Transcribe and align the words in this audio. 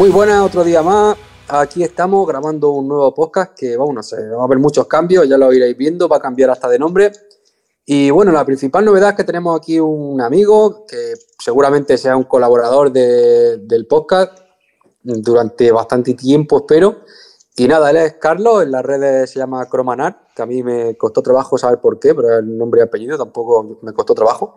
Muy 0.00 0.08
buenas, 0.08 0.40
otro 0.40 0.64
día 0.64 0.82
más. 0.82 1.14
Aquí 1.46 1.82
estamos 1.82 2.26
grabando 2.26 2.70
un 2.70 2.88
nuevo 2.88 3.12
podcast 3.12 3.54
que, 3.54 3.76
bueno, 3.76 3.92
no 3.92 4.02
sé, 4.02 4.30
va 4.30 4.40
a 4.40 4.44
haber 4.46 4.58
muchos 4.58 4.86
cambios, 4.86 5.28
ya 5.28 5.36
lo 5.36 5.52
iréis 5.52 5.76
viendo, 5.76 6.08
va 6.08 6.16
a 6.16 6.20
cambiar 6.20 6.48
hasta 6.48 6.70
de 6.70 6.78
nombre. 6.78 7.12
Y 7.84 8.08
bueno, 8.08 8.32
la 8.32 8.42
principal 8.46 8.82
novedad 8.82 9.10
es 9.10 9.16
que 9.16 9.24
tenemos 9.24 9.60
aquí 9.60 9.78
un 9.78 10.18
amigo 10.22 10.86
que 10.88 11.12
seguramente 11.38 11.98
sea 11.98 12.16
un 12.16 12.24
colaborador 12.24 12.90
de- 12.90 13.58
del 13.58 13.86
podcast 13.86 14.38
durante 15.02 15.70
bastante 15.70 16.14
tiempo, 16.14 16.60
espero. 16.60 17.00
Y 17.60 17.68
nada, 17.68 17.90
él 17.90 17.98
es 17.98 18.14
Carlos, 18.14 18.62
en 18.62 18.70
las 18.70 18.82
redes 18.82 19.32
se 19.32 19.38
llama 19.38 19.68
Cromanar, 19.68 20.18
que 20.34 20.40
a 20.40 20.46
mí 20.46 20.62
me 20.62 20.96
costó 20.96 21.20
trabajo 21.20 21.58
saber 21.58 21.78
por 21.78 22.00
qué, 22.00 22.14
pero 22.14 22.38
el 22.38 22.56
nombre 22.56 22.80
y 22.80 22.84
apellido 22.84 23.18
tampoco 23.18 23.78
me 23.82 23.92
costó 23.92 24.14
trabajo. 24.14 24.56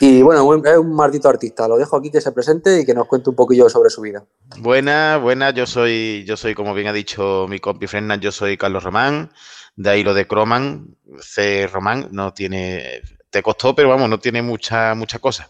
Y 0.00 0.22
bueno, 0.22 0.52
es 0.64 0.76
un 0.76 0.92
maldito 0.92 1.28
artista. 1.28 1.68
Lo 1.68 1.78
dejo 1.78 1.96
aquí 1.96 2.10
que 2.10 2.20
se 2.20 2.32
presente 2.32 2.80
y 2.80 2.84
que 2.84 2.94
nos 2.94 3.06
cuente 3.06 3.30
un 3.30 3.36
poquillo 3.36 3.68
sobre 3.68 3.90
su 3.90 4.00
vida. 4.00 4.24
Buenas, 4.58 5.22
buenas, 5.22 5.54
yo 5.54 5.66
soy, 5.66 6.24
yo 6.26 6.36
soy, 6.36 6.56
como 6.56 6.74
bien 6.74 6.88
ha 6.88 6.92
dicho 6.92 7.46
mi 7.48 7.60
compi 7.60 7.86
Fernan, 7.86 8.18
yo 8.18 8.32
soy 8.32 8.56
Carlos 8.56 8.82
Román, 8.82 9.30
de 9.76 9.90
ahí 9.90 10.02
lo 10.02 10.12
de 10.12 10.26
Croman, 10.26 10.96
C 11.20 11.68
Román, 11.68 12.08
no 12.10 12.34
tiene, 12.34 13.02
te 13.30 13.40
costó, 13.40 13.72
pero 13.76 13.88
vamos, 13.88 14.10
no 14.10 14.18
tiene 14.18 14.42
mucha, 14.42 14.96
mucha 14.96 15.20
cosa. 15.20 15.48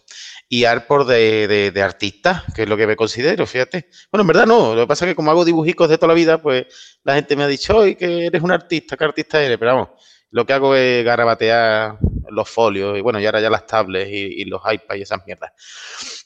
Y 0.48 0.64
Arpor 0.64 1.06
de, 1.06 1.48
de, 1.48 1.70
de 1.70 1.82
artista, 1.82 2.44
que 2.54 2.62
es 2.62 2.68
lo 2.68 2.76
que 2.76 2.86
me 2.86 2.96
considero, 2.96 3.46
fíjate. 3.46 3.88
Bueno, 4.10 4.22
en 4.22 4.26
verdad 4.26 4.46
no, 4.46 4.74
lo 4.74 4.82
que 4.82 4.86
pasa 4.86 5.04
es 5.04 5.12
que 5.12 5.16
como 5.16 5.30
hago 5.30 5.44
dibujicos 5.44 5.88
de 5.88 5.96
toda 5.96 6.08
la 6.08 6.14
vida, 6.14 6.42
pues 6.42 6.66
la 7.04 7.14
gente 7.14 7.36
me 7.36 7.44
ha 7.44 7.48
dicho, 7.48 7.76
hoy 7.76 7.94
que 7.94 8.26
eres 8.26 8.42
un 8.42 8.52
artista, 8.52 8.96
¿qué 8.96 9.04
artista 9.04 9.42
eres? 9.42 9.58
Pero 9.58 9.74
vamos, 9.74 9.88
lo 10.30 10.44
que 10.44 10.52
hago 10.52 10.74
es 10.74 11.04
garabatear 11.04 11.98
los 12.32 12.48
folios 12.48 12.98
y 12.98 13.00
bueno, 13.00 13.20
y 13.20 13.26
ahora 13.26 13.40
ya 13.40 13.50
las 13.50 13.66
tablets 13.66 14.10
y, 14.10 14.42
y 14.42 14.44
los 14.46 14.60
iPads 14.64 14.98
y 14.98 15.02
esas 15.02 15.24
mierdas. 15.26 15.52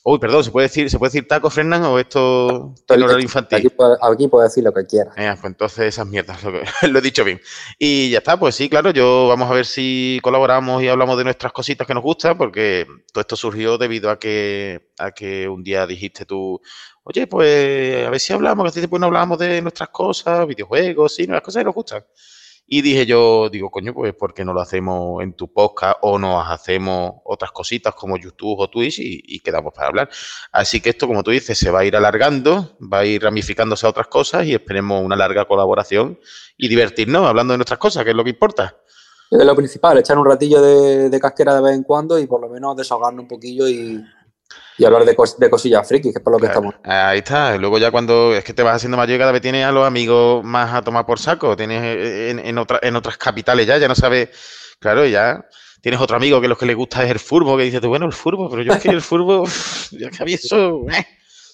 Uy, 0.04 0.18
perdón, 0.20 0.44
¿se 0.44 0.50
puede 0.52 0.68
decir, 0.68 0.88
¿se 0.88 0.98
puede 0.98 1.08
decir 1.10 1.26
taco, 1.26 1.50
Fernan, 1.50 1.82
o 1.84 1.98
esto 1.98 2.74
el 2.94 3.02
horario 3.02 3.24
infantil? 3.24 3.72
Aquí, 4.00 4.28
puede 4.28 4.44
decir 4.44 4.62
lo 4.62 4.72
que 4.72 4.86
quiera. 4.86 5.10
Pues 5.16 5.44
entonces 5.44 5.86
esas 5.86 6.06
mierdas, 6.06 6.42
lo, 6.44 6.52
que- 6.52 6.64
lo 6.88 6.98
he 6.98 7.02
dicho 7.02 7.24
bien. 7.24 7.40
Y 7.78 8.10
ya 8.10 8.18
está, 8.18 8.38
pues 8.38 8.54
sí, 8.54 8.68
claro, 8.68 8.90
yo 8.90 9.26
vamos 9.28 9.50
a 9.50 9.54
ver 9.54 9.66
si 9.66 10.20
colaboramos 10.22 10.82
y 10.82 10.88
hablamos 10.88 11.18
de 11.18 11.24
nuestras 11.24 11.52
cositas 11.52 11.86
que 11.86 11.94
nos 11.94 12.04
gustan, 12.04 12.38
porque 12.38 12.86
todo 13.12 13.20
esto 13.22 13.34
surgió 13.36 13.78
debido 13.78 14.10
a 14.10 14.18
que, 14.18 14.90
a 14.98 15.10
que 15.10 15.48
un 15.48 15.64
día 15.64 15.86
dijiste 15.88 16.24
tú, 16.24 16.60
oye, 17.02 17.26
pues 17.26 18.06
a 18.06 18.10
ver 18.10 18.20
si 18.20 18.32
hablamos, 18.32 18.64
que 18.64 18.68
hace 18.68 18.80
tiempo 18.80 18.98
no 19.00 19.06
hablamos 19.06 19.38
de 19.38 19.60
nuestras 19.60 19.88
cosas, 19.88 20.46
videojuegos, 20.46 21.14
sí, 21.16 21.26
las 21.26 21.42
cosas 21.42 21.60
que 21.60 21.64
nos 21.64 21.74
gustan. 21.74 22.04
Y 22.68 22.82
dije 22.82 23.06
yo, 23.06 23.48
digo, 23.48 23.70
coño, 23.70 23.94
pues 23.94 24.12
¿por 24.14 24.34
qué 24.34 24.44
no 24.44 24.52
lo 24.52 24.60
hacemos 24.60 25.22
en 25.22 25.34
tu 25.34 25.52
podcast 25.52 25.98
o 26.02 26.18
nos 26.18 26.50
hacemos 26.50 27.14
otras 27.24 27.52
cositas 27.52 27.94
como 27.94 28.16
YouTube 28.16 28.58
o 28.58 28.68
Twitch 28.68 28.98
y, 28.98 29.22
y 29.24 29.38
quedamos 29.38 29.72
para 29.72 29.86
hablar? 29.86 30.10
Así 30.50 30.80
que 30.80 30.90
esto, 30.90 31.06
como 31.06 31.22
tú 31.22 31.30
dices, 31.30 31.56
se 31.56 31.70
va 31.70 31.80
a 31.80 31.84
ir 31.84 31.94
alargando, 31.94 32.76
va 32.80 32.98
a 32.98 33.04
ir 33.04 33.22
ramificándose 33.22 33.86
a 33.86 33.90
otras 33.90 34.08
cosas 34.08 34.46
y 34.46 34.54
esperemos 34.54 35.00
una 35.04 35.14
larga 35.14 35.44
colaboración 35.44 36.18
y 36.56 36.66
divertirnos 36.66 37.24
hablando 37.26 37.52
de 37.52 37.58
nuestras 37.58 37.78
cosas, 37.78 38.02
que 38.02 38.10
es 38.10 38.16
lo 38.16 38.24
que 38.24 38.30
importa. 38.30 38.76
Es 39.30 39.44
lo 39.44 39.56
principal, 39.56 39.98
echar 39.98 40.18
un 40.18 40.26
ratillo 40.26 40.60
de, 40.60 41.08
de 41.08 41.20
casquera 41.20 41.54
de 41.54 41.60
vez 41.60 41.74
en 41.74 41.82
cuando 41.84 42.18
y 42.18 42.26
por 42.26 42.40
lo 42.40 42.48
menos 42.48 42.76
desahogarnos 42.76 43.22
un 43.22 43.28
poquillo 43.28 43.68
y, 43.68 44.04
y 44.78 44.84
hablar 44.84 45.04
de, 45.04 45.16
cos- 45.16 45.36
de 45.38 45.48
cosillas 45.48 45.86
frikis, 45.88 46.12
que 46.12 46.18
es 46.18 46.22
por 46.24 46.32
lo 46.34 46.38
que 46.38 46.46
Claro, 46.46 46.68
estamos. 46.70 46.74
Ahí 46.84 47.18
está. 47.18 47.56
Luego 47.56 47.78
ya 47.78 47.90
cuando 47.90 48.34
es 48.34 48.44
que 48.44 48.52
te 48.54 48.62
vas 48.62 48.76
haciendo 48.76 48.96
mayor, 48.96 49.18
cada 49.18 49.32
vez 49.32 49.40
tienes 49.42 49.64
a 49.64 49.72
los 49.72 49.86
amigos 49.86 50.44
más 50.44 50.74
a 50.74 50.82
tomar 50.82 51.06
por 51.06 51.18
saco. 51.18 51.56
Tienes 51.56 51.82
eh, 51.82 52.30
en, 52.30 52.38
en, 52.40 52.58
otra- 52.58 52.80
en 52.82 52.94
otras 52.96 53.16
capitales 53.16 53.66
ya, 53.66 53.78
ya 53.78 53.88
no 53.88 53.94
sabes. 53.94 54.28
Claro, 54.78 55.06
ya 55.06 55.44
tienes 55.80 56.00
otro 56.00 56.16
amigo 56.16 56.40
que 56.40 56.48
lo 56.48 56.58
que 56.58 56.66
le 56.66 56.74
gusta 56.74 57.04
es 57.04 57.10
el 57.10 57.18
furbo, 57.18 57.56
que 57.56 57.62
dices 57.64 57.80
tú, 57.80 57.88
bueno, 57.88 58.06
el 58.06 58.12
furbo, 58.12 58.50
pero 58.50 58.62
yo 58.62 58.72
es 58.74 58.82
que 58.82 58.90
el 58.90 59.00
furbo, 59.00 59.44
ya 59.92 60.10
que 60.10 60.22
había 60.22 60.36
eso, 60.36 60.84
eh, 60.90 61.06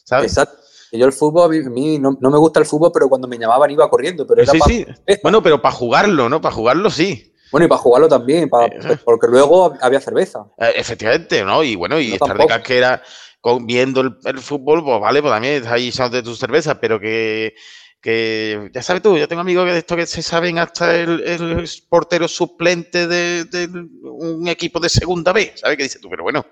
¿sabes? 0.05 0.33
Exacto. 0.33 0.59
Yo 0.95 1.07
el 1.07 1.13
fútbol, 1.13 1.45
a 1.67 1.71
mí, 1.71 1.99
no, 1.99 2.19
no 2.21 2.31
me 2.31 2.37
gusta 2.37 2.61
el 2.61 2.67
fútbol, 2.67 2.91
pero 2.93 3.09
cuando 3.09 3.27
me 3.27 3.39
llamaban 3.39 3.71
iba 3.71 3.89
corriendo. 3.89 4.27
Pero 4.27 4.43
era 4.43 4.53
Sí, 4.53 4.61
sí. 4.67 4.87
Bueno, 5.23 5.43
pero 5.43 5.63
para 5.63 5.75
jugarlo, 5.75 6.29
¿no? 6.29 6.41
Para 6.43 6.55
jugarlo 6.55 6.91
sí. 6.91 7.32
Bueno, 7.53 7.67
y 7.67 7.69
para 7.69 7.81
jugarlo 7.81 8.09
también, 8.09 8.51
Eh, 8.63 8.97
porque 9.05 9.29
luego 9.29 9.75
había 9.81 10.01
cerveza. 10.01 10.41
Eh, 10.59 10.73
Efectivamente, 10.75 11.45
¿no? 11.45 11.63
Y 11.63 11.77
bueno, 11.77 12.01
y 12.01 12.09
Yo 12.09 12.15
estar 12.15 12.29
de 12.29 12.35
tampoco. 12.35 12.49
casquera 12.49 13.03
con, 13.41 13.67
viendo 13.67 14.01
el, 14.01 14.17
el 14.25 14.39
fútbol, 14.41 14.83
pues 14.83 15.01
vale, 15.01 15.21
pues 15.21 15.33
también 15.33 15.65
ahí 15.69 15.89
echándote 15.89 16.23
tus 16.23 16.39
cervezas, 16.39 16.79
pero 16.81 16.99
que, 16.99 17.55
que 18.01 18.71
ya 18.73 18.83
sabes 18.83 19.03
tú, 19.03 19.17
yo 19.19 19.29
tengo 19.29 19.43
amigos 19.43 19.67
que 19.67 19.73
de 19.73 19.79
esto 19.79 19.95
que 19.97 20.07
se 20.07 20.23
saben 20.23 20.59
hasta 20.59 20.97
el, 20.97 21.21
el 21.21 21.69
portero 21.89 22.27
suplente 22.27 23.07
de, 23.07 23.45
de 23.45 23.69
un 24.05 24.49
equipo 24.49 24.81
de 24.81 24.89
segunda 24.89 25.33
B, 25.33 25.53
¿sabes? 25.57 25.77
Que 25.77 25.83
dices 25.85 26.01
tú, 26.01 26.09
pero 26.09 26.23
bueno, 26.23 26.47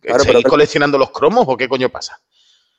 Claro, 0.00 0.20
¿seguís 0.22 0.38
pero- 0.42 0.50
coleccionando 0.50 0.98
los 0.98 1.10
cromos 1.10 1.44
o 1.48 1.56
qué 1.56 1.68
coño 1.68 1.88
pasa? 1.90 2.18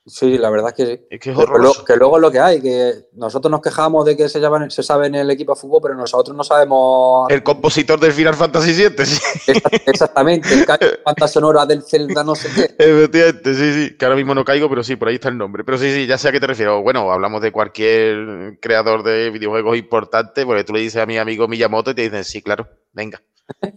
Sí, 0.09 0.37
la 0.37 0.49
verdad 0.49 0.69
es 0.69 0.73
que 0.75 0.85
sí. 0.95 1.05
Es 1.09 1.19
que 1.19 1.31
es 1.31 1.37
Pero 1.37 1.57
lo- 1.57 1.83
que 1.85 1.95
luego 1.97 2.15
es 2.15 2.21
lo 2.21 2.31
que 2.31 2.39
hay, 2.39 2.61
que 2.61 2.93
nosotros 3.13 3.51
nos 3.51 3.59
quejamos 3.61 4.05
de 4.05 4.15
que 4.15 4.29
se, 4.29 4.39
llaman- 4.39 4.71
se 4.71 4.81
sabe 4.81 5.07
en 5.07 5.15
el 5.15 5.29
equipo 5.29 5.53
de 5.53 5.59
fútbol, 5.59 5.81
pero 5.83 5.95
nosotros 5.95 6.33
no 6.35 6.45
sabemos 6.45 7.29
El 7.29 7.43
compositor 7.43 7.99
del 7.99 8.13
Final 8.13 8.33
Fantasy 8.35 8.71
VII, 8.71 9.05
sí. 9.05 9.19
exa- 9.51 9.81
exactamente 9.85 10.47
el 10.53 10.65
cuántas 11.03 11.31
sonoras 11.33 11.67
del 11.67 11.83
Zelda 11.83 12.23
no 12.23 12.35
sé 12.35 12.47
qué. 12.55 12.73
Efectivamente, 12.81 13.53
sí, 13.53 13.73
sí, 13.73 13.97
que 13.97 14.05
ahora 14.05 14.15
mismo 14.15 14.33
no 14.33 14.45
caigo, 14.45 14.69
pero 14.69 14.81
sí, 14.81 14.95
por 14.95 15.09
ahí 15.09 15.15
está 15.15 15.27
el 15.27 15.37
nombre. 15.37 15.65
Pero 15.65 15.77
sí, 15.77 15.93
sí, 15.93 16.07
ya 16.07 16.17
sé 16.17 16.29
a 16.29 16.31
qué 16.31 16.39
te 16.39 16.47
refiero. 16.47 16.81
Bueno, 16.81 17.11
hablamos 17.11 17.41
de 17.41 17.51
cualquier 17.51 18.59
creador 18.61 19.03
de 19.03 19.29
videojuegos 19.29 19.77
importante, 19.77 20.45
porque 20.45 20.63
tú 20.63 20.71
le 20.71 20.79
dices 20.79 21.01
a 21.01 21.05
mi 21.05 21.17
amigo 21.17 21.49
Miyamoto 21.49 21.91
y 21.91 21.95
te 21.95 22.03
dicen, 22.03 22.23
sí, 22.23 22.41
claro, 22.41 22.65
venga, 22.93 23.21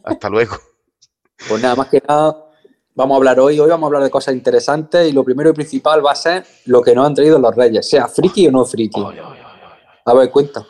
hasta 0.04 0.28
luego. 0.28 0.56
Pues 1.48 1.60
nada, 1.60 1.74
más 1.74 1.88
que 1.88 2.00
nada, 2.06 2.36
vamos 2.94 3.14
a 3.14 3.16
hablar 3.18 3.40
hoy. 3.40 3.58
Hoy 3.58 3.68
vamos 3.68 3.84
a 3.84 3.88
hablar 3.88 4.02
de 4.02 4.10
cosas 4.10 4.34
interesantes 4.34 5.08
y 5.08 5.12
lo 5.12 5.24
primero 5.24 5.50
y 5.50 5.52
principal 5.52 6.04
va 6.04 6.12
a 6.12 6.16
ser 6.16 6.44
lo 6.66 6.82
que 6.82 6.94
nos 6.94 7.06
han 7.06 7.14
traído 7.14 7.38
los 7.38 7.54
reyes, 7.54 7.88
sea 7.88 8.08
friki 8.08 8.48
o 8.48 8.50
no 8.50 8.64
friki. 8.64 9.02
A 10.04 10.14
ver, 10.14 10.30
cuenta. 10.30 10.66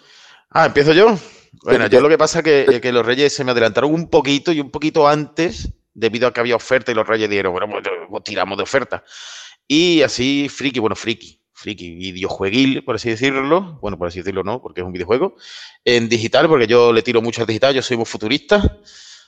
Ah, 0.51 0.67
¿empiezo 0.67 0.93
yo? 0.93 1.17
Bueno, 1.63 1.87
yo 1.87 2.01
lo 2.01 2.09
que 2.09 2.19
pasa 2.19 2.39
es 2.39 2.45
que, 2.45 2.81
que 2.81 2.93
los 2.93 3.05
reyes 3.05 3.35
se 3.35 3.45
me 3.45 3.53
adelantaron 3.53 3.93
un 3.93 4.09
poquito 4.09 4.53
y 4.53 4.61
un 4.61 4.71
poquito 4.71 5.07
antes, 5.07 5.71
debido 5.93 6.27
a 6.27 6.33
que 6.33 6.41
había 6.41 6.57
oferta 6.57 6.91
y 6.91 6.95
los 6.95 7.07
reyes 7.07 7.29
dijeron, 7.29 7.53
bueno, 7.53 7.69
pues, 7.71 7.85
pues 8.09 8.25
tiramos 8.25 8.57
de 8.57 8.63
oferta. 8.63 9.05
Y 9.67 10.03
así, 10.03 10.49
friki, 10.49 10.81
bueno, 10.81 10.97
friki, 10.97 11.41
friki, 11.53 11.95
videojueguil, 12.13 12.85
por 12.85 12.97
así 12.97 13.11
decirlo, 13.11 13.79
bueno, 13.81 13.99
por 13.99 14.09
así 14.09 14.21
decirlo 14.21 14.43
no, 14.43 14.63
porque 14.63 14.81
es 14.81 14.87
un 14.87 14.93
videojuego, 14.93 15.37
en 15.85 16.09
digital, 16.09 16.49
porque 16.49 16.67
yo 16.67 16.93
le 16.93 17.03
tiro 17.03 17.21
mucho 17.21 17.43
al 17.43 17.47
digital, 17.47 17.75
yo 17.75 17.83
soy 17.83 17.97
muy 17.97 18.07
futurista. 18.07 18.79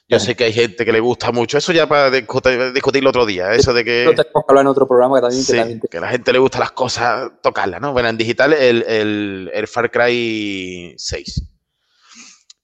Yo 0.08 0.20
sé 0.20 0.34
que 0.34 0.44
hay 0.44 0.52
gente 0.52 0.84
que 0.84 0.92
le 0.92 1.00
gusta 1.00 1.32
mucho, 1.32 1.56
eso 1.56 1.72
ya 1.72 1.86
para 1.86 2.10
discutir, 2.10 2.72
discutirlo 2.74 3.08
otro 3.10 3.24
día, 3.24 3.52
eso 3.54 3.72
de 3.72 3.82
que... 3.82 4.04
Lo 4.04 4.10
tenemos 4.10 4.44
que 4.46 4.50
hablar 4.50 4.62
en 4.62 4.66
otro 4.66 4.86
programa 4.86 5.16
que 5.20 5.22
también, 5.46 5.80
que 5.90 6.00
la 6.00 6.08
gente 6.08 6.32
le 6.34 6.38
gusta 6.38 6.58
las 6.58 6.72
cosas, 6.72 7.30
tocarlas, 7.42 7.80
¿no? 7.80 7.92
Bueno, 7.92 8.10
en 8.10 8.18
digital 8.18 8.52
el, 8.52 8.82
el- 8.82 9.50
el 9.54 9.66
Far 9.68 9.90
Cry 9.90 10.94
6. 10.98 11.44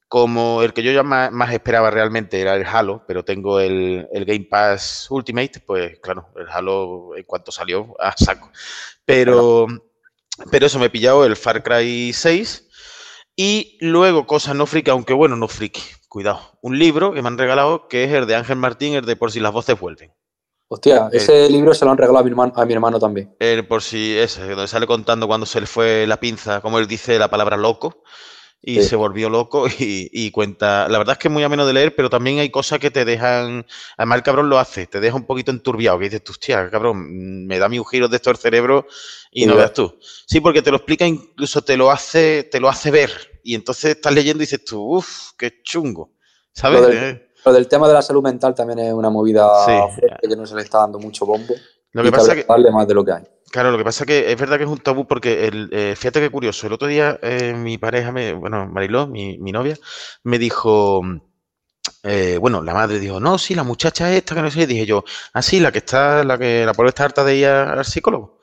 Como 0.09 0.63
el 0.63 0.73
que 0.73 0.83
yo 0.83 0.91
ya 0.91 1.03
más, 1.03 1.31
más 1.31 1.53
esperaba 1.53 1.91
realmente 1.91 2.41
era 2.41 2.55
el 2.55 2.65
Halo, 2.67 3.05
pero 3.07 3.25
tengo 3.25 3.61
el, 3.61 4.09
el 4.13 4.25
Game 4.25 4.47
Pass 4.51 5.07
Ultimate, 5.11 5.61
pues 5.67 5.99
claro, 6.01 6.29
el 6.37 6.49
Halo 6.49 7.15
en 7.17 7.25
cuanto 7.25 7.53
salió, 7.53 7.95
a 7.99 8.15
saco. 8.17 8.51
Pero, 9.05 9.67
pero 10.51 10.67
eso, 10.67 10.79
me 10.79 10.87
he 10.87 10.91
pillado 10.91 11.25
el 11.27 11.37
Far 11.37 11.63
Cry 11.63 12.13
6 12.15 12.69
y 13.37 13.77
luego 13.81 14.27
cosas 14.27 14.55
no 14.55 14.65
friki, 14.67 14.91
aunque 14.91 15.13
bueno, 15.13 15.37
no 15.37 15.47
friki, 15.47 15.83
cuidado. 16.09 16.41
Un 16.63 16.79
libro 16.79 17.13
que 17.13 17.23
me 17.23 17.29
han 17.29 17.39
regalado 17.39 17.89
que 17.89 18.05
es 18.05 18.13
el 18.13 18.27
de 18.27 18.37
Ángel 18.37 18.57
Martín, 18.57 18.95
el 18.95 19.05
de 19.05 19.17
Por 19.17 19.31
si 19.31 19.41
las 19.41 19.53
voces 19.53 19.79
vuelven. 19.79 20.13
Hostia, 20.71 21.09
ese 21.13 21.49
libro 21.49 21.73
se 21.73 21.87
lo 21.87 21.91
han 21.91 21.97
regalado 21.97 22.21
a 22.21 22.25
mi 22.25 22.31
hermano, 22.31 22.53
a 22.55 22.67
mi 22.67 22.73
hermano 22.75 22.99
también. 22.99 23.35
El 23.39 23.67
por 23.67 23.83
si 23.83 24.19
ese, 24.19 24.47
donde 24.51 24.69
sale 24.69 24.87
contando 24.87 25.27
cuando 25.27 25.47
se 25.47 25.61
le 25.63 25.67
fue 25.67 26.07
la 26.07 26.21
pinza, 26.21 26.61
como 26.61 26.79
él 26.79 26.87
dice 26.87 27.19
la 27.19 27.29
palabra 27.29 27.57
loco, 27.57 28.03
y 28.61 28.77
Sí. 28.83 28.89
se 28.89 28.97
volvió 28.97 29.31
loco 29.31 29.67
y, 29.79 30.09
y 30.13 30.31
cuenta. 30.31 30.89
La 30.89 30.99
verdad 30.99 31.13
es 31.15 31.19
que 31.19 31.29
es 31.29 31.33
muy 31.33 31.43
ameno 31.45 31.65
de 31.67 31.73
leer, 31.73 31.95
pero 31.95 32.11
también 32.11 32.39
hay 32.41 32.51
cosas 32.51 32.79
que 32.79 32.91
te 32.91 33.05
dejan. 33.05 33.65
Además, 33.97 34.17
el 34.19 34.23
cabrón 34.25 34.49
lo 34.49 34.59
hace, 34.59 34.87
te 34.87 35.01
deja 35.01 35.17
un 35.17 35.27
poquito 35.27 35.51
enturbiado, 35.51 35.99
que 35.99 36.07
dices 36.11 36.23
hostia, 36.29 36.69
cabrón, 36.71 37.47
me 37.47 37.59
da 37.59 37.69
mi 37.69 37.79
un 37.79 37.87
giro 37.87 38.09
de 38.09 38.17
esto 38.17 38.31
el 38.31 38.37
cerebro 38.37 38.87
y 39.31 39.47
no 39.47 39.55
veas 39.57 39.73
tú. 39.73 39.97
Sí, 40.27 40.41
porque 40.41 40.63
te 40.63 40.71
lo 40.71 40.77
explica, 40.79 41.07
incluso 41.07 41.63
te 41.63 41.77
lo 41.77 41.91
hace, 41.91 42.43
te 42.45 42.61
lo 42.61 42.69
hace 42.69 42.91
ver. 42.91 43.11
Y 43.45 43.55
entonces 43.55 43.97
estás 43.97 44.13
leyendo 44.13 44.43
y 44.43 44.47
dices 44.47 44.65
tú, 44.65 44.97
uff, 44.97 45.31
qué 45.39 45.63
chungo. 45.63 46.13
¿Sabes? 46.53 46.81
Lo 46.81 46.87
del- 46.89 47.29
Lo 47.45 47.53
del 47.53 47.69
tema 47.69 47.87
de 47.87 47.95
la 47.95 48.03
salud 48.03 48.23
mental 48.23 48.55
también 48.55 48.81
es 48.81 48.93
una 48.93 49.09
movida 49.11 49.49
Sí. 49.65 50.03
que 50.29 50.37
no 50.37 50.45
se 50.45 50.57
le 50.57 50.63
está 50.63 50.79
dando 50.79 50.99
mucho 50.99 51.25
bombo. 51.25 51.55
Lo 51.93 52.03
y 52.03 52.07
que 52.07 52.11
pasa 52.11 52.35
que. 52.35 52.45
darle 52.45 52.71
más 52.73 52.87
de 52.89 52.95
lo 52.95 53.05
que 53.05 53.13
hay. 53.13 53.23
Claro, 53.51 53.71
lo 53.71 53.79
que 53.79 53.85
pasa 53.85 54.05
es 54.05 54.07
que 54.07 54.33
es 54.33 54.39
verdad 54.39 54.59
que 54.59 54.65
es 54.65 54.69
un 54.69 54.79
tabú 54.79 55.07
porque, 55.07 55.47
el, 55.47 55.71
eh, 55.73 55.95
fíjate 55.97 56.21
qué 56.21 56.31
curioso, 56.31 56.67
el 56.67 56.73
otro 56.73 56.87
día 56.87 57.19
eh, 57.23 57.55
mi 57.55 57.79
pareja, 57.79 58.13
me, 58.13 58.33
bueno, 58.33 58.67
Mariló, 58.67 59.07
mi, 59.07 59.39
mi 59.39 59.53
novia, 59.53 59.77
me 60.23 60.39
dijo, 60.39 61.03
eh, 62.03 62.39
bueno, 62.41 62.63
la 62.63 62.75
madre 62.75 62.99
dijo, 62.99 63.21
no, 63.21 63.39
sí, 63.39 63.55
la 63.55 63.65
muchacha 63.65 64.15
esta, 64.15 64.35
que 64.35 64.43
no 64.43 64.51
sé, 64.51 64.63
y 64.63 64.67
dije 64.67 64.87
yo, 64.87 65.05
ah, 65.33 65.43
sí, 65.43 65.61
la 65.61 65.73
que 65.73 65.79
está, 65.79 66.25
la 66.25 66.39
que 66.39 66.65
la 66.65 66.75
pobre 66.75 66.91
está 66.91 67.05
harta 67.05 67.25
de 67.25 67.37
ir 67.37 67.47
al 67.47 67.85
psicólogo. 67.85 68.41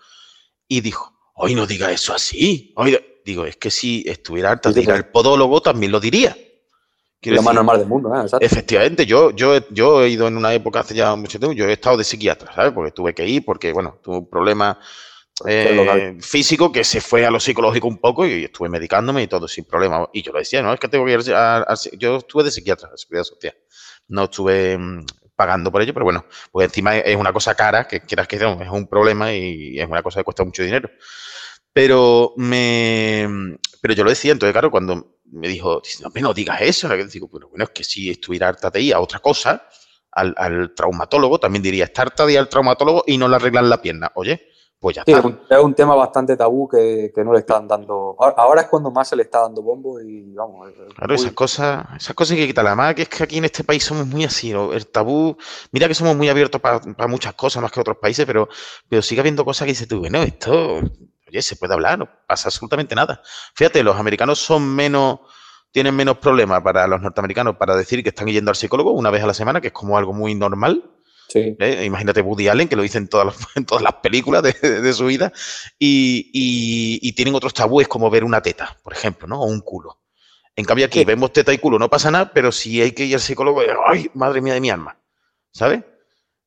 Y 0.67 0.81
dijo, 0.81 1.13
hoy 1.35 1.55
no 1.55 1.67
diga 1.67 1.91
eso 1.91 2.13
así. 2.13 2.73
Hoy, 2.75 2.97
digo, 3.23 3.45
es 3.45 3.57
que 3.57 3.71
si 3.71 4.03
estuviera 4.07 4.51
harta 4.51 4.71
de 4.71 4.81
ir 4.81 4.91
al 4.91 5.09
podólogo 5.09 5.61
también 5.61 5.91
lo 5.91 5.99
diría. 5.99 6.35
Quiero 7.25 7.37
lo 7.37 7.43
más 7.43 7.55
normal 7.55 7.79
del 7.79 7.87
mundo, 7.87 8.15
¿eh? 8.15 8.21
Exacto. 8.21 8.45
Efectivamente, 8.45 9.05
yo, 9.05 9.31
yo, 9.31 9.55
he- 9.55 9.65
yo 9.71 10.03
he 10.03 10.09
ido 10.09 10.27
en 10.27 10.37
una 10.37 10.53
época 10.53 10.79
hace 10.81 10.95
ya 10.95 11.15
mucho 11.15 11.39
tiempo, 11.39 11.53
yo 11.53 11.67
he 11.67 11.73
estado 11.73 11.97
de 11.97 12.03
psiquiatra, 12.03 12.53
¿sabes? 12.53 12.71
Porque 12.71 12.91
tuve 12.91 13.13
que 13.13 13.27
ir, 13.27 13.43
porque, 13.43 13.73
bueno, 13.73 13.99
tuve 14.03 14.17
un 14.19 14.29
problema 14.29 14.79
eh, 15.45 16.17
físico 16.21 16.71
que 16.71 16.83
se 16.83 17.01
fue 17.01 17.25
a 17.25 17.31
lo 17.31 17.39
psicológico 17.39 17.87
un 17.87 17.97
poco 17.97 18.25
y 18.25 18.45
estuve 18.45 18.69
medicándome 18.69 19.23
y 19.23 19.27
todo 19.27 19.47
sin 19.47 19.65
problema. 19.65 20.07
Y 20.13 20.21
yo 20.21 20.31
lo 20.31 20.39
decía, 20.39 20.61
no, 20.61 20.73
es 20.73 20.79
que 20.79 20.87
tengo 20.87 21.05
que 21.05 21.11
ir 21.13 21.33
a, 21.33 21.65
yo 21.97 22.17
estuve 22.17 22.43
de 22.45 22.51
psiquiatra, 22.51 22.89
de 22.91 22.97
seguridad 22.97 23.23
social. 23.25 23.55
No 24.07 24.25
estuve 24.25 24.77
mm, 24.77 25.05
pagando 25.35 25.71
por 25.71 25.81
ello, 25.81 25.93
pero 25.93 26.05
bueno, 26.05 26.25
pues 26.51 26.67
encima 26.67 26.95
es 26.97 27.15
una 27.17 27.33
cosa 27.33 27.53
cara, 27.55 27.85
que 27.87 28.01
quieras 28.01 28.27
que 28.27 28.37
es 28.37 28.43
un 28.43 28.87
problema 28.87 29.33
y 29.33 29.77
es 29.79 29.87
una 29.89 30.01
cosa 30.01 30.19
que 30.21 30.23
cuesta 30.23 30.43
mucho 30.45 30.63
dinero. 30.63 30.89
Pero 31.75 32.33
me 32.37 33.57
pero 33.81 33.93
yo 33.93 34.05
lo 34.05 34.09
decía, 34.09 34.31
entonces 34.31 34.53
claro, 34.53 34.71
cuando 34.71 35.17
me 35.25 35.49
dijo, 35.49 35.81
no, 36.01 36.09
no 36.21 36.33
digas 36.33 36.61
eso, 36.61 36.87
digo, 37.11 37.27
bueno, 37.27 37.49
bueno, 37.49 37.65
es 37.65 37.71
que 37.71 37.83
si 37.83 38.09
estuviera 38.09 38.47
harta 38.47 38.69
de 38.69 38.93
a 38.93 39.01
otra 39.01 39.19
cosa, 39.19 39.67
al, 40.13 40.33
al, 40.37 40.73
traumatólogo, 40.73 41.37
también 41.37 41.61
diría, 41.61 41.83
está 41.83 42.03
harta 42.03 42.25
de 42.25 42.37
al 42.37 42.47
traumatólogo 42.47 43.03
y 43.05 43.17
no 43.17 43.27
le 43.27 43.35
arreglan 43.35 43.69
la 43.69 43.81
pierna. 43.81 44.09
Oye, 44.15 44.41
pues 44.79 44.95
ya 44.95 45.01
está. 45.05 45.19
Es 45.49 45.61
un, 45.61 45.73
tema 45.73 45.95
bastante 45.95 46.37
tabú 46.37 46.69
que, 46.69 47.11
no 47.17 47.33
le 47.33 47.39
están 47.39 47.67
dando. 47.67 48.15
Ahora, 48.19 48.61
es 48.61 48.67
cuando 48.67 48.89
más 48.89 49.09
se 49.09 49.17
le 49.17 49.23
está 49.23 49.41
dando 49.41 49.61
bombo 49.61 49.99
y 49.99 50.33
vamos. 50.33 50.69
Claro, 50.95 51.13
esas 51.13 51.33
cosas, 51.33 51.85
esas 51.97 52.15
cosas 52.15 52.35
hay 52.35 52.43
que 52.43 52.47
quitarlas. 52.47 52.77
Más 52.77 52.95
que 52.95 53.01
es 53.01 53.09
que 53.09 53.21
aquí 53.21 53.37
en 53.37 53.45
este 53.45 53.65
país 53.65 53.83
somos 53.83 54.07
muy 54.07 54.23
así. 54.23 54.51
El 54.51 54.87
tabú, 54.87 55.35
mira 55.73 55.89
que 55.89 55.93
somos 55.93 56.15
muy 56.15 56.29
abiertos 56.29 56.61
para 56.61 57.07
muchas 57.09 57.33
cosas 57.33 57.61
más 57.61 57.71
que 57.71 57.81
otros 57.81 57.97
países, 57.97 58.25
pero, 58.25 58.47
pero 58.87 59.01
sigue 59.01 59.19
habiendo 59.19 59.43
cosas 59.43 59.65
que 59.65 59.73
dices 59.73 59.87
tú, 59.87 59.99
bueno, 59.99 60.23
esto, 60.23 60.81
oye, 61.27 61.41
se 61.41 61.55
puede 61.55 61.73
hablar, 61.73 61.99
no 61.99 62.09
pasa 62.27 62.49
absolutamente 62.49 62.95
nada. 62.95 63.21
Fíjate, 63.53 63.83
los 63.83 63.97
americanos 63.97 64.39
son 64.39 64.75
menos 64.75 65.19
tienen 65.75 65.93
menos 65.93 66.19
problemas 66.19 66.61
para 66.61 66.87
los 66.87 67.01
norteamericanos 67.01 67.57
para 67.57 67.75
decir 67.75 68.01
que 68.01 68.07
están 68.07 68.27
yendo 68.27 68.49
al 68.49 68.55
psicólogo 68.55 68.91
una 68.91 69.11
vez 69.11 69.21
a 69.21 69.27
la 69.27 69.33
semana, 69.33 69.59
que 69.59 69.67
es 69.67 69.73
como 69.73 69.97
algo 69.97 70.13
muy 70.13 70.33
normal. 70.33 70.89
¿Eh? 71.33 71.83
Imagínate 71.83 72.21
Woody 72.21 72.47
Allen, 72.47 72.69
que 72.69 72.77
lo 72.77 72.81
dice 72.81 72.97
en 72.97 73.09
todas 73.09 73.25
las, 73.25 73.35
en 73.57 73.65
todas 73.65 73.83
las 73.83 73.95
películas 73.95 74.41
de, 74.41 74.93
su 74.93 75.05
vida, 75.07 75.33
y, 75.77 77.11
tienen 77.11 77.35
otros 77.35 77.53
tabúes 77.53 77.89
como 77.89 78.09
ver 78.09 78.23
una 78.23 78.41
teta, 78.41 78.77
por 78.83 78.93
ejemplo, 78.93 79.27
¿no? 79.27 79.41
O 79.41 79.47
un 79.47 79.59
culo. 79.59 79.99
En 80.55 80.63
cambio 80.63 80.85
aquí 80.85 81.03
vemos 81.03 81.33
teta 81.33 81.51
y 81.51 81.57
culo, 81.57 81.77
no 81.77 81.89
pasa 81.89 82.09
nada, 82.09 82.31
pero 82.33 82.53
si 82.53 82.81
hay 82.81 82.93
que 82.93 83.03
ir 83.03 83.15
al 83.15 83.19
psicólogo, 83.19 83.61
¡ay, 83.85 84.09
madre 84.13 84.39
mía 84.39 84.53
de 84.53 84.61
mi 84.61 84.69
alma! 84.69 84.97
¿Sabes? 85.51 85.83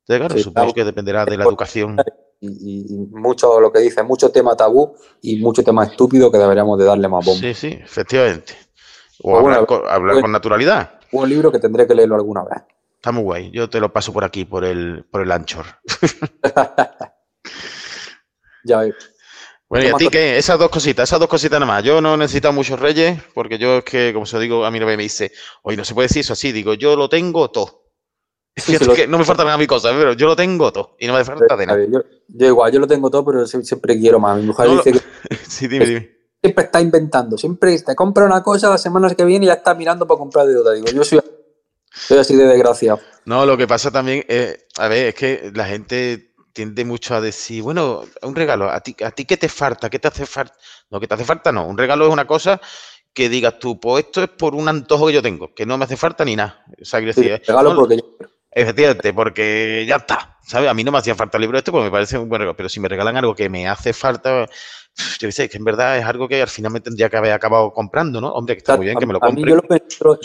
Entonces, 0.07 0.27
claro, 0.27 0.39
supongo 0.39 0.73
que 0.73 0.85
dependerá 0.85 1.27
de 1.27 1.37
la 1.37 1.45
educación. 1.45 1.99
Y, 2.40 3.08
mucho 3.11 3.61
lo 3.61 3.73
que 3.73 3.81
dice, 3.81 4.02
mucho 4.02 4.31
tema 4.31 4.56
tabú 4.56 4.94
y 5.23 5.37
mucho 5.37 5.64
tema 5.64 5.85
estúpido 5.85 6.31
que 6.31 6.38
deberíamos 6.38 6.79
de 6.79 6.85
darle 6.85 7.08
más 7.08 7.25
bomba. 7.25 7.40
Sí, 7.40 7.55
sí, 7.55 7.79
efectivamente. 7.82 8.55
O 9.23 9.32
pues 9.32 9.44
hablar, 9.44 9.67
con, 9.67 9.88
hablar 9.88 10.20
con 10.20 10.31
naturalidad. 10.31 11.00
Un 11.11 11.29
libro 11.29 11.50
que 11.50 11.58
tendré 11.58 11.87
que 11.87 11.94
leerlo 11.94 12.14
alguna 12.14 12.44
vez. 12.44 12.62
Está 12.94 13.12
muy 13.12 13.23
guay. 13.23 13.50
Yo 13.50 13.69
te 13.69 13.81
lo 13.81 13.93
paso 13.93 14.12
por 14.12 14.25
aquí, 14.25 14.44
por 14.44 14.64
el, 14.64 15.05
por 15.11 15.23
el 15.23 15.32
Anchor. 15.32 15.67
ya 18.64 18.81
ves. 18.81 18.94
Bueno, 19.69 19.87
y 19.87 19.91
a 19.91 19.94
ti 19.94 20.08
qué, 20.08 20.38
esas 20.38 20.58
dos 20.58 20.70
cositas, 20.70 21.08
esas 21.08 21.20
dos 21.20 21.29
cositas 21.29 21.61
nada 21.61 21.70
más. 21.70 21.84
Yo 21.84 22.00
no 22.00 22.17
necesito 22.17 22.52
muchos 22.52 22.81
reyes, 22.81 23.20
porque 23.34 23.58
yo 23.58 23.79
es 23.79 23.84
que, 23.84 24.12
como 24.14 24.25
se 24.25 24.37
lo 24.37 24.41
digo, 24.41 24.64
a 24.64 24.70
mí 24.70 24.81
no 24.81 24.87
me 24.87 24.96
dice, 24.96 25.31
oye, 25.62 25.76
no 25.76 25.84
se 25.84 25.94
puede 25.94 26.08
decir 26.08 26.20
eso 26.20 26.32
así, 26.32 26.52
digo, 26.52 26.75
yo 26.75 26.96
lo 26.96 27.08
tengo 27.08 27.50
todo. 27.50 27.88
Que 28.94 29.06
no 29.06 29.19
me 29.19 29.25
falta 29.25 29.44
nada 29.44 29.58
mi 29.58 29.66
cosa, 29.66 29.90
pero 29.90 30.12
yo 30.12 30.26
lo 30.26 30.37
tengo 30.37 30.72
todo 30.72 30.96
y 30.99 31.06
no 31.06 31.14
me 31.14 31.25
falta 31.25 31.56
de 31.56 31.66
nada. 31.66 31.78
Yo, 32.28 32.46
igual, 32.46 32.72
yo 32.72 32.81
lo 32.81 32.87
tengo 32.87 33.10
todo, 33.10 33.25
pero 33.25 33.46
siempre 33.46 33.99
quiero 33.99 34.19
más. 34.20 34.38
Mi 34.38 34.46
mujer 34.46 34.70
dice 34.70 34.93
que. 34.93 35.37
sí, 35.49 35.69
dime, 35.69 35.87
dime. 35.87 36.19
Siempre 36.40 36.64
está 36.64 36.81
inventando, 36.81 37.37
siempre 37.37 37.78
te 37.81 37.96
compra 37.96 38.25
una 38.25 38.43
cosa 38.43 38.70
la 38.70 38.78
semana 38.78 39.12
que 39.14 39.25
viene 39.25 39.46
y 39.46 39.49
ya 39.49 39.55
está 39.55 39.75
mirando 39.75 40.06
para 40.06 40.19
comprar 40.19 40.46
de 40.46 40.56
otra. 40.56 40.72
Digo, 40.72 40.87
yo 40.87 41.02
soy 41.02 41.20
soy 41.93 42.19
así 42.19 42.37
de 42.37 42.46
desgraciado. 42.46 43.00
No, 43.25 43.44
lo 43.44 43.56
que 43.56 43.66
pasa 43.66 43.90
también, 43.90 44.25
es, 44.28 44.66
a 44.78 44.88
ver, 44.88 45.08
es 45.08 45.14
que 45.14 45.50
la 45.55 45.66
gente 45.66 46.34
tiende 46.52 46.84
mucho 46.84 47.14
a 47.14 47.20
decir, 47.20 47.62
bueno, 47.62 48.02
un 48.22 48.34
regalo, 48.34 48.70
¿a 48.70 48.81
ti, 48.81 48.96
a 49.05 49.10
ti 49.10 49.25
qué 49.25 49.37
te 49.37 49.49
falta? 49.49 49.90
¿Qué 49.90 49.99
te 49.99 50.08
hace 50.08 50.26
falta? 50.26 50.55
No, 50.90 51.00
que 51.00 51.06
te 51.06 51.14
hace 51.14 51.25
falta 51.25 51.52
no. 51.52 51.66
Un 51.66 51.78
regalo 51.78 52.06
es 52.06 52.12
una 52.12 52.26
cosa 52.26 52.60
que 53.12 53.28
digas 53.28 53.58
tú, 53.58 53.78
pues 53.81 54.06
esto 54.06 54.22
es 54.22 54.28
por 54.28 54.55
un 54.55 54.69
antojo 54.69 55.08
que 55.08 55.14
yo 55.14 55.22
tengo, 55.22 55.55
que 55.55 55.66
no 55.66 55.76
me 55.76 55.84
hace 55.84 55.96
falta 55.96 56.25
ni 56.25 56.37
nada. 56.37 56.64
O 56.81 56.84
sea, 56.84 57.00
regalo 57.00 57.75
porque 57.75 57.96
yo... 57.96 58.02
Efectivamente, 58.58 59.12
porque 59.12 59.84
ya 59.87 59.96
está. 59.96 60.37
¿Sabes? 60.43 60.69
A 60.69 60.75
mí 60.75 60.82
no 60.82 60.90
me 60.90 60.99
hacía 60.99 61.14
falta 61.14 61.37
el 61.37 61.43
libro 61.43 61.58
este 61.58 61.70
porque 61.70 61.84
me 61.84 61.90
parece 61.90 62.19
un 62.19 62.28
buen 62.28 62.40
regalo. 62.40 62.56
Pero 62.56 62.69
si 62.69 62.81
me 62.81 62.88
regalan 62.88 63.16
algo 63.16 63.34
que 63.34 63.49
me 63.49 63.69
hace 63.69 63.93
falta, 63.93 64.46
yo 65.20 65.31
sé, 65.31 65.49
que 65.49 65.58
en 65.58 65.64
verdad 65.64 65.99
es 65.99 66.05
algo 66.05 66.26
que 66.26 66.43
al 66.43 66.49
final 66.49 66.72
me 66.72 66.81
tendría 66.81 67.08
que 67.08 67.16
haber 67.16 67.32
acabado 67.32 67.72
comprando, 67.72 68.20
¿no? 68.20 68.32
Hombre, 68.32 68.55
que 68.55 68.58
está 68.58 68.76
muy 68.76 68.87
bien 68.87 68.99
que 68.99 69.06
me 69.06 69.12
lo 69.12 69.20
compre. 69.20 69.49
yo 69.49 69.56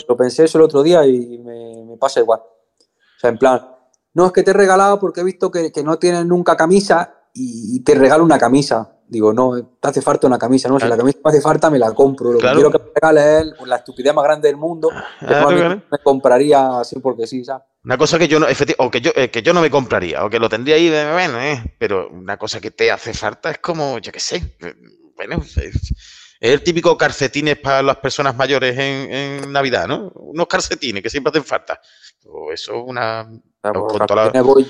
lo 0.08 0.16
pensé, 0.16 0.44
eso 0.44 0.58
el 0.58 0.64
otro 0.64 0.82
día 0.82 1.06
y 1.06 1.38
me, 1.38 1.96
pasa 1.98 2.20
igual. 2.20 2.40
O 2.40 3.20
sea, 3.20 3.30
en 3.30 3.38
plan, 3.38 3.68
no 4.14 4.26
es 4.26 4.32
que 4.32 4.42
te 4.42 4.50
he 4.50 4.54
regalado 4.54 4.98
porque 4.98 5.20
he 5.20 5.24
visto 5.24 5.50
que, 5.50 5.70
no 5.84 5.98
tienes 5.98 6.26
nunca 6.26 6.56
camisa 6.56 7.14
y, 7.32 7.80
te 7.84 7.94
regalo 7.94 8.24
una 8.24 8.38
camisa. 8.38 8.90
Digo, 9.06 9.32
no, 9.32 9.62
te 9.78 9.88
hace 9.88 10.00
falta 10.00 10.26
una 10.26 10.38
camisa, 10.38 10.68
¿no? 10.68 10.80
Si 10.80 10.88
la 10.88 10.96
camisa 10.96 11.18
me 11.22 11.30
hace 11.30 11.40
falta, 11.40 11.70
me 11.70 11.78
la 11.78 11.92
compro. 11.92 12.32
Lo 12.32 12.38
que 12.38 12.50
quiero 12.50 12.70
que 12.70 12.78
me 12.78 12.90
regale 12.94 13.40
él, 13.40 13.54
la 13.66 13.76
estupidez 13.76 14.14
más 14.14 14.24
grande 14.24 14.48
del 14.48 14.56
mundo, 14.56 14.88
me 15.20 15.98
compraría 16.02 16.80
así 16.80 16.98
porque 16.98 17.26
sí, 17.26 17.44
¿sabes? 17.44 17.64
Una 17.84 17.98
cosa 17.98 18.18
que 18.18 18.28
yo 18.28 18.40
no, 18.40 18.46
o 18.78 18.90
que 18.90 19.00
yo, 19.02 19.10
eh, 19.14 19.30
que 19.30 19.42
yo 19.42 19.52
no 19.52 19.60
me 19.60 19.70
compraría, 19.70 20.24
o 20.24 20.30
que 20.30 20.38
lo 20.38 20.48
tendría 20.48 20.76
ahí 20.76 20.88
de 20.88 21.12
bueno, 21.12 21.38
eh, 21.40 21.76
pero 21.78 22.08
una 22.08 22.38
cosa 22.38 22.58
que 22.58 22.70
te 22.70 22.90
hace 22.90 23.12
falta 23.12 23.50
es 23.50 23.58
como, 23.58 23.98
yo 23.98 24.10
qué 24.10 24.20
sé, 24.20 24.56
eh, 24.60 24.74
bueno, 25.14 25.42
es, 25.42 25.94
el 26.40 26.62
típico 26.62 26.96
calcetines 26.96 27.58
para 27.58 27.82
las 27.82 27.96
personas 27.98 28.36
mayores 28.36 28.76
en, 28.78 29.52
Navidad, 29.52 29.86
¿no? 29.86 30.12
Unos 30.14 30.46
calcetines 30.46 31.02
que 31.02 31.10
siempre 31.10 31.30
hacen 31.30 31.44
falta. 31.44 31.80
O 32.26 32.52
eso 32.52 32.74
es 32.74 32.82
una. 32.86 33.28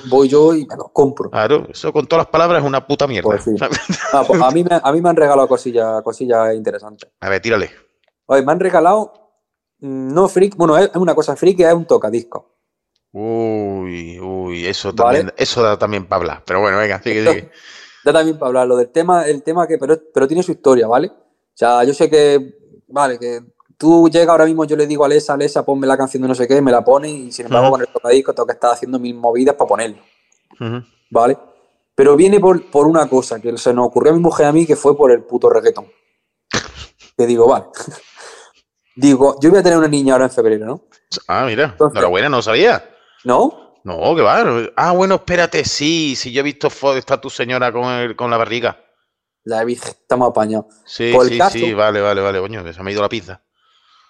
voy, 0.07 0.29
yo 0.29 0.55
y 0.55 0.67
me 0.67 0.77
los 0.77 0.91
compro. 0.93 1.31
Claro, 1.31 1.67
eso 1.71 1.93
con 1.93 2.07
todas 2.07 2.27
las 2.27 2.31
palabras 2.31 2.63
es 2.63 2.67
una 2.67 2.87
puta 2.87 3.07
mierda. 3.07 3.29
Pues 3.29 3.45
ah, 4.13 4.25
pues 4.27 4.41
a, 4.41 4.51
mí 4.51 4.63
me, 4.63 4.81
a 4.81 4.93
mí 4.93 5.01
me 5.01 5.09
han 5.09 5.17
regalado 5.17 5.49
cosillas, 5.49 6.03
cosillas 6.03 6.55
interesantes. 6.55 7.11
A 7.21 7.29
ver, 7.29 7.41
tírale. 7.41 7.71
Oye, 8.27 8.43
me 8.43 8.53
han 8.53 8.61
regalado, 8.61 9.13
mm, 9.79 10.15
no 10.15 10.29
freak, 10.29 10.57
bueno, 10.57 10.79
es 10.79 10.91
una 10.95 11.15
cosa 11.15 11.35
freak, 11.35 11.61
es 11.61 11.75
un 11.75 11.87
tocadisco. 11.87 12.54
Uy, 13.17 14.19
uy, 14.19 14.67
eso 14.67 14.93
también, 14.93 15.33
eso 15.37 15.63
da 15.63 15.79
también 15.79 16.05
para 16.05 16.19
hablar. 16.19 16.43
Pero 16.45 16.61
bueno, 16.61 16.79
venga, 16.79 17.01
sigue, 17.01 17.25
sigue. 17.25 17.51
Da 18.05 18.13
también 18.13 18.37
para 18.37 18.49
hablar. 18.49 18.67
Lo 18.67 18.77
del 18.77 18.89
tema, 18.89 19.25
el 19.25 19.43
tema 19.45 19.69
que, 19.69 19.79
pero, 19.79 19.97
pero 20.13 20.27
tiene 20.27 20.43
su 20.43 20.51
historia, 20.51 20.89
¿vale? 20.89 21.07
O 21.07 21.57
sea, 21.57 21.85
yo 21.85 21.95
sé 21.95 22.11
que, 22.11 22.59
vale, 22.89 23.17
que 23.19 23.41
tú 23.79 24.11
llegas 24.11 24.31
ahora 24.31 24.45
mismo, 24.47 24.65
yo 24.65 24.77
le 24.77 24.89
digo 24.89 25.05
a 25.05 25.07
Alesa, 25.07 25.35
Alesa, 25.35 25.65
ponme 25.65 25.87
la 25.87 25.97
canción 25.97 26.23
de 26.23 26.29
no 26.29 26.35
sé 26.35 26.49
qué, 26.49 26.61
me 26.61 26.73
la 26.73 26.85
pone 26.85 27.09
y 27.09 27.31
sin 27.31 27.47
embargo 27.47 27.71
con 27.71 27.81
el 27.83 27.87
tocadisco 27.87 28.35
tengo 28.35 28.47
que 28.49 28.55
estar 28.55 28.73
haciendo 28.73 28.99
mil 28.99 29.15
movidas 29.15 29.55
para 29.55 29.69
ponerlo. 29.69 30.03
¿Vale? 31.09 31.39
Pero 31.95 32.17
viene 32.17 32.41
por, 32.41 32.69
por, 32.69 32.89
una 32.89 33.09
cosa 33.09 33.41
que 33.41 33.57
se 33.57 33.73
nos 33.73 33.87
ocurrió 33.87 34.13
a 34.13 34.17
mi 34.17 34.21
mujer 34.21 34.47
a 34.47 34.53
mí 34.53 34.67
que 34.67 34.75
fue 34.75 34.97
por 34.97 35.13
el 35.13 35.23
puto 35.23 35.49
reggaetón. 35.49 35.87
Que 37.17 37.27
digo, 37.27 37.47
vale. 37.47 37.67
digo, 38.97 39.39
yo 39.41 39.51
voy 39.51 39.61
a 39.61 39.63
tener 39.63 39.79
una 39.79 39.87
niña 39.87 40.15
ahora 40.15 40.25
en 40.25 40.33
febrero, 40.33 40.67
¿no? 40.67 40.89
Ah, 41.29 41.45
mira, 41.47 41.77
enhorabuena, 41.79 42.29
no 42.29 42.43
sabía. 42.43 42.94
¿No? 43.25 43.75
No, 43.85 44.17
que 44.17 44.23
va. 44.23 44.71
Ah, 44.77 44.93
bueno, 44.93 45.17
espérate, 45.17 45.65
sí, 45.65 46.15
sí, 46.17 46.33
yo 46.33 46.41
he 46.41 46.45
visto 46.45 46.71
fotos, 46.71 46.99
está 46.99 47.21
tu 47.21 47.29
señora 47.29 47.71
con, 47.73 48.15
con 48.15 48.31
la 48.31 48.39
barriga. 48.39 48.81
La 49.45 49.63
he 49.63 49.65
visto, 49.65 49.89
estamos 49.89 50.31
apañados. 50.31 50.67
Sí, 50.87 51.13
sí, 51.29 51.39
sí, 51.51 51.75
vale, 51.75 52.01
vale, 52.01 52.23
vale, 52.23 52.41
coño, 52.41 52.65
que 52.65 52.73
se 52.73 52.83
me 52.83 52.91
ha 52.91 52.93
ido 52.95 53.03
la 53.03 53.11
pizza. 53.11 53.43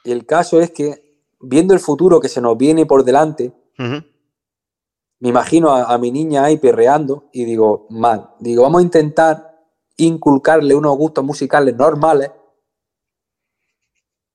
Y 0.04 0.12
el 0.12 0.26
caso 0.26 0.60
es 0.60 0.70
que, 0.70 1.18
viendo 1.40 1.74
el 1.74 1.80
futuro 1.80 2.20
que 2.20 2.28
se 2.28 2.40
nos 2.40 2.56
viene 2.56 2.86
por 2.86 3.02
delante, 3.04 3.52
me 3.76 5.28
imagino 5.28 5.74
a, 5.74 5.92
a, 5.92 5.98
mi 5.98 6.12
niña 6.12 6.44
ahí 6.44 6.58
perreando 6.58 7.30
y 7.32 7.44
digo, 7.44 7.88
mal, 7.90 8.30
digo, 8.38 8.62
vamos 8.62 8.80
a 8.80 8.84
intentar 8.84 9.54
inculcarle 9.96 10.74
unos 10.74 10.96
gustos 10.96 11.24
musicales 11.24 11.74
normales 11.74 12.30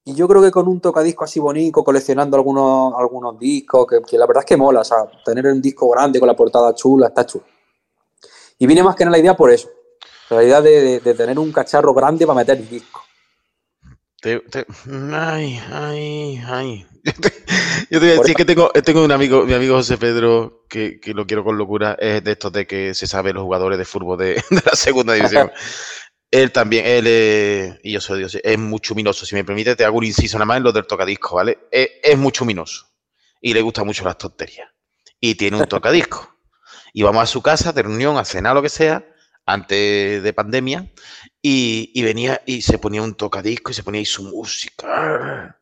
y 0.10 0.16
yo 0.16 0.28
creo 0.28 0.42
que 0.42 0.50
con 0.50 0.68
un 0.68 0.80
tocadisco 0.80 1.24
así 1.24 1.40
bonito, 1.40 1.84
coleccionando 1.84 2.36
algunos, 2.36 2.94
algunos 2.98 3.38
discos, 3.38 3.86
que, 3.88 4.18
la 4.18 4.26
verdad 4.26 4.42
es 4.42 4.48
que 4.48 4.58
mola, 4.58 4.80
o 4.80 4.84
sea, 4.84 5.06
tener 5.24 5.46
un 5.46 5.62
disco 5.62 5.88
grande 5.90 6.20
con 6.20 6.26
la 6.26 6.36
portada 6.36 6.74
chula, 6.74 7.08
está 7.08 7.28
chulo. 7.28 7.46
Y 8.58 8.66
viene 8.66 8.82
más 8.82 8.96
que 8.96 9.06
nada 9.06 9.18
la 9.18 9.22
idea 9.22 9.36
por 9.36 9.52
eso, 9.52 9.70
la 10.32 10.44
idea 10.44 10.62
de, 10.62 11.00
tener 11.16 11.38
un 11.38 11.52
cacharro 11.52 11.94
grande 11.94 12.26
para 12.26 12.40
meter 12.40 12.58
el 12.58 12.68
disco. 12.68 13.04
ay, 15.14 15.62
ay, 15.72 16.42
ay. 16.44 16.88
Yo 17.92 18.00
te 18.00 18.06
voy 18.08 18.16
a 18.16 18.20
decir 18.20 18.36
que 18.36 18.46
tengo, 18.46 18.70
tengo 18.72 19.06
un 19.06 19.12
amigo, 19.12 19.46
mi 19.46 19.54
amigo 19.54 19.76
José 19.76 19.98
Pedro, 19.98 20.66
que, 20.68 21.00
lo 21.14 21.28
quiero 21.28 21.44
con 21.44 21.58
locura, 21.58 21.96
es 22.00 22.24
de 22.24 22.32
estos 22.32 22.52
de 22.52 22.66
que 22.66 22.96
se 22.96 23.06
sabe 23.06 23.32
los 23.32 23.44
jugadores 23.44 23.78
de 23.78 23.86
fútbol 23.86 24.18
de, 24.18 24.34
de 24.50 24.62
la 24.66 24.76
segunda 24.76 25.14
división. 25.14 25.52
Él 26.32 26.52
también, 26.52 26.86
él 26.86 27.80
y 27.84 27.92
yo 27.92 28.02
soy 28.02 28.20
Dios, 28.20 28.38
es 28.44 28.58
muy 28.60 28.80
chuminoso. 28.80 29.26
Si 29.26 29.36
me 29.36 29.44
permite, 29.44 29.76
te 29.76 29.84
hago 29.84 29.98
un 29.98 30.06
inciso 30.06 30.38
nada 30.38 30.46
más 30.46 30.58
en 30.58 30.64
lo 30.64 30.72
del 30.72 30.86
tocadisco, 30.86 31.36
¿vale? 31.36 31.58
Es, 31.72 31.90
es 32.04 32.18
muy 32.18 32.32
chuminoso 32.32 32.88
y 33.42 33.54
le 33.54 33.62
gusta 33.62 33.84
mucho 33.84 34.04
las 34.04 34.18
tonterías. 34.18 34.70
Y 35.20 35.36
tiene 35.36 35.58
un 35.58 35.68
tocadisco. 35.68 36.36
Y 36.94 37.04
vamos 37.04 37.24
a 37.24 37.28
su 37.28 37.42
casa 37.42 37.72
de 37.72 37.84
reunión, 37.84 38.18
a 38.18 38.26
cenar, 38.26 38.56
lo 38.56 38.62
que 38.62 38.70
sea, 38.70 39.06
antes 39.46 40.24
de 40.24 40.34
pandemia, 40.34 40.92
y, 41.42 42.02
venía 42.02 42.42
y 42.46 42.62
se 42.62 42.78
ponía 42.78 43.02
un 43.02 43.16
tocadisco 43.16 43.72
y 43.72 43.74
se 43.74 43.84
ponía 43.84 44.00
ahí 44.00 44.06
su 44.06 44.24
música. 44.24 45.60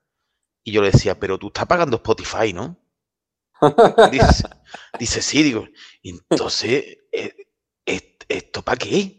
Y 0.63 0.71
yo 0.71 0.81
le 0.81 0.91
decía, 0.91 1.19
pero 1.19 1.37
tú 1.37 1.47
estás 1.47 1.65
pagando 1.65 1.97
Spotify, 1.97 2.53
¿no? 2.53 2.77
Dice, 4.99 5.21
sí, 5.21 5.43
digo, 5.43 5.67
entonces, 6.03 6.99
¿e, 7.11 7.47
¿esto 8.27 8.61
para 8.61 8.77
qué? 8.77 9.16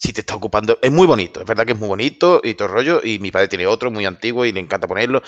Si 0.00 0.14
te 0.14 0.22
está 0.22 0.34
ocupando. 0.34 0.78
Es 0.80 0.90
muy 0.90 1.06
bonito, 1.06 1.40
es 1.40 1.46
verdad 1.46 1.66
que 1.66 1.72
es 1.72 1.78
muy 1.78 1.88
bonito 1.88 2.40
y 2.42 2.54
todo 2.54 2.68
el 2.68 2.74
rollo. 2.74 3.00
Y 3.04 3.18
mi 3.18 3.30
padre 3.30 3.48
tiene 3.48 3.66
otro 3.66 3.90
muy 3.90 4.06
antiguo 4.06 4.46
y 4.46 4.52
le 4.52 4.60
encanta 4.60 4.88
ponerlo. 4.88 5.22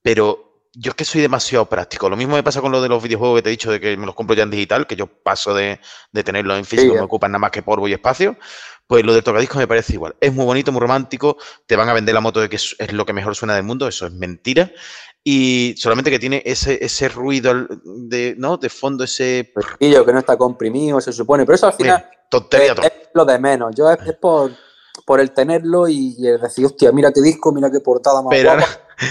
Pero 0.00 0.66
yo 0.72 0.90
es 0.90 0.94
que 0.94 1.04
soy 1.04 1.20
demasiado 1.20 1.66
práctico. 1.66 2.08
Lo 2.08 2.16
mismo 2.16 2.34
me 2.34 2.42
pasa 2.42 2.62
con 2.62 2.72
lo 2.72 2.80
de 2.80 2.88
los 2.88 3.02
videojuegos 3.02 3.38
que 3.38 3.42
te 3.42 3.48
he 3.50 3.52
dicho 3.52 3.70
de 3.70 3.80
que 3.80 3.94
me 3.98 4.06
los 4.06 4.14
compro 4.14 4.34
ya 4.34 4.44
en 4.44 4.50
digital, 4.50 4.86
que 4.86 4.96
yo 4.96 5.06
paso 5.06 5.54
de, 5.54 5.78
de 6.10 6.24
tenerlos 6.24 6.56
en 6.56 6.64
físico, 6.64 6.94
me 6.94 7.00
eh. 7.00 7.02
ocupan 7.02 7.32
nada 7.32 7.40
más 7.40 7.50
que 7.50 7.62
polvo 7.62 7.86
y 7.86 7.92
espacio. 7.92 8.38
Pues 8.86 9.04
lo 9.04 9.12
del 9.12 9.22
tocadiscos 9.22 9.58
me 9.58 9.68
parece 9.68 9.92
igual. 9.92 10.16
Es 10.20 10.32
muy 10.32 10.46
bonito, 10.46 10.72
muy 10.72 10.80
romántico. 10.80 11.36
Te 11.66 11.76
van 11.76 11.90
a 11.90 11.92
vender 11.92 12.14
la 12.14 12.22
moto 12.22 12.40
de 12.40 12.48
que 12.48 12.56
es, 12.56 12.74
es 12.78 12.92
lo 12.94 13.04
que 13.04 13.12
mejor 13.12 13.36
suena 13.36 13.54
del 13.54 13.64
mundo. 13.64 13.86
Eso 13.86 14.06
es 14.06 14.12
mentira. 14.12 14.72
Y 15.22 15.74
solamente 15.76 16.10
que 16.10 16.18
tiene 16.18 16.42
ese, 16.46 16.82
ese 16.82 17.10
ruido 17.10 17.68
de, 17.84 18.34
¿no? 18.38 18.56
de 18.56 18.70
fondo, 18.70 19.04
ese. 19.04 19.52
Yo 19.80 20.04
que 20.06 20.12
no 20.12 20.18
está 20.18 20.38
comprimido, 20.38 20.98
se 21.00 21.12
supone. 21.12 21.44
Pero 21.44 21.56
eso 21.56 21.66
al 21.66 21.74
final. 21.74 22.06
Tontería 22.40 22.68
es, 22.70 22.74
todo. 22.74 22.86
es 22.86 22.92
lo 23.14 23.24
de 23.24 23.38
menos. 23.38 23.74
Yo 23.76 23.90
es, 23.90 23.98
es 24.06 24.16
por, 24.16 24.50
por 25.04 25.20
el 25.20 25.32
tenerlo 25.32 25.86
y, 25.88 26.14
y 26.18 26.26
el 26.26 26.40
decir, 26.40 26.64
hostia, 26.66 26.90
mira 26.92 27.12
qué 27.12 27.20
disco, 27.20 27.52
mira 27.52 27.70
qué 27.70 27.80
portada 27.80 28.22
más 28.22 28.30
Pero 28.30 28.52
guapa. 28.52 28.66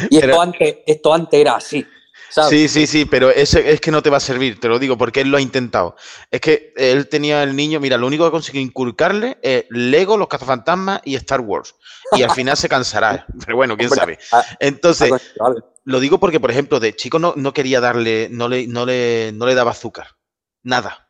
Y 0.10 0.20
pero- 0.20 0.32
esto, 0.34 0.42
antes, 0.42 0.76
esto 0.86 1.14
antes 1.14 1.40
era 1.40 1.56
así. 1.56 1.86
¿sabes? 2.30 2.50
Sí, 2.50 2.68
sí, 2.70 2.88
sí, 2.88 3.04
pero 3.06 3.30
ese 3.30 3.72
es 3.72 3.82
que 3.82 3.92
no 3.92 4.02
te 4.02 4.10
va 4.10 4.16
a 4.18 4.22
servir, 4.22 4.58
te 4.58 4.70
lo 4.70 4.80
digo, 4.80 4.98
porque 4.98 5.20
él 5.20 5.28
lo 5.30 5.36
ha 5.38 5.42
intentado. 5.42 5.98
Es 6.30 6.40
que 6.40 6.72
él 6.78 7.10
tenía 7.10 7.44
el 7.44 7.56
niño, 7.58 7.82
mira, 7.82 7.98
lo 7.98 8.08
único 8.08 8.24
que 8.24 8.32
consiguió 8.32 8.62
inculcarle 8.62 9.38
es 9.42 9.66
Lego, 9.70 10.16
los 10.18 10.30
cazafantasmas 10.30 11.02
y 11.04 11.16
Star 11.16 11.42
Wars. 11.42 11.76
Y 12.14 12.24
al 12.24 12.32
final 12.32 12.56
se 12.56 12.70
cansará. 12.70 13.26
Pero 13.46 13.58
bueno, 13.58 13.76
quién 13.76 13.90
Hombre, 13.90 14.00
sabe. 14.00 14.20
ah, 14.32 14.46
Entonces, 14.62 15.12
ah, 15.42 15.54
lo 15.84 16.00
digo 16.00 16.20
porque, 16.20 16.40
por 16.40 16.52
ejemplo, 16.52 16.80
de 16.80 16.96
chico 16.96 17.20
no, 17.20 17.34
no 17.36 17.54
quería 17.54 17.82
darle, 17.82 18.30
no 18.32 18.48
le, 18.48 18.66
no, 18.66 18.86
le, 18.86 19.32
no 19.34 19.46
le 19.46 19.56
daba 19.56 19.72
azúcar. 19.72 20.08
Nada. 20.64 21.10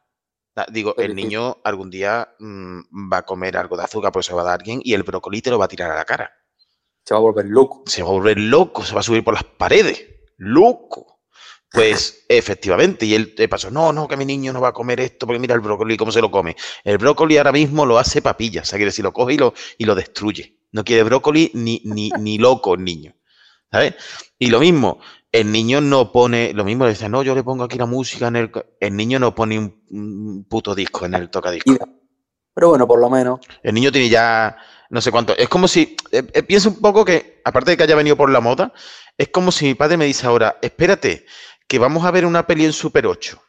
Digo, 0.69 0.95
el 0.97 1.15
niño 1.15 1.57
algún 1.63 1.89
día 1.89 2.35
mm, 2.39 3.11
va 3.11 3.17
a 3.17 3.25
comer 3.25 3.55
algo 3.55 3.77
de 3.77 3.83
azúcar, 3.83 4.11
pues 4.11 4.25
se 4.25 4.33
va 4.33 4.41
a 4.41 4.45
dar 4.45 4.51
a 4.51 4.55
alguien 4.55 4.81
y 4.83 4.93
el 4.93 5.03
brócoli 5.03 5.41
te 5.41 5.49
lo 5.49 5.57
va 5.57 5.65
a 5.65 5.69
tirar 5.69 5.91
a 5.91 5.95
la 5.95 6.05
cara. 6.05 6.31
Se 7.05 7.13
va 7.13 7.19
a 7.19 7.23
volver 7.23 7.45
loco. 7.45 7.83
se 7.87 8.03
va 8.03 8.09
a 8.09 8.11
volver 8.11 8.37
loco, 8.37 8.83
se 8.83 8.93
va 8.93 8.99
a 8.99 9.03
subir 9.03 9.23
por 9.23 9.33
las 9.33 9.43
paredes. 9.43 10.05
Loco. 10.37 11.21
Pues 11.71 12.25
efectivamente, 12.29 13.05
y 13.05 13.15
él 13.15 13.33
te 13.33 13.47
pasó, 13.47 13.71
no, 13.71 13.93
no, 13.93 14.07
que 14.07 14.17
mi 14.17 14.25
niño 14.25 14.51
no 14.51 14.61
va 14.61 14.69
a 14.69 14.73
comer 14.73 14.99
esto, 14.99 15.25
porque 15.25 15.39
mira 15.39 15.55
el 15.55 15.61
brócoli, 15.61 15.95
cómo 15.95 16.11
se 16.11 16.21
lo 16.21 16.29
come. 16.29 16.55
El 16.83 16.97
brócoli 16.97 17.37
ahora 17.37 17.53
mismo 17.53 17.85
lo 17.85 17.97
hace 17.97 18.21
papilla, 18.21 18.61
o 18.61 18.65
sea, 18.65 18.77
quiere 18.77 18.89
decir, 18.89 19.03
lo 19.03 19.13
coge 19.13 19.35
y 19.35 19.37
lo, 19.37 19.53
y 19.77 19.85
lo 19.85 19.95
destruye. 19.95 20.59
No 20.73 20.83
quiere 20.83 21.03
brócoli 21.03 21.51
ni, 21.53 21.81
ni, 21.85 22.09
ni 22.19 22.37
loco 22.37 22.75
el 22.75 22.83
niño. 22.83 23.15
¿Sabes? 23.71 23.95
Y 24.37 24.47
lo 24.47 24.59
mismo, 24.59 24.99
el 25.31 25.51
niño 25.51 25.79
no 25.81 26.11
pone, 26.11 26.53
lo 26.53 26.63
mismo 26.65 26.83
le 26.85 26.91
dice, 26.91 27.07
no, 27.09 27.23
yo 27.23 27.33
le 27.35 27.43
pongo 27.43 27.63
aquí 27.63 27.77
la 27.77 27.85
música 27.85 28.27
en 28.27 28.35
el. 28.35 28.51
co-". 28.51 28.65
El 28.79 28.95
niño 28.95 29.19
no 29.19 29.33
pone 29.33 29.57
un, 29.59 29.83
un 29.89 30.45
puto 30.49 30.75
disco 30.75 31.05
en 31.05 31.13
el 31.15 31.29
tocadisco. 31.29 31.73
Pero 32.53 32.69
bueno, 32.69 32.85
por 32.87 32.99
lo 32.99 33.09
menos. 33.09 33.39
El 33.63 33.73
niño 33.73 33.91
tiene 33.91 34.09
ya 34.09 34.57
no 34.89 34.99
sé 34.99 35.09
cuánto. 35.09 35.35
Es 35.37 35.47
como 35.47 35.67
si, 35.69 35.95
eh, 36.11 36.27
eh, 36.33 36.43
pienso 36.43 36.69
un 36.69 36.81
poco 36.81 37.05
que, 37.05 37.41
aparte 37.45 37.71
de 37.71 37.77
que 37.77 37.83
haya 37.83 37.95
venido 37.95 38.17
por 38.17 38.29
la 38.29 38.41
moda, 38.41 38.73
es 39.17 39.29
como 39.29 39.51
si 39.53 39.65
mi 39.65 39.73
padre 39.75 39.95
me 39.95 40.05
dice 40.05 40.27
ahora, 40.27 40.57
espérate, 40.61 41.25
que 41.67 41.79
vamos 41.79 42.03
a 42.03 42.11
ver 42.11 42.25
una 42.25 42.45
peli 42.45 42.65
en 42.65 42.73
Super 42.73 43.07
8. 43.07 43.41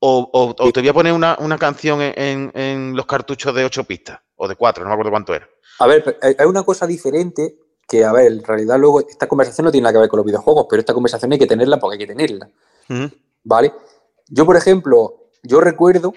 O, 0.00 0.28
o- 0.32 0.56
o 0.66 0.72
te 0.72 0.80
voy 0.80 0.88
a 0.88 0.94
poner 0.94 1.12
una, 1.12 1.36
una 1.38 1.58
canción 1.58 2.00
en, 2.02 2.14
en- 2.16 2.52
en 2.54 2.96
los 2.96 3.06
cartuchos 3.06 3.54
de 3.54 3.64
8 3.64 3.84
pistas, 3.84 4.18
o 4.34 4.48
de 4.48 4.56
4, 4.56 4.82
no 4.82 4.88
me 4.88 4.94
acuerdo 4.94 5.10
cuánto 5.12 5.34
era. 5.34 5.48
A 5.78 5.86
ver, 5.86 6.18
hay 6.22 6.46
una 6.46 6.64
cosa 6.64 6.86
diferente 6.86 7.54
que, 7.90 8.04
a 8.04 8.12
ver, 8.12 8.30
en 8.30 8.44
realidad 8.44 8.78
luego 8.78 9.00
esta 9.00 9.26
conversación 9.26 9.64
no 9.64 9.72
tiene 9.72 9.82
nada 9.82 9.94
que 9.94 9.98
ver 9.98 10.08
con 10.08 10.18
los 10.18 10.26
videojuegos, 10.26 10.66
pero 10.70 10.78
esta 10.78 10.94
conversación 10.94 11.32
hay 11.32 11.40
que 11.40 11.46
tenerla 11.48 11.80
porque 11.80 11.94
hay 11.94 11.98
que 11.98 12.06
tenerla. 12.06 12.48
¿Vale? 13.42 13.74
Yo, 14.28 14.46
por 14.46 14.56
ejemplo, 14.56 15.26
yo 15.42 15.60
recuerdo 15.60 16.12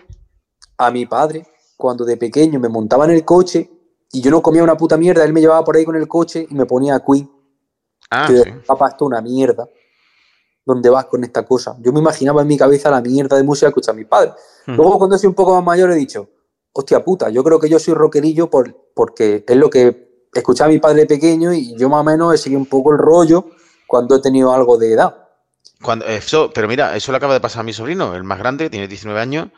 a 0.77 0.91
mi 0.91 1.07
padre 1.07 1.47
cuando 1.75 2.05
de 2.05 2.15
pequeño 2.15 2.59
me 2.59 2.69
montaba 2.69 3.05
en 3.05 3.11
el 3.11 3.25
coche 3.25 3.71
y 4.11 4.21
yo 4.21 4.29
no 4.29 4.43
comía 4.43 4.61
una 4.61 4.77
puta 4.77 4.97
mierda, 4.97 5.23
él 5.23 5.33
me 5.33 5.41
llevaba 5.41 5.63
por 5.63 5.75
ahí 5.75 5.83
con 5.83 5.95
el 5.95 6.07
coche 6.07 6.45
y 6.47 6.53
me 6.53 6.67
ponía 6.67 6.99
Queen. 7.03 7.27
Ah, 8.11 8.27
que 8.27 8.43
sí. 8.43 8.51
papá, 8.67 8.89
esto 8.89 9.05
es 9.05 9.07
una 9.07 9.21
mierda. 9.21 9.67
¿Dónde 10.63 10.91
vas 10.91 11.05
con 11.05 11.23
esta 11.23 11.43
cosa? 11.43 11.75
Yo 11.79 11.91
me 11.91 12.01
imaginaba 12.01 12.43
en 12.43 12.49
mi 12.49 12.57
cabeza 12.57 12.91
la 12.91 13.01
mierda 13.01 13.35
de 13.35 13.41
música 13.41 13.65
que 13.65 13.69
escucha 13.71 13.93
mi 13.93 14.05
padre. 14.05 14.33
Luego, 14.67 14.99
cuando 14.99 15.17
soy 15.17 15.27
un 15.27 15.33
poco 15.33 15.55
más 15.55 15.63
mayor, 15.63 15.91
he 15.91 15.95
dicho, 15.95 16.29
hostia 16.71 17.03
puta, 17.03 17.31
yo 17.31 17.43
creo 17.43 17.59
que 17.59 17.67
yo 17.67 17.79
soy 17.79 17.95
rockerillo 17.95 18.51
por, 18.51 18.91
porque 18.93 19.43
es 19.47 19.57
lo 19.57 19.71
que 19.71 20.12
escuchaba 20.39 20.69
mi 20.69 20.79
padre 20.79 21.05
pequeño 21.05 21.53
y 21.53 21.75
yo 21.77 21.89
más 21.89 22.01
o 22.01 22.03
menos 22.03 22.33
he 22.33 22.37
seguido 22.37 22.59
un 22.59 22.67
poco 22.67 22.91
el 22.91 22.97
rollo 22.97 23.45
cuando 23.87 24.15
he 24.15 24.21
tenido 24.21 24.53
algo 24.53 24.77
de 24.77 24.93
edad. 24.93 25.15
Cuando, 25.81 26.05
eso, 26.05 26.51
pero 26.53 26.67
mira, 26.67 26.95
eso 26.95 27.11
le 27.11 27.17
acaba 27.17 27.33
de 27.33 27.41
pasar 27.41 27.61
a 27.61 27.63
mi 27.63 27.73
sobrino, 27.73 28.15
el 28.15 28.23
más 28.23 28.39
grande, 28.39 28.69
tiene 28.69 28.87
19 28.87 29.19
años. 29.19 29.49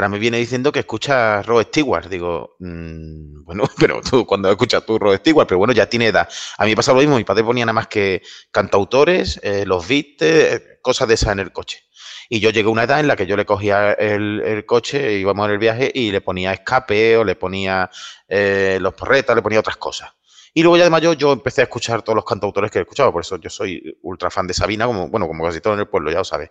Ahora 0.00 0.08
me 0.08 0.18
viene 0.18 0.38
diciendo 0.38 0.72
que 0.72 0.78
escucha 0.78 1.42
Rod 1.42 1.66
Stewart. 1.66 2.08
Digo, 2.08 2.56
mm, 2.58 3.44
bueno, 3.44 3.64
pero 3.78 4.00
tú, 4.00 4.24
cuando 4.24 4.50
escuchas 4.50 4.82
tú 4.86 4.98
Rod 4.98 5.16
Stewart, 5.16 5.46
pero 5.46 5.58
bueno, 5.58 5.74
ya 5.74 5.90
tiene 5.90 6.06
edad. 6.06 6.26
A 6.56 6.64
mí 6.64 6.70
me 6.70 6.76
pasa 6.76 6.94
lo 6.94 7.00
mismo, 7.00 7.18
mi 7.18 7.24
padre 7.24 7.44
ponía 7.44 7.66
nada 7.66 7.74
más 7.74 7.86
que 7.86 8.22
cantautores, 8.50 9.38
eh, 9.42 9.66
los 9.66 9.86
beats, 9.86 10.22
eh, 10.22 10.78
cosas 10.80 11.06
de 11.06 11.14
esas 11.14 11.32
en 11.32 11.40
el 11.40 11.52
coche. 11.52 11.84
Y 12.30 12.40
yo 12.40 12.48
llegué 12.48 12.68
a 12.68 12.72
una 12.72 12.84
edad 12.84 12.98
en 13.00 13.08
la 13.08 13.16
que 13.16 13.26
yo 13.26 13.36
le 13.36 13.44
cogía 13.44 13.92
el, 13.92 14.40
el 14.40 14.64
coche, 14.64 15.18
íbamos 15.18 15.44
en 15.44 15.52
el 15.52 15.58
viaje 15.58 15.92
y 15.94 16.10
le 16.12 16.22
ponía 16.22 16.54
escape 16.54 17.18
o 17.18 17.24
le 17.24 17.36
ponía 17.36 17.90
eh, 18.26 18.78
los 18.80 18.94
porretas, 18.94 19.36
le 19.36 19.42
ponía 19.42 19.60
otras 19.60 19.76
cosas. 19.76 20.08
Y 20.54 20.62
luego 20.62 20.78
ya 20.78 20.84
de 20.84 20.90
mayor 20.90 21.14
yo 21.14 21.30
empecé 21.34 21.60
a 21.60 21.64
escuchar 21.64 22.00
todos 22.00 22.16
los 22.16 22.24
cantautores 22.24 22.70
que 22.70 22.78
he 22.78 22.82
escuchado, 22.82 23.12
por 23.12 23.20
eso 23.20 23.36
yo 23.36 23.50
soy 23.50 23.98
ultra 24.00 24.30
fan 24.30 24.46
de 24.46 24.54
Sabina, 24.54 24.86
como, 24.86 25.10
bueno, 25.10 25.26
como 25.28 25.44
casi 25.44 25.60
todo 25.60 25.74
en 25.74 25.80
el 25.80 25.88
pueblo, 25.88 26.10
ya 26.10 26.18
lo 26.18 26.24
sabes. 26.24 26.48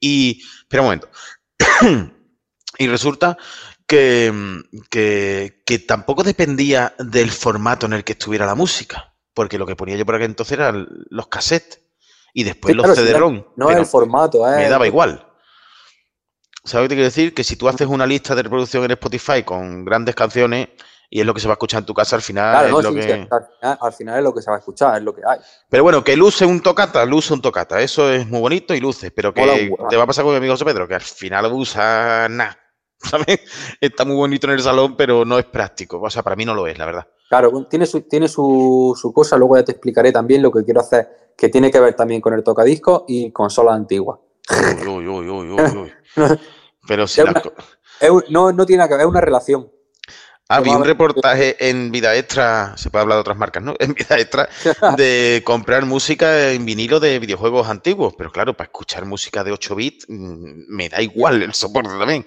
Y, 0.00 0.40
espera 0.62 0.80
un 0.80 0.86
momento. 0.86 1.10
y 2.78 2.86
resulta 2.86 3.36
que, 3.86 4.32
que, 4.90 5.62
que 5.64 5.78
tampoco 5.80 6.22
dependía 6.22 6.94
del 6.98 7.30
formato 7.30 7.86
en 7.86 7.94
el 7.94 8.04
que 8.04 8.12
estuviera 8.12 8.46
la 8.46 8.54
música, 8.54 9.14
porque 9.34 9.58
lo 9.58 9.66
que 9.66 9.76
ponía 9.76 9.96
yo 9.96 10.06
por 10.06 10.14
aquel 10.14 10.26
entonces 10.30 10.58
eran 10.58 10.86
los 11.10 11.28
cassettes 11.28 11.80
y 12.34 12.44
después 12.44 12.72
Sí, 12.72 12.76
los 12.76 12.84
claro, 12.84 13.00
CD-ROM. 13.00 13.44
No 13.56 13.70
es 13.70 13.76
el 13.78 13.86
formato, 13.86 14.46
¿eh? 14.48 14.56
me 14.56 14.68
daba 14.68 14.86
igual. 14.86 15.24
¿Sabes 16.64 16.84
qué 16.84 16.88
te 16.90 16.94
quiero 16.96 17.06
decir? 17.06 17.34
Que 17.34 17.44
si 17.44 17.56
tú 17.56 17.66
haces 17.68 17.86
una 17.86 18.06
lista 18.06 18.34
de 18.34 18.42
reproducción 18.42 18.84
en 18.84 18.90
Spotify 18.90 19.42
con 19.42 19.84
grandes 19.86 20.14
canciones 20.14 20.68
y 21.08 21.20
es 21.20 21.26
lo 21.26 21.32
que 21.32 21.40
se 21.40 21.48
va 21.48 21.52
a 21.52 21.56
escuchar 21.56 21.78
en 21.80 21.86
tu 21.86 21.94
casa 21.94 22.16
al 22.16 22.20
final, 22.20 22.50
Claro, 22.50 22.66
es 22.66 22.72
no, 22.72 22.82
lo 22.82 22.90
sí, 22.90 23.08
que... 23.08 23.14
sí, 23.14 23.28
al, 23.30 23.46
final, 23.46 23.78
al 23.80 23.92
final 23.94 24.18
es 24.18 24.24
lo 24.24 24.34
que 24.34 24.42
se 24.42 24.50
va 24.50 24.56
a 24.56 24.58
escuchar, 24.58 24.98
es 24.98 25.02
lo 25.02 25.14
que 25.14 25.22
hay. 25.26 25.38
Pero 25.70 25.82
bueno, 25.82 26.04
que 26.04 26.14
luce 26.14 26.44
un 26.44 26.60
tocata, 26.60 27.06
luce 27.06 27.32
un 27.32 27.40
tocata. 27.40 27.80
Eso 27.80 28.12
es 28.12 28.28
muy 28.28 28.40
bonito 28.40 28.74
y 28.74 28.80
luce. 28.80 29.10
Pero 29.10 29.32
que 29.32 29.72
te 29.88 29.96
va 29.96 30.02
a 30.02 30.06
pasar 30.06 30.24
con 30.24 30.32
mi 30.32 30.36
amigo 30.36 30.52
José 30.52 30.66
Pedro, 30.66 30.86
que 30.86 30.96
al 30.96 31.00
final 31.00 31.50
usa 31.50 32.28
nada. 32.28 32.58
¿Sabes? 33.10 33.40
Está 33.80 34.04
muy 34.04 34.16
bonito 34.16 34.46
en 34.48 34.54
el 34.54 34.60
salón, 34.62 34.96
pero 34.96 35.24
no 35.24 35.38
es 35.38 35.44
práctico. 35.44 36.00
O 36.00 36.10
sea, 36.10 36.22
para 36.22 36.36
mí 36.36 36.44
no 36.44 36.54
lo 36.54 36.66
es, 36.66 36.76
la 36.78 36.86
verdad. 36.86 37.06
Claro, 37.28 37.66
tiene 37.68 37.86
su, 37.86 38.00
tiene 38.02 38.26
su, 38.28 38.96
su 39.00 39.12
cosa, 39.12 39.36
luego 39.36 39.56
ya 39.56 39.64
te 39.64 39.72
explicaré 39.72 40.12
también 40.12 40.42
lo 40.42 40.50
que 40.50 40.64
quiero 40.64 40.80
hacer, 40.80 41.32
que 41.36 41.48
tiene 41.48 41.70
que 41.70 41.78
ver 41.78 41.94
también 41.94 42.20
con 42.20 42.32
el 42.34 42.42
tocadiscos 42.42 43.02
y 43.06 43.30
consolas 43.32 43.74
antiguas. 43.76 44.18
Uy, 44.86 45.06
uy, 45.06 45.28
uy, 45.28 45.50
uy, 45.50 45.60
uy. 45.76 45.92
Pero 46.88 47.06
si 47.06 47.20
Es 47.20 47.26
las 47.26 47.44
una- 47.44 47.52
Es 48.00 48.10
no, 48.30 48.50
no 48.52 48.64
tiene 48.64 48.78
nada 48.78 48.88
que 48.88 48.94
ver, 48.94 49.02
es 49.02 49.10
una 49.10 49.20
relación. 49.20 49.70
Ah, 50.50 50.60
vi 50.60 50.70
un 50.70 50.82
reportaje 50.82 51.68
en 51.68 51.92
Vida 51.92 52.16
Extra, 52.16 52.74
se 52.78 52.88
puede 52.88 53.02
hablar 53.02 53.16
de 53.16 53.20
otras 53.20 53.36
marcas, 53.36 53.62
¿no? 53.62 53.74
En 53.80 53.92
Vida 53.92 54.18
Extra, 54.18 54.48
de 54.96 55.42
comprar 55.44 55.84
música 55.84 56.52
en 56.52 56.64
vinilo 56.64 56.98
de 57.00 57.18
videojuegos 57.18 57.68
antiguos. 57.68 58.14
Pero 58.16 58.32
claro, 58.32 58.54
para 58.56 58.68
escuchar 58.68 59.04
música 59.04 59.44
de 59.44 59.52
8 59.52 59.74
bits, 59.74 60.06
mm, 60.08 60.74
me 60.74 60.88
da 60.88 61.02
igual 61.02 61.42
el 61.42 61.52
soporte 61.52 61.90
también. 61.98 62.26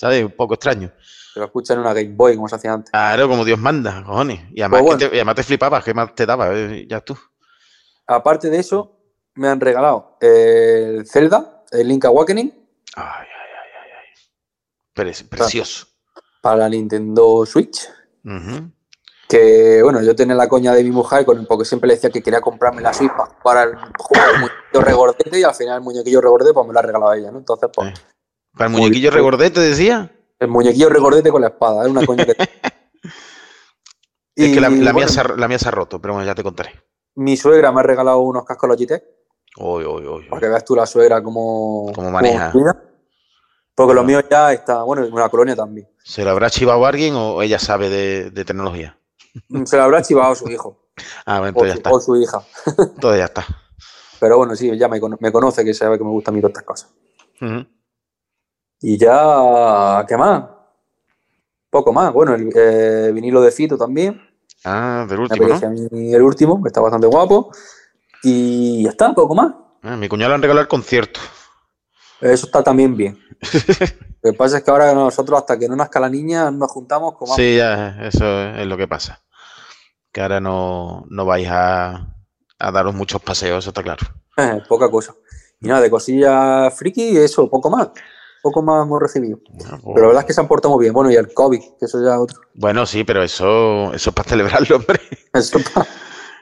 ¿Sabes? 0.00 0.24
Un 0.24 0.30
poco 0.32 0.54
extraño. 0.54 0.90
Se 1.34 1.38
lo 1.40 1.44
escucha 1.44 1.74
en 1.74 1.80
una 1.80 1.92
Game 1.92 2.14
Boy, 2.14 2.34
como 2.36 2.48
se 2.48 2.54
hacía 2.56 2.72
antes. 2.72 2.90
Claro, 2.90 3.28
como 3.28 3.44
Dios 3.44 3.58
manda, 3.58 4.02
cojones. 4.02 4.40
Y 4.52 4.62
además, 4.62 4.80
Pues 4.82 4.96
que 4.96 5.08
te, 5.08 5.14
y 5.14 5.18
además 5.18 5.34
te 5.34 5.42
flipabas, 5.42 5.84
¿qué 5.84 5.92
más 5.92 6.14
te 6.14 6.24
daba? 6.24 6.48
Eh, 6.54 6.86
Ya 6.88 7.00
tú. 7.02 7.18
Aparte 8.06 8.48
de 8.48 8.58
eso, 8.58 8.96
me 9.34 9.48
han 9.48 9.60
regalado 9.60 10.16
el 10.22 11.06
Zelda, 11.06 11.64
el 11.70 11.86
Link 11.86 12.06
Awakening, 12.06 12.48
Ay, 12.96 13.04
ay, 13.04 13.26
ay, 13.28 13.70
ay, 13.84 13.90
ay. 13.98 14.14
Pre- 14.94 15.28
precioso. 15.28 15.86
para 16.40 16.56
la 16.56 16.68
Nintendo 16.70 17.44
Switch. 17.44 17.86
Que 19.28 19.80
bueno, 19.82 20.02
yo 20.02 20.16
tenía 20.16 20.34
la 20.34 20.48
coña 20.48 20.72
de 20.74 20.82
mi 20.82 20.90
mujer, 20.90 21.24
con, 21.26 21.44
porque 21.46 21.64
siempre 21.66 21.86
le 21.88 21.94
decía 21.94 22.10
que 22.10 22.22
quería 22.22 22.40
comprarme 22.40 22.80
la 22.82 22.92
Switch 22.92 23.12
para 23.12 23.30
jugar 23.40 23.58
al 23.58 23.76
juego 23.98 24.24
del 24.26 24.40
muñequillo 24.40 24.80
regordete 24.82 25.38
y 25.38 25.42
al 25.44 25.54
final 25.54 25.76
el 25.76 25.82
muñequillo 25.84 26.20
regordete 26.20 26.52
pues 26.54 26.66
me 26.66 26.72
lo 26.72 26.78
ha 26.78 26.82
regalado 26.82 27.12
ella, 27.12 27.30
¿no? 27.30 27.38
Entonces, 27.38 27.68
pues, 27.72 27.90
Eh. 27.90 27.94
Para 28.60 28.70
el 28.70 28.76
muñequillo 28.76 29.10
regordete, 29.10 29.58
decía. 29.58 30.10
el 30.38 30.48
muñequillo 30.48 30.90
regordete 30.90 31.30
con 31.30 31.40
la 31.40 31.48
espada, 31.48 31.84
es 31.84 31.90
una 31.90 32.04
coña 32.04 32.26
que. 32.26 32.34
Es 34.36 34.54
que 34.54 34.60
la, 34.60 34.68
Y, 34.68 34.72
mía 34.94 35.08
se 35.08 35.20
ha, 35.20 35.24
la 35.24 35.48
mía 35.48 35.58
se 35.58 35.68
ha 35.68 35.70
roto, 35.70 35.98
pero 36.00 36.14
bueno, 36.14 36.26
ya 36.26 36.34
te 36.34 36.42
contaré. 36.42 36.72
Mi 37.14 37.36
suegra 37.38 37.72
me 37.72 37.80
ha 37.80 37.82
regalado 37.82 38.18
unos 38.20 38.44
cascos 38.44 38.68
Logitech, 38.68 39.02
uy, 39.58 39.84
uy, 39.84 40.06
uy. 40.06 40.28
para 40.28 40.40
que 40.40 40.48
veas 40.48 40.64
tú 40.64 40.76
la 40.76 40.84
suegra 40.84 41.22
como. 41.22 41.90
Cómo 41.94 42.10
maneja. 42.10 42.52
Porque 43.74 43.94
lo 43.94 44.04
mío 44.04 44.20
ya 44.30 44.52
está, 44.52 44.82
bueno, 44.82 45.04
en 45.04 45.12
una 45.12 45.28
colonia 45.30 45.56
también. 45.56 45.88
¿Se 46.04 46.22
lo 46.22 46.30
habrá 46.30 46.50
chivado 46.50 46.84
alguien 46.84 47.14
o 47.16 47.40
ella 47.42 47.58
sabe 47.58 47.88
de, 47.88 48.30
de 48.30 48.44
tecnología? 48.44 48.98
Se 49.64 49.76
lo 49.78 49.82
habrá 49.84 50.02
chivado 50.02 50.34
su 50.34 50.48
hijo 50.50 50.90
Ah, 51.26 51.40
bueno, 51.40 51.58
o 51.58 51.64
entonces 51.64 51.68
ya 51.68 51.74
su, 51.74 51.78
está. 51.78 51.90
o 51.90 52.00
su 52.00 52.16
hija. 52.16 52.42
Todo 53.00 53.16
ya 53.16 53.24
está. 53.24 53.46
Pero 54.20 54.36
bueno, 54.36 54.54
sí, 54.54 54.76
ya 54.78 54.86
me, 54.88 55.00
me 55.18 55.32
conoce 55.32 55.64
que 55.64 55.72
sabe 55.72 55.96
que 55.96 56.04
me 56.04 56.10
gustan 56.10 56.32
a 56.32 56.34
mí 56.36 56.40
todas 56.42 56.50
estas 56.52 56.64
cosas. 56.64 56.90
Ujú. 57.40 57.66
Y 58.82 58.96
ya, 58.96 60.04
¿qué 60.08 60.16
más? 60.16 60.44
Poco 61.68 61.92
más. 61.92 62.12
Bueno, 62.12 62.34
el 62.34 62.50
eh, 62.54 63.10
vinilo 63.12 63.40
de 63.42 63.50
Fito 63.50 63.76
también. 63.76 64.20
Ah, 64.64 65.06
del 65.08 65.20
último, 65.20 65.48
el 65.92 66.22
último, 66.22 66.62
que 66.62 66.68
está 66.68 66.80
bastante 66.80 67.06
guapo. 67.06 67.50
Y 68.22 68.84
ya 68.84 68.90
está, 68.90 69.12
poco 69.14 69.34
más. 69.34 69.54
Ah, 69.82 69.96
mi 69.96 70.08
cuñado 70.08 70.30
le 70.30 70.34
han 70.36 70.42
regalado 70.42 70.62
el 70.62 70.68
concierto. 70.68 71.20
Eso 72.20 72.46
está 72.46 72.62
también 72.62 72.96
bien. 72.96 73.18
Lo 74.22 74.32
que 74.32 74.36
pasa 74.36 74.58
es 74.58 74.64
que 74.64 74.70
ahora 74.70 74.92
nosotros, 74.92 75.38
hasta 75.38 75.58
que 75.58 75.68
no 75.68 75.76
nazca 75.76 75.98
la 76.00 76.10
niña, 76.10 76.50
nos 76.50 76.70
juntamos 76.70 77.16
como 77.16 77.34
Sí, 77.34 77.56
ya, 77.56 77.96
eso 78.02 78.42
es 78.50 78.66
lo 78.66 78.76
que 78.76 78.86
pasa. 78.86 79.22
Que 80.12 80.20
ahora 80.20 80.40
no, 80.40 81.06
no 81.08 81.24
vais 81.24 81.48
a, 81.50 82.14
a 82.58 82.70
daros 82.70 82.94
muchos 82.94 83.22
paseos, 83.22 83.64
eso 83.64 83.70
está 83.70 83.82
claro. 83.82 84.06
Eh, 84.36 84.60
poca 84.68 84.90
cosa. 84.90 85.14
Y 85.58 85.68
nada, 85.68 85.80
de 85.80 85.90
cosillas 85.90 86.74
friki, 86.76 87.16
eso, 87.16 87.48
poco 87.48 87.70
más. 87.70 87.88
Poco 88.42 88.62
más 88.62 88.84
hemos 88.86 89.00
recibido. 89.00 89.38
Pues- 89.44 89.64
Pero 89.94 90.00
la 90.02 90.06
verdad 90.08 90.20
es 90.22 90.26
que 90.26 90.32
se 90.32 90.40
han 90.40 90.48
portado 90.48 90.74
muy 90.74 90.82
bien. 90.84 90.92
Bueno, 90.94 91.10
y 91.10 91.16
el 91.16 91.32
COVID, 91.32 91.60
que 91.78 91.84
eso 91.84 92.02
ya 92.02 92.14
es 92.14 92.20
otro. 92.20 92.40
Bueno, 92.54 92.86
sí, 92.86 93.04
pero 93.04 93.22
eso, 93.22 93.92
eso 93.92 94.10
es 94.10 94.14
para 94.14 94.28
celebrarlo, 94.28 94.76
hombre. 94.76 95.00
Eso 95.34 95.58
pa- 95.74 95.86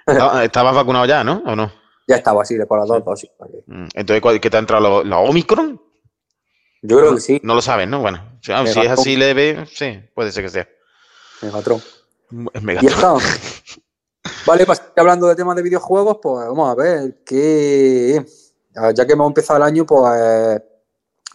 Estaba- 0.07 0.45
Estabas 0.45 0.75
vacunado 0.75 1.05
ya, 1.07 1.23
¿no? 1.25 1.43
¿O 1.47 1.55
no? 1.57 1.71
ya 2.07 2.17
estaba 2.17 2.41
así, 2.41 2.57
de 2.57 2.65
por 2.65 2.79
las 2.79 2.89
dos 2.89 3.05
dosis. 3.05 3.29
Mm, 3.67 3.89
Entonces, 3.95 4.23
¿cuál- 4.23 4.41
¿qué 4.41 4.49
te 4.49 4.57
ha 4.57 4.61
entrado 4.61 5.05
la, 5.05 5.19
Omicron? 5.19 5.79
Yo 6.81 6.97
creo 6.99 7.15
que 7.17 7.21
sí, 7.21 7.39
No 7.43 7.55
lo 7.55 7.61
sabes, 7.61 7.87
¿no? 7.87 8.01
Bueno, 8.01 8.39
si, 8.41 8.51
ah, 8.53 8.63
es 8.63 8.75
así 8.77 9.17
leve, 9.17 9.67
sí, 9.67 10.01
puede 10.15 10.33
ser 10.33 10.45
que 10.45 10.49
sea. 10.51 10.69
Megatron. 11.43 11.83
Y 12.31 12.61
Megatron. 12.63 13.21
está. 13.21 13.35
Vale, 14.47 14.65
pues 14.65 14.81
hablando 14.97 15.27
de 15.27 15.37
temas 15.37 15.55
de 15.57 15.63
videojuegos, 15.63 16.19
pues 16.23 16.47
vamos 16.47 16.71
a 16.71 16.75
ver 16.75 17.23
qué. 17.27 18.25
Ya 18.95 19.07
que 19.07 19.13
hemos 19.13 19.27
empezado 19.29 19.59
el 19.59 19.65
año, 19.65 19.85
pues 19.85 20.63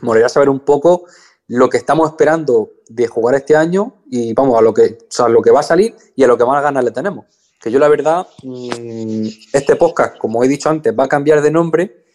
molaría 0.01 0.29
saber 0.29 0.49
un 0.49 0.59
poco 0.61 1.05
lo 1.47 1.69
que 1.69 1.77
estamos 1.77 2.09
esperando 2.09 2.71
de 2.87 3.07
jugar 3.07 3.35
este 3.35 3.55
año 3.55 4.03
y 4.09 4.33
vamos 4.33 4.57
a 4.57 4.61
lo 4.61 4.73
que, 4.73 4.97
o 5.19 5.27
lo 5.29 5.41
que 5.41 5.51
va 5.51 5.59
a 5.59 5.63
salir 5.63 5.95
y 6.15 6.23
a 6.23 6.27
lo 6.27 6.37
que 6.37 6.45
más 6.45 6.61
ganas 6.63 6.83
le 6.83 6.91
tenemos. 6.91 7.25
Que 7.59 7.71
yo 7.71 7.79
la 7.79 7.87
verdad, 7.87 8.27
mm, 8.43 9.27
este 9.53 9.75
podcast, 9.75 10.17
como 10.17 10.43
he 10.43 10.47
dicho 10.47 10.69
antes, 10.69 10.93
va 10.97 11.05
a 11.05 11.07
cambiar 11.07 11.41
de 11.41 11.51
nombre 11.51 12.05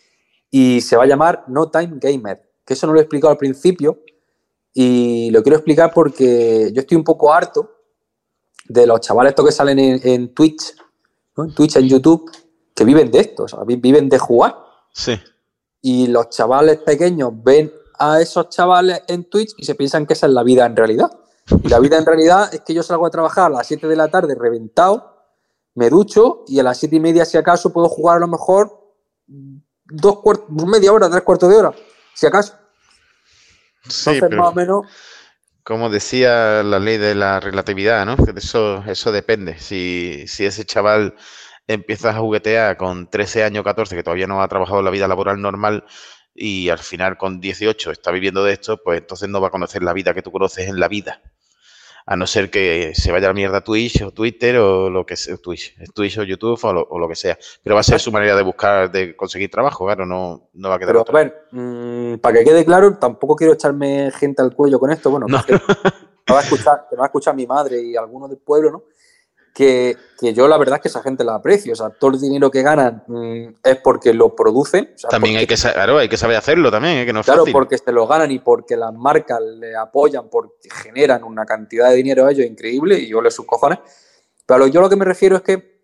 y 0.50 0.80
se 0.80 0.96
va 0.96 1.04
a 1.04 1.06
llamar 1.06 1.44
No 1.48 1.70
Time 1.70 1.98
Gamer. 2.00 2.42
Que 2.64 2.74
eso 2.74 2.86
no 2.86 2.92
lo 2.92 2.98
he 2.98 3.02
explicado 3.02 3.30
al 3.30 3.38
principio 3.38 4.00
y 4.74 5.30
lo 5.30 5.42
quiero 5.42 5.56
explicar 5.56 5.90
porque 5.94 6.70
yo 6.72 6.80
estoy 6.80 6.96
un 6.96 7.04
poco 7.04 7.32
harto 7.32 7.70
de 8.66 8.86
los 8.86 9.00
chavales 9.00 9.30
estos 9.30 9.46
que 9.46 9.52
salen 9.52 9.78
en, 9.78 10.34
Twitch, 10.34 10.74
en 11.38 11.54
Twitch, 11.54 11.76
en 11.76 11.88
YouTube, 11.88 12.30
que 12.74 12.84
viven 12.84 13.10
de 13.10 13.20
esto, 13.20 13.44
o 13.44 13.48
sea, 13.48 13.60
vi- 13.64 13.76
viven 13.76 14.08
de 14.08 14.18
jugar. 14.18 14.56
Sí. 14.92 15.18
Y 15.80 16.08
los 16.08 16.30
chavales 16.30 16.78
pequeños 16.78 17.32
ven 17.34 17.72
a 17.98 18.20
esos 18.20 18.48
chavales 18.48 19.02
en 19.08 19.24
Twitch 19.24 19.54
y 19.56 19.64
se 19.64 19.74
piensan 19.74 20.06
que 20.06 20.14
esa 20.14 20.26
es 20.26 20.32
la 20.32 20.42
vida 20.42 20.66
en 20.66 20.76
realidad. 20.76 21.10
Y 21.62 21.68
la 21.68 21.78
vida 21.78 21.98
en 21.98 22.06
realidad 22.06 22.52
es 22.52 22.60
que 22.60 22.74
yo 22.74 22.82
salgo 22.82 23.06
a 23.06 23.10
trabajar 23.10 23.46
a 23.46 23.56
las 23.56 23.66
7 23.66 23.86
de 23.86 23.96
la 23.96 24.08
tarde 24.08 24.34
reventado, 24.38 25.16
me 25.74 25.90
ducho 25.90 26.44
y 26.46 26.58
a 26.58 26.62
las 26.62 26.78
7 26.78 26.96
y 26.96 27.00
media, 27.00 27.24
si 27.24 27.36
acaso, 27.36 27.72
puedo 27.72 27.88
jugar 27.88 28.16
a 28.16 28.20
lo 28.20 28.28
mejor 28.28 28.78
dos 29.26 30.20
cuartos, 30.20 30.48
media 30.50 30.92
hora, 30.92 31.08
tres 31.08 31.22
cuartos 31.22 31.48
de 31.48 31.56
hora, 31.56 31.72
si 32.14 32.26
acaso. 32.26 32.54
Sí, 33.88 34.10
Entonces, 34.10 34.22
pero 34.28 34.42
más 34.42 34.52
o 34.52 34.54
menos, 34.54 34.86
como 35.68 35.90
decía 35.90 36.62
la 36.62 36.78
ley 36.78 36.96
de 36.96 37.14
la 37.14 37.40
relatividad, 37.40 38.06
¿no? 38.06 38.16
Que 38.16 38.32
de 38.32 38.40
eso, 38.40 38.82
eso 38.86 39.12
depende. 39.12 39.58
Si, 39.58 40.24
si 40.26 40.46
ese 40.46 40.64
chaval 40.64 41.14
empieza 41.68 42.10
a 42.10 42.14
juguetear 42.18 42.76
con 42.76 43.08
13 43.08 43.44
años, 43.44 43.62
14, 43.62 43.94
que 43.94 44.02
todavía 44.02 44.26
no 44.26 44.42
ha 44.42 44.48
trabajado 44.48 44.82
la 44.82 44.90
vida 44.90 45.06
laboral 45.06 45.40
normal, 45.40 45.84
y 46.34 46.68
al 46.68 46.78
final 46.78 47.16
con 47.16 47.40
18 47.40 47.90
está 47.90 48.10
viviendo 48.10 48.42
de 48.44 48.54
esto, 48.54 48.80
pues 48.82 48.98
entonces 49.00 49.28
no 49.28 49.40
va 49.40 49.48
a 49.48 49.52
conocer 49.52 49.82
la 49.82 49.92
vida 49.92 50.14
que 50.14 50.22
tú 50.22 50.32
conoces 50.32 50.68
en 50.68 50.80
la 50.80 50.88
vida. 50.88 51.20
A 52.10 52.16
no 52.16 52.26
ser 52.26 52.48
que 52.48 52.92
se 52.94 53.12
vaya 53.12 53.26
a 53.26 53.30
la 53.30 53.34
mierda 53.34 53.60
Twitch 53.60 54.00
o 54.00 54.12
Twitter 54.12 54.56
o 54.56 54.88
lo 54.88 55.04
que 55.04 55.14
sea, 55.14 55.36
Twitch, 55.36 55.74
Twitch 55.94 56.16
o 56.18 56.22
YouTube 56.22 56.58
o 56.62 56.72
lo, 56.72 56.80
o 56.88 56.98
lo 56.98 57.06
que 57.06 57.14
sea. 57.14 57.36
Pero 57.62 57.74
va 57.74 57.80
a 57.80 57.84
ser 57.84 58.00
su 58.00 58.10
manera 58.10 58.34
de 58.34 58.42
buscar, 58.42 58.90
de 58.90 59.14
conseguir 59.14 59.50
trabajo, 59.50 59.84
claro, 59.84 60.06
no, 60.06 60.48
no 60.54 60.68
va 60.70 60.76
a 60.76 60.78
quedar 60.78 60.92
Pero 60.92 60.98
a 61.00 61.02
otra. 61.02 61.14
ver, 61.18 61.34
mm, 61.50 62.14
para 62.20 62.38
que 62.38 62.44
quede 62.44 62.64
claro, 62.64 62.96
tampoco 62.96 63.36
quiero 63.36 63.52
echarme 63.52 64.10
gente 64.12 64.40
al 64.40 64.54
cuello 64.54 64.78
con 64.80 64.90
esto. 64.90 65.10
Bueno, 65.10 65.26
No. 65.28 65.44
que 65.44 65.52
me 65.52 65.60
va 66.34 66.38
a 66.40 66.42
escuchar, 66.42 66.86
que 66.88 66.96
me 66.96 67.00
va 67.00 67.04
a 67.04 67.08
escuchar 67.08 67.34
mi 67.34 67.46
madre 67.46 67.78
y 67.82 67.94
algunos 67.94 68.30
del 68.30 68.38
pueblo, 68.38 68.70
¿no? 68.70 68.84
Que, 69.58 69.96
que 70.20 70.32
yo 70.34 70.46
la 70.46 70.56
verdad 70.56 70.76
es 70.76 70.82
que 70.82 70.86
esa 70.88 71.02
gente 71.02 71.24
la 71.24 71.34
aprecio. 71.34 71.72
O 71.72 71.76
sea, 71.76 71.90
todo 71.90 72.12
el 72.12 72.20
dinero 72.20 72.48
que 72.48 72.62
ganan 72.62 73.02
mm, 73.08 73.54
es 73.64 73.76
porque 73.82 74.14
lo 74.14 74.36
producen. 74.36 74.92
o 74.94 74.98
sea, 74.98 75.10
También 75.10 75.36
hay 75.36 75.48
que, 75.48 75.56
claro, 75.56 75.98
hay 75.98 76.08
que 76.08 76.16
saber 76.16 76.36
hacerlo 76.36 76.70
también, 76.70 76.98
¿eh? 76.98 77.06
que 77.06 77.12
no 77.12 77.18
es 77.20 77.26
Claro, 77.26 77.40
fácil. 77.40 77.52
porque 77.54 77.76
se 77.76 77.90
lo 77.90 78.06
ganan 78.06 78.30
y 78.30 78.38
porque 78.38 78.76
las 78.76 78.94
marcas 78.94 79.40
le 79.42 79.74
apoyan, 79.74 80.28
porque 80.30 80.68
generan 80.70 81.24
una 81.24 81.44
cantidad 81.44 81.90
de 81.90 81.96
dinero 81.96 82.24
a 82.26 82.30
ellos 82.30 82.46
increíble 82.46 83.00
y 83.00 83.08
yo 83.08 83.20
les 83.20 83.34
sus 83.34 83.46
cojones. 83.46 83.80
Pero 84.46 84.68
yo 84.68 84.80
lo 84.80 84.88
que 84.88 84.94
me 84.94 85.04
refiero 85.04 85.34
es 85.34 85.42
que 85.42 85.80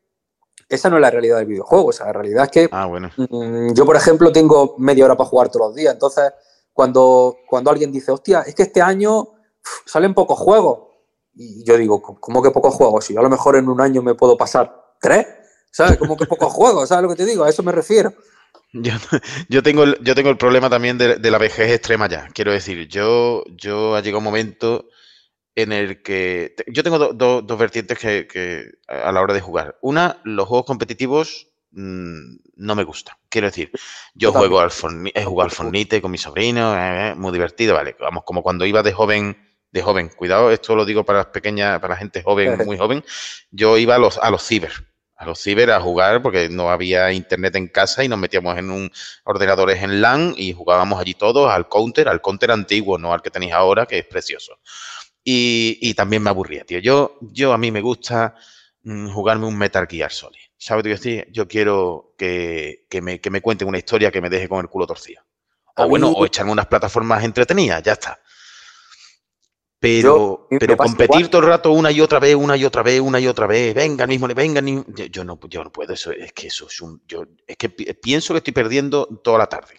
esa 0.68 0.88
no 0.88 0.96
es 0.96 1.02
la 1.02 1.10
realidad 1.10 1.38
del 1.38 1.46
videojuego. 1.46 1.86
O 1.86 1.92
sea, 1.92 2.06
la 2.06 2.12
realidad 2.12 2.44
es 2.44 2.50
que 2.52 2.68
Ah, 2.70 2.86
bueno. 2.86 3.10
Mm, 3.16 3.72
Yo, 3.74 3.84
por 3.84 3.96
ejemplo, 3.96 4.30
tengo 4.30 4.76
media 4.78 5.04
hora 5.04 5.16
para 5.16 5.28
jugar 5.28 5.48
todos 5.48 5.66
los 5.66 5.74
días. 5.74 5.92
Entonces, 5.92 6.30
cuando, 6.72 7.38
cuando 7.48 7.72
alguien 7.72 7.90
dice, 7.90 8.12
hostia, 8.12 8.42
es 8.46 8.54
que 8.54 8.62
este 8.62 8.80
año 8.80 9.18
uf, 9.20 9.32
salen 9.84 10.14
pocos 10.14 10.38
juegos. 10.38 10.93
Y 11.36 11.64
yo 11.64 11.76
digo, 11.76 12.00
"¿Cómo- 12.02 12.20
¿cómo 12.20 12.42
que 12.42 12.50
pocos 12.50 12.74
juegos? 12.74 13.04
Si 13.04 13.14
yo 13.14 13.20
a 13.20 13.22
lo 13.24 13.30
mejor 13.30 13.56
en 13.56 13.68
un 13.68 13.80
año 13.80 14.02
me 14.02 14.14
puedo 14.14 14.36
pasar 14.36 14.74
tres. 15.00 15.26
¿Sabes? 15.70 15.98
¿Cómo 15.98 16.16
que 16.16 16.26
pocos 16.26 16.52
juegos? 16.52 16.88
¿Sabes 16.88 17.02
lo 17.02 17.08
que 17.08 17.16
te 17.16 17.26
digo? 17.26 17.42
A 17.42 17.50
eso 17.50 17.62
me 17.64 17.72
refiero. 17.72 18.12
Yo, 18.72 18.92
yo 19.48 19.62
tengo 19.62 19.82
el, 19.82 19.98
yo 20.02 20.14
tengo 20.14 20.30
el 20.30 20.36
problema 20.38 20.70
también 20.70 20.98
de, 20.98 21.16
de 21.16 21.30
la 21.32 21.38
vejez 21.38 21.70
extrema 21.72 22.08
ya. 22.08 22.28
Quiero 22.32 22.52
decir, 22.52 22.86
yo, 22.86 23.42
yo 23.56 23.96
ha 23.96 24.00
llegado 24.00 24.18
un 24.18 24.24
momento 24.24 24.88
en 25.56 25.72
el 25.72 26.02
que. 26.02 26.54
Yo 26.68 26.82
tengo 26.84 26.98
do- 26.98 27.12
do- 27.12 27.42
dos 27.42 27.58
vertientes 27.58 27.98
que, 27.98 28.26
que 28.28 28.70
a 28.88 29.10
la 29.10 29.20
hora 29.20 29.34
de 29.34 29.40
jugar. 29.40 29.76
Una, 29.82 30.20
los 30.24 30.46
juegos 30.46 30.66
competitivos 30.66 31.48
mm, 31.72 32.36
no 32.56 32.74
me 32.76 32.84
gustan. 32.84 33.16
Quiero 33.28 33.48
decir, 33.48 33.72
yo 34.14 34.30
juego 34.32 34.60
al 34.60 34.70
he 35.14 35.24
jugado 35.24 35.46
al 35.50 35.50
Fortnite 35.50 36.00
con 36.00 36.10
mi 36.12 36.18
sobrino, 36.18 36.76
eh, 36.76 37.10
eh, 37.10 37.14
muy 37.16 37.32
divertido, 37.32 37.74
vale. 37.74 37.96
Vamos, 37.98 38.22
como 38.24 38.42
cuando 38.44 38.64
iba 38.64 38.82
de 38.84 38.92
joven, 38.92 39.43
de 39.74 39.82
joven, 39.82 40.08
cuidado, 40.08 40.52
esto 40.52 40.76
lo 40.76 40.84
digo 40.84 41.04
para 41.04 41.18
las 41.18 41.26
pequeñas, 41.26 41.80
para 41.80 41.94
la 41.94 41.98
gente 41.98 42.22
joven, 42.22 42.56
muy 42.64 42.78
joven. 42.78 43.04
Yo 43.50 43.76
iba 43.76 43.96
a 43.96 43.98
los, 43.98 44.18
a 44.18 44.30
los 44.30 44.46
ciber, 44.46 44.70
a 45.16 45.26
los 45.26 45.40
ciber 45.42 45.72
a 45.72 45.80
jugar 45.80 46.22
porque 46.22 46.48
no 46.48 46.70
había 46.70 47.12
internet 47.12 47.56
en 47.56 47.66
casa 47.66 48.04
y 48.04 48.08
nos 48.08 48.20
metíamos 48.20 48.56
en 48.56 48.70
un 48.70 48.92
ordenadores 49.24 49.82
en 49.82 50.00
LAN 50.00 50.32
y 50.36 50.52
jugábamos 50.52 51.00
allí 51.00 51.14
todos 51.14 51.50
al 51.50 51.68
counter, 51.68 52.08
al 52.08 52.22
counter 52.22 52.52
antiguo, 52.52 52.98
no 52.98 53.12
al 53.12 53.20
que 53.20 53.30
tenéis 53.30 53.52
ahora, 53.52 53.84
que 53.84 53.98
es 53.98 54.06
precioso. 54.06 54.60
Y, 55.24 55.76
y 55.82 55.94
también 55.94 56.22
me 56.22 56.30
aburría, 56.30 56.64
tío. 56.64 56.78
Yo, 56.78 57.18
yo 57.20 57.52
a 57.52 57.58
mí 57.58 57.72
me 57.72 57.80
gusta 57.80 58.36
mm, 58.84 59.08
jugarme 59.08 59.46
un 59.46 59.58
Metal 59.58 59.88
Gear 59.90 60.12
Solid. 60.12 60.38
¿Sabes 60.56 60.86
lo 60.86 60.96
que? 60.96 61.26
Yo 61.32 61.48
quiero 61.48 62.14
que, 62.16 62.86
que 62.88 63.02
me, 63.02 63.20
que 63.20 63.30
me 63.30 63.40
cuenten 63.40 63.66
una 63.66 63.78
historia 63.78 64.12
que 64.12 64.20
me 64.20 64.30
deje 64.30 64.48
con 64.48 64.60
el 64.60 64.68
culo 64.68 64.86
torcido. 64.86 65.24
O 65.76 65.88
bueno, 65.88 66.12
o 66.12 66.24
echarme 66.24 66.52
unas 66.52 66.66
plataformas 66.66 67.24
entretenidas, 67.24 67.82
ya 67.82 67.94
está. 67.94 68.20
Pero, 69.84 70.46
pero 70.58 70.76
competir 70.78 71.16
igual. 71.20 71.30
todo 71.30 71.42
el 71.42 71.48
rato 71.48 71.72
una 71.72 71.92
y 71.92 72.00
otra 72.00 72.18
vez, 72.18 72.34
una 72.34 72.56
y 72.56 72.64
otra 72.64 72.82
vez, 72.82 73.00
una 73.00 73.20
y 73.20 73.26
otra 73.26 73.46
vez, 73.46 73.74
venga, 73.74 74.06
mismo, 74.06 74.26
venga, 74.34 74.60
ni- 74.62 74.82
yo, 74.94 75.04
yo 75.04 75.24
no, 75.24 75.38
yo 75.48 75.62
no 75.62 75.70
puedo, 75.70 75.92
eso 75.92 76.10
es 76.10 76.32
que 76.32 76.46
eso 76.46 76.66
es 76.68 76.80
un, 76.80 77.02
yo, 77.06 77.24
es 77.46 77.56
que 77.56 77.68
pi- 77.68 77.92
pienso 77.94 78.32
que 78.32 78.38
estoy 78.38 78.52
perdiendo 78.54 79.06
toda 79.22 79.38
la 79.38 79.46
tarde. 79.46 79.74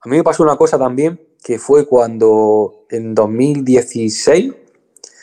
A 0.00 0.08
mí 0.08 0.16
me 0.16 0.24
pasó 0.24 0.42
una 0.42 0.56
cosa 0.56 0.76
también, 0.78 1.36
que 1.42 1.58
fue 1.58 1.86
cuando 1.86 2.86
en 2.90 3.14
2016 3.14 4.52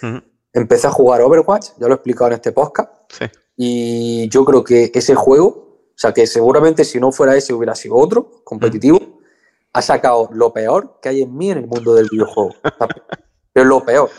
Ujú, 0.04 0.22
empecé 0.54 0.88
a 0.88 0.92
jugar 0.92 1.22
Overwatch, 1.22 1.72
ya 1.80 1.88
lo 1.88 1.94
he 1.94 1.96
explicado 1.96 2.28
en 2.30 2.34
este 2.36 2.52
podcast. 2.52 2.90
Sí. 3.10 3.26
Y 3.58 4.30
yo 4.30 4.44
creo 4.46 4.64
que 4.64 4.92
ese 4.94 5.14
juego, 5.14 5.48
o 5.48 5.94
sea, 5.98 6.14
que 6.14 6.26
seguramente 6.26 6.84
si 6.86 7.00
no 7.00 7.12
fuera 7.12 7.36
ese 7.36 7.54
hubiera 7.54 7.76
sido 7.76 7.96
otro, 7.96 8.32
competitivo, 8.44 9.20
ha 9.74 9.82
sacado 9.82 10.30
lo 10.34 10.52
peor 10.52 11.00
que 11.02 11.10
hay 11.10 11.22
en 11.22 11.38
mí 11.38 11.52
en 11.52 11.60
el 11.60 11.68
mundo 11.68 11.94
del 11.94 12.08
videojuego. 12.12 12.56
Pero 13.54 13.66
lo 13.66 13.84
peor. 13.84 14.10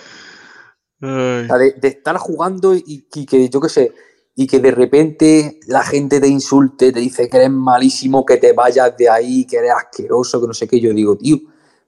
O 1.01 1.47
sea, 1.47 1.59
de, 1.59 1.73
de 1.73 1.89
estar 1.89 2.17
jugando 2.17 2.75
y, 2.75 3.07
y 3.13 3.27
que 3.27 3.49
yo 3.49 3.61
qué 3.61 3.69
sé, 3.69 3.93
y 4.35 4.47
que 4.47 4.61
de 4.61 4.71
repente 4.71 5.59
la 5.67 5.83
gente 5.83 6.21
te 6.21 6.29
insulte, 6.29 6.93
te 6.93 7.01
dice 7.01 7.29
que 7.29 7.37
eres 7.37 7.51
malísimo, 7.51 8.25
que 8.25 8.37
te 8.37 8.53
vayas 8.53 8.97
de 8.97 9.09
ahí, 9.09 9.45
que 9.45 9.57
eres 9.57 9.73
asqueroso, 9.73 10.41
que 10.41 10.47
no 10.47 10.55
sé 10.55 10.69
qué. 10.69 10.81
Yo 10.81 10.93
digo, 10.93 11.17
tío, 11.17 11.39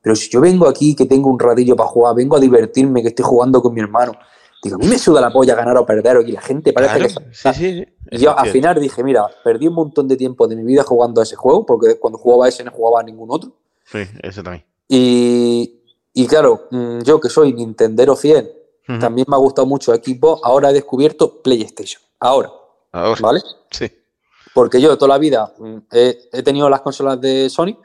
pero 0.03 0.15
si 0.15 0.29
yo 0.29 0.41
vengo 0.41 0.69
aquí, 0.69 0.95
que 0.95 1.07
tengo 1.07 1.31
un 1.31 1.39
ratillo 1.39 1.77
para 1.77 1.89
jugar, 1.89 2.15
vengo 2.15 2.37
a 2.37 2.41
divertirme, 2.41 3.03
que 3.03 3.09
estoy 3.09 3.25
jugando 3.25 3.63
con 3.63 3.73
mi 3.73 3.81
hermano. 3.81 4.13
Digo, 4.63 4.77
a 4.77 4.79
mí 4.79 4.87
me 4.87 4.99
suda 4.99 5.21
la 5.21 5.31
polla 5.31 5.55
ganar 5.55 5.77
o 5.77 5.87
perder, 5.87 6.27
y 6.27 6.33
la 6.33 6.41
gente 6.41 6.73
parece 6.73 6.99
Claro, 6.99 7.09
que... 7.09 7.35
sí, 7.35 7.55
sí, 7.55 7.87
yo 8.13 8.31
es 8.31 8.37
al 8.37 8.49
final 8.49 8.81
dije, 8.81 9.03
mira, 9.03 9.27
perdí 9.43 9.69
un 9.69 9.75
montón 9.75 10.09
de 10.09 10.17
tiempo 10.17 10.47
de 10.47 10.57
mi 10.57 10.65
vida 10.65 10.83
jugando 10.83 11.21
a 11.21 11.25
ese 11.25 11.37
juego, 11.37 11.65
porque 11.65 11.99
cuando 11.99 12.19
jugaba 12.19 12.47
a 12.47 12.49
ese 12.49 12.65
no 12.65 12.71
jugaba 12.71 13.01
a 13.01 13.03
ningún 13.03 13.31
otro. 13.31 13.57
Sí, 13.85 14.01
eso 14.23 14.43
también. 14.43 14.65
Y, 14.89 15.74
y 16.15 16.27
claro, 16.27 16.69
mm, 16.71 17.01
yo 17.03 17.21
que 17.21 17.29
soy 17.29 17.53
Nintendero 17.53 18.17
fiel, 18.17 18.51
también 19.01 19.27
me 19.29 19.35
ha 19.37 19.39
gustado 19.39 19.67
mucho 19.67 19.95
Xbox, 19.95 20.43
ahora 20.45 20.71
he 20.71 20.73
descubierto 20.73 21.43
PlayStation. 21.43 22.03
Ahora, 22.21 22.51
Ahora, 22.93 23.21
¿vale? 23.21 23.41
sí. 23.71 23.91
Porque 24.55 24.81
yo 24.81 24.97
toda 24.97 25.09
la 25.09 25.19
vida 25.19 25.53
mm, 25.59 25.77
he, 25.91 26.29
he 26.33 26.43
tenido 26.43 26.71
las 26.71 26.81
consolas 26.81 27.21
de 27.21 27.51
Sony, 27.51 27.77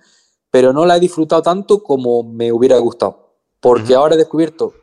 pero 0.51 0.71
no 0.71 0.85
las 0.85 0.97
he 0.97 1.01
disfrutado 1.01 1.41
tanto 1.41 1.81
como 1.83 2.23
me 2.23 2.51
hubiera 2.51 2.77
gustado. 2.77 3.33
Porque 3.59 3.95
ahora 3.95 4.15
he 4.15 4.17
descubierto 4.17 4.73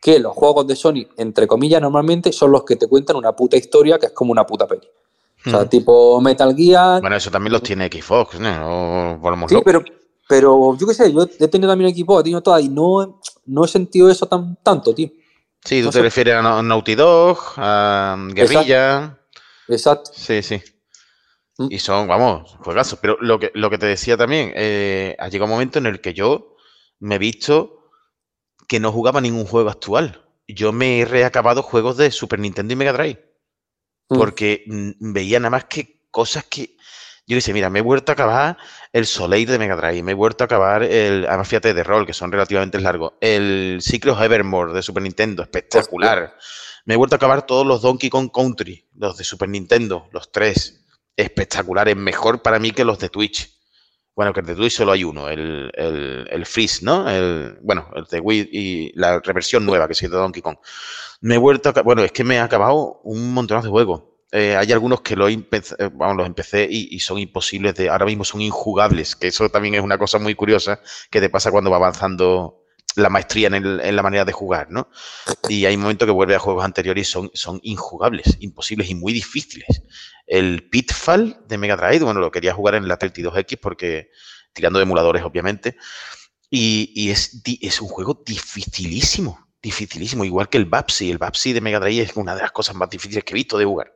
que 0.00 0.18
los 0.18 0.34
juegos 0.34 0.66
de 0.66 0.76
Sony, 0.76 1.06
entre 1.16 1.46
comillas, 1.46 1.80
normalmente 1.80 2.32
son 2.32 2.52
los 2.52 2.64
que 2.64 2.76
te 2.76 2.86
cuentan 2.86 3.16
una 3.16 3.34
puta 3.34 3.56
historia 3.56 3.98
que 3.98 4.06
es 4.06 4.12
como 4.12 4.32
una 4.32 4.46
puta 4.46 4.66
peli. 4.66 4.88
O 5.46 5.50
sea, 5.50 5.68
tipo 5.68 6.20
Metal 6.20 6.54
Gear. 6.56 7.00
Bueno, 7.00 7.16
eso 7.16 7.30
también 7.30 7.52
los 7.52 7.62
tiene 7.62 7.88
Xbox, 7.88 8.40
¿no? 8.40 9.18
O 9.22 9.48
sí, 9.48 9.56
pero, 9.64 9.84
pero 10.28 10.76
yo 10.76 10.86
qué 10.86 10.94
sé, 10.94 11.12
yo 11.12 11.22
he 11.38 11.48
tenido 11.48 11.70
también 11.70 11.90
equipo, 11.90 12.18
he 12.18 12.22
tenido 12.22 12.42
todas 12.42 12.62
y 12.62 12.68
no, 12.68 13.20
no 13.46 13.64
he 13.64 13.68
sentido 13.68 14.10
eso 14.10 14.26
tan, 14.26 14.56
tanto, 14.62 14.94
tío. 14.94 15.10
Sí, 15.64 15.80
tú 15.80 15.86
no 15.86 15.90
te 15.90 15.98
sé. 15.98 16.02
refieres 16.02 16.34
a 16.34 16.42
Na- 16.42 16.62
Naughty 16.62 16.94
Dog, 16.94 17.38
a 17.56 18.16
Guerrilla. 18.32 19.18
Exacto. 19.68 20.10
Sí, 20.14 20.42
sí. 20.42 20.62
Mm. 21.58 21.68
Y 21.70 21.78
son, 21.78 22.06
vamos, 22.08 22.56
juegazos. 22.62 22.98
Pero 23.00 23.16
lo 23.20 23.38
que, 23.38 23.50
lo 23.54 23.70
que 23.70 23.78
te 23.78 23.86
decía 23.86 24.16
también, 24.16 24.52
eh, 24.54 25.16
ha 25.18 25.28
llegado 25.28 25.46
un 25.46 25.52
momento 25.52 25.78
en 25.78 25.86
el 25.86 26.00
que 26.00 26.12
yo 26.12 26.56
me 27.00 27.14
he 27.14 27.18
visto 27.18 27.90
que 28.68 28.80
no 28.80 28.92
jugaba 28.92 29.20
ningún 29.20 29.46
juego 29.46 29.70
actual. 29.70 30.22
Yo 30.48 30.72
me 30.72 31.00
he 31.00 31.04
reacabado 31.04 31.62
juegos 31.62 31.96
de 31.96 32.10
Super 32.10 32.38
Nintendo 32.40 32.72
y 32.72 32.76
Mega 32.76 32.92
Drive. 32.92 33.24
Mm. 34.10 34.18
Porque 34.18 34.64
veía 35.00 35.38
nada 35.40 35.50
más 35.50 35.64
que 35.64 36.02
cosas 36.10 36.44
que. 36.44 36.76
Yo 37.26 37.36
dice, 37.36 37.54
mira, 37.54 37.70
me 37.70 37.78
he 37.78 37.82
vuelto 37.82 38.12
a 38.12 38.14
acabar 38.14 38.58
el 38.92 39.06
Soleil 39.06 39.48
de 39.48 39.58
Mega 39.58 39.76
Drive, 39.76 40.02
me 40.02 40.12
he 40.12 40.14
vuelto 40.14 40.44
a 40.44 40.46
acabar 40.46 40.82
el. 40.82 41.26
Además, 41.26 41.48
fíjate, 41.48 41.72
de 41.72 41.82
rol, 41.82 42.06
que 42.06 42.12
son 42.12 42.30
relativamente 42.30 42.78
largos. 42.80 43.14
El 43.20 43.80
of 43.80 44.20
Evermore 44.20 44.72
de 44.74 44.82
Super 44.82 45.02
Nintendo, 45.02 45.42
espectacular. 45.42 46.34
Me 46.84 46.94
he 46.94 46.96
vuelto 46.98 47.14
a 47.14 47.18
acabar 47.18 47.46
todos 47.46 47.66
los 47.66 47.80
Donkey 47.80 48.10
Kong 48.10 48.30
Country, 48.32 48.86
los 48.94 49.16
de 49.16 49.24
Super 49.24 49.48
Nintendo, 49.48 50.08
los 50.12 50.30
tres. 50.30 50.82
Espectaculares, 51.16 51.96
mejor 51.96 52.42
para 52.42 52.58
mí 52.58 52.72
que 52.72 52.84
los 52.84 52.98
de 52.98 53.08
Twitch. 53.08 53.54
Bueno, 54.16 54.32
que 54.32 54.40
el 54.40 54.46
de 54.46 54.54
Twitch 54.56 54.72
solo 54.72 54.92
hay 54.92 55.04
uno, 55.04 55.28
el, 55.28 55.70
el, 55.74 56.26
el 56.28 56.46
Freeze, 56.46 56.84
¿no? 56.84 57.08
El, 57.08 57.58
bueno, 57.62 57.88
el 57.94 58.04
de 58.04 58.20
Wii 58.20 58.48
y 58.52 58.92
la 58.98 59.20
reversión 59.20 59.64
nueva 59.64 59.86
que 59.88 59.94
se 59.94 60.06
hizo 60.06 60.16
de 60.16 60.20
Donkey 60.20 60.42
Kong. 60.42 60.56
Me 61.20 61.36
he 61.36 61.38
vuelto 61.38 61.68
a... 61.68 61.82
Bueno, 61.82 62.02
es 62.02 62.12
que 62.12 62.24
me 62.24 62.38
ha 62.38 62.44
acabado 62.44 63.00
un 63.04 63.32
montón 63.32 63.62
de 63.62 63.68
juegos. 63.68 64.02
Eh, 64.36 64.56
hay 64.56 64.72
algunos 64.72 65.00
que 65.02 65.14
lo 65.14 65.28
empe- 65.30 65.76
eh, 65.78 65.90
vamos, 65.94 66.16
los 66.16 66.26
empecé 66.26 66.66
y, 66.68 66.88
y 66.94 66.98
son 67.00 67.18
imposibles 67.20 67.76
de... 67.76 67.88
Ahora 67.88 68.06
mismo 68.06 68.24
son 68.24 68.40
injugables, 68.40 69.14
que 69.14 69.28
eso 69.28 69.48
también 69.48 69.76
es 69.76 69.80
una 69.82 69.96
cosa 69.96 70.18
muy 70.18 70.34
curiosa 70.34 70.80
que 71.10 71.20
te 71.20 71.30
pasa 71.30 71.52
cuando 71.52 71.70
va 71.70 71.76
avanzando 71.76 72.62
la 72.96 73.10
maestría 73.10 73.46
en, 73.48 73.54
el- 73.54 73.80
en 73.80 73.94
la 73.96 74.02
manera 74.02 74.24
de 74.24 74.32
jugar, 74.32 74.68
¿no? 74.70 74.88
Y 75.48 75.66
hay 75.66 75.76
momentos 75.76 76.06
que 76.06 76.12
vuelve 76.12 76.34
a 76.34 76.40
juegos 76.40 76.64
anteriores 76.64 77.08
y 77.08 77.10
son, 77.12 77.30
son 77.34 77.60
injugables, 77.62 78.36
imposibles 78.40 78.90
y 78.90 78.94
muy 78.96 79.12
difíciles. 79.12 79.82
El 80.26 80.68
Pitfall 80.68 81.38
de 81.48 81.58
Mega 81.58 81.76
Drive, 81.76 82.04
bueno, 82.04 82.20
lo 82.20 82.30
quería 82.32 82.54
jugar 82.54 82.74
en 82.76 82.88
la 82.88 82.98
32X 82.98 83.58
porque 83.60 84.10
tirando 84.52 84.78
de 84.80 84.84
emuladores, 84.84 85.22
obviamente. 85.24 85.76
Y, 86.50 86.92
y 86.94 87.10
es, 87.10 87.42
es 87.60 87.80
un 87.80 87.88
juego 87.88 88.22
dificilísimo, 88.24 89.48
dificilísimo, 89.62 90.24
igual 90.24 90.48
que 90.48 90.58
el 90.58 90.66
Babsy. 90.66 91.10
El 91.10 91.18
Babsy 91.18 91.52
de 91.52 91.60
Mega 91.60 91.80
Drive 91.80 92.02
es 92.04 92.16
una 92.16 92.34
de 92.34 92.42
las 92.42 92.52
cosas 92.52 92.76
más 92.76 92.90
difíciles 92.90 93.24
que 93.24 93.32
he 93.32 93.34
visto 93.34 93.58
de 93.58 93.64
jugar. 93.64 93.92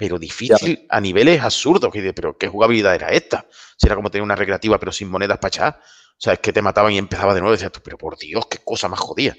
Pero 0.00 0.18
difícil 0.18 0.86
a 0.88 0.98
niveles 0.98 1.42
absurdos. 1.42 1.92
Que 1.92 2.14
pero 2.14 2.38
¿qué 2.38 2.48
jugabilidad 2.48 2.94
era 2.94 3.10
esta? 3.10 3.46
Si 3.76 3.86
era 3.86 3.94
como 3.94 4.10
tener 4.10 4.22
una 4.22 4.34
recreativa, 4.34 4.78
pero 4.78 4.92
sin 4.92 5.10
monedas 5.10 5.36
para 5.36 5.48
echar. 5.48 5.80
O 5.82 6.16
sea, 6.16 6.32
es 6.32 6.38
que 6.38 6.54
te 6.54 6.62
mataban 6.62 6.92
y 6.92 6.96
empezaba 6.96 7.34
de 7.34 7.40
nuevo. 7.40 7.52
Y 7.52 7.56
decías 7.58 7.70
tú, 7.70 7.80
pero 7.84 7.98
por 7.98 8.16
Dios, 8.16 8.46
qué 8.46 8.60
cosa 8.64 8.88
más 8.88 8.98
jodida. 8.98 9.36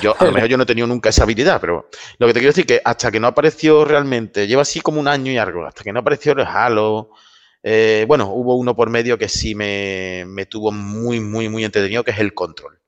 Yo, 0.00 0.14
a 0.16 0.24
lo 0.24 0.30
mejor 0.30 0.48
yo 0.48 0.56
no 0.56 0.62
he 0.62 0.66
tenido 0.66 0.86
nunca 0.86 1.08
esa 1.08 1.24
habilidad, 1.24 1.60
pero 1.60 1.88
lo 2.18 2.26
que 2.28 2.32
te 2.32 2.38
quiero 2.38 2.50
decir 2.50 2.66
que 2.66 2.80
hasta 2.84 3.10
que 3.10 3.18
no 3.18 3.26
apareció 3.26 3.84
realmente, 3.84 4.46
lleva 4.46 4.62
así 4.62 4.80
como 4.80 5.00
un 5.00 5.08
año 5.08 5.32
y 5.32 5.38
algo, 5.38 5.66
hasta 5.66 5.82
que 5.82 5.92
no 5.92 6.00
apareció 6.00 6.32
el 6.32 6.46
Halo, 6.46 7.10
eh, 7.62 8.04
bueno, 8.06 8.30
hubo 8.32 8.54
uno 8.56 8.76
por 8.76 8.90
medio 8.90 9.18
que 9.18 9.28
sí 9.28 9.54
me, 9.54 10.24
me 10.26 10.46
tuvo 10.46 10.70
muy, 10.70 11.20
muy, 11.20 11.48
muy 11.48 11.64
entretenido, 11.64 12.04
que 12.04 12.10
es 12.12 12.18
el 12.18 12.34
Control 12.34 12.78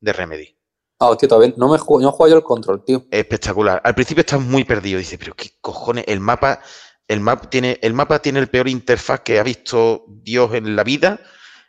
de 0.00 0.12
Remedy. 0.12 0.61
Ah, 1.02 1.16
todavía 1.16 1.52
no 1.56 1.68
me 1.68 1.78
juego, 1.78 2.00
no 2.00 2.12
juego 2.12 2.30
yo 2.30 2.36
el 2.36 2.44
control, 2.44 2.84
tío. 2.84 3.04
Espectacular. 3.10 3.80
Al 3.84 3.94
principio 3.94 4.20
estás 4.20 4.40
muy 4.40 4.64
perdido, 4.64 4.98
dices, 4.98 5.18
pero 5.18 5.34
qué 5.34 5.50
cojones, 5.60 6.04
el 6.06 6.20
mapa, 6.20 6.60
el 7.08 7.18
mapa 7.20 7.50
tiene, 7.50 7.78
el 7.82 7.92
mapa 7.92 8.20
tiene 8.20 8.38
el 8.38 8.48
peor 8.48 8.68
interfaz 8.68 9.20
que 9.20 9.38
ha 9.38 9.42
visto 9.42 10.04
Dios 10.08 10.54
en 10.54 10.76
la 10.76 10.84
vida. 10.84 11.20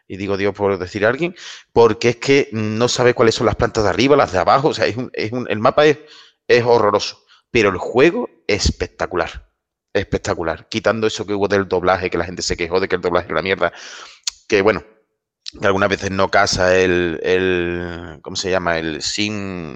Y 0.07 0.17
digo 0.17 0.37
Dios 0.37 0.53
por 0.53 0.77
decir 0.77 1.05
alguien, 1.05 1.33
porque 1.71 2.09
es 2.09 2.15
que 2.17 2.49
no 2.51 2.87
sabe 2.87 3.13
cuáles 3.15 3.33
son 3.35 3.47
las 3.47 3.55
plantas 3.55 3.85
de 3.85 3.89
arriba, 3.89 4.15
las 4.15 4.31
de 4.33 4.37
abajo. 4.39 4.67
O 4.67 4.73
sea, 4.73 4.85
es 4.85 4.97
un- 4.97 5.09
es 5.13 5.31
un- 5.31 5.49
el 5.49 5.59
mapa 5.59 5.85
es, 5.85 5.97
es 6.47 6.63
horroroso. 6.63 7.23
Pero 7.49 7.69
el 7.69 7.77
juego 7.77 8.29
espectacular. 8.47 9.49
Espectacular. 9.93 10.67
Quitando 10.69 11.07
eso 11.07 11.25
que 11.25 11.33
hubo 11.33 11.47
del 11.47 11.67
doblaje, 11.67 12.09
que 12.09 12.17
la 12.17 12.25
gente 12.25 12.41
se 12.41 12.57
quejó 12.57 12.79
de 12.79 12.87
que 12.87 12.95
el 12.95 13.01
doblaje 13.01 13.25
era 13.27 13.35
una 13.35 13.41
mierda. 13.41 13.71
Que 14.47 14.61
bueno, 14.61 14.83
que 15.59 15.67
algunas 15.67 15.89
veces 15.89 16.11
no 16.11 16.29
casa 16.29 16.75
el, 16.77 17.19
el 17.23 18.19
¿cómo 18.21 18.35
se 18.35 18.49
llama? 18.51 18.77
El 18.79 19.01
sin. 19.01 19.73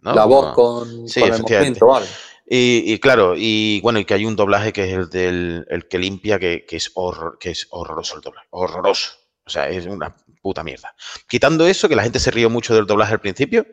¿no? 0.00 0.14
La 0.14 0.24
voz 0.24 0.52
con, 0.54 1.08
Sí, 1.08 1.20
con 1.20 1.32
el 1.32 1.42
movimiento, 1.42 1.86
vale. 1.86 2.06
y, 2.46 2.92
y 2.92 2.98
claro, 2.98 3.34
y 3.36 3.80
bueno, 3.82 3.98
y 4.00 4.04
que 4.04 4.14
hay 4.14 4.24
un 4.26 4.34
doblaje 4.36 4.72
que 4.72 4.84
es 4.84 4.92
el 4.92 5.08
del 5.08 5.64
el 5.70 5.86
que 5.88 5.98
limpia, 5.98 6.38
que, 6.38 6.64
que 6.66 6.76
es 6.76 6.90
horror, 6.94 7.38
que 7.38 7.50
es 7.50 7.66
horroroso 7.70 8.16
el 8.16 8.20
doblaje. 8.22 8.48
Horroroso. 8.50 9.12
O 9.44 9.50
sea, 9.50 9.68
es 9.68 9.86
una 9.86 10.14
puta 10.40 10.62
mierda. 10.64 10.94
Quitando 11.28 11.66
eso, 11.66 11.88
que 11.88 11.96
la 11.96 12.02
gente 12.02 12.18
se 12.20 12.30
rió 12.30 12.50
mucho 12.50 12.74
del 12.74 12.86
doblaje 12.86 13.12
al 13.12 13.20
principio, 13.20 13.66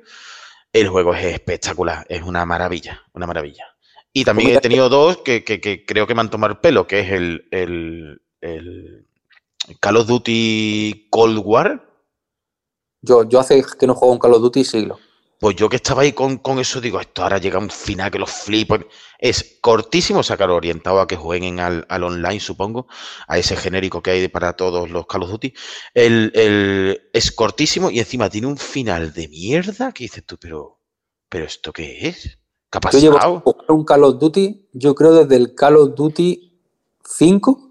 el 0.73 0.87
juego 0.87 1.13
es 1.15 1.25
espectacular, 1.25 2.05
es 2.09 2.21
una 2.21 2.45
maravilla, 2.45 3.03
una 3.13 3.25
maravilla. 3.27 3.65
Y 4.13 4.23
también 4.25 4.49
he 4.51 4.59
tenido 4.61 4.89
dos 4.89 5.17
que, 5.19 5.43
que- 5.43 5.61
que 5.61 5.85
creo 5.85 6.07
que 6.07 6.15
me 6.15 6.21
han 6.21 6.29
tomado 6.31 6.53
el 6.53 6.59
pelo, 6.59 6.87
que 6.87 6.99
es 7.01 7.11
el, 7.11 7.47
el, 7.51 8.21
el 8.41 9.07
Call 9.79 9.97
of 9.97 10.07
Duty 10.07 11.07
Cold 11.09 11.41
War. 11.43 11.85
Yo, 13.01 13.23
yo 13.23 13.39
hace 13.39 13.63
que 13.79 13.87
no 13.87 13.95
juego 13.95 14.13
un 14.13 14.19
Call 14.19 14.33
of 14.33 14.41
Duty 14.41 14.63
siglo. 14.63 14.99
Pues 15.39 15.55
yo 15.55 15.69
que 15.69 15.77
estaba 15.77 16.01
ahí 16.01 16.11
con, 16.11 16.37
con 16.39 16.59
eso, 16.59 16.81
digo, 16.81 16.99
esto 16.99 17.23
ahora 17.23 17.37
llega 17.37 17.57
a 17.57 17.61
un 17.61 17.69
final 17.69 18.11
que 18.11 18.19
los 18.19 18.29
flipo. 18.29 18.77
Es 19.17 19.57
cortísimo, 19.61 20.19
o 20.19 20.23
sea, 20.23 20.35
claro, 20.35 20.55
orientado 20.57 20.99
a 20.99 21.07
que 21.07 21.15
jueguen 21.15 21.61
al, 21.61 21.85
al 21.87 22.03
online, 22.03 22.41
supongo, 22.41 22.87
a 23.25 23.37
ese 23.37 23.55
genérico 23.55 24.01
que 24.01 24.11
hay 24.11 24.27
para 24.27 24.53
todos 24.57 24.89
los 24.89 25.05
Call 25.07 25.23
of 25.23 25.31
Duty. 25.31 25.53
El, 25.93 26.31
el- 26.35 27.09
es 27.13 27.31
cortísimo 27.31 27.89
y 27.89 27.99
encima 27.99 28.29
tiene 28.29 28.47
un 28.47 28.57
final 28.57 29.13
de 29.13 29.29
mierda 29.29 29.93
que 29.93 30.03
dices 30.03 30.25
tú, 30.25 30.37
pero, 30.37 30.81
pero 31.29 31.45
¿esto 31.45 31.71
qué 31.71 32.09
es? 32.09 32.37
¿Qué 32.69 32.77
ha 32.77 32.91
Yo 32.91 32.99
llevo 32.99 33.15
pasado? 33.15 33.43
un 33.69 33.85
Call 33.85 34.03
of 34.03 34.19
Duty, 34.19 34.67
yo 34.73 34.93
creo 34.93 35.13
desde 35.13 35.37
el 35.37 35.55
Call 35.55 35.77
of 35.77 35.95
Duty 35.95 36.59
5, 37.05 37.68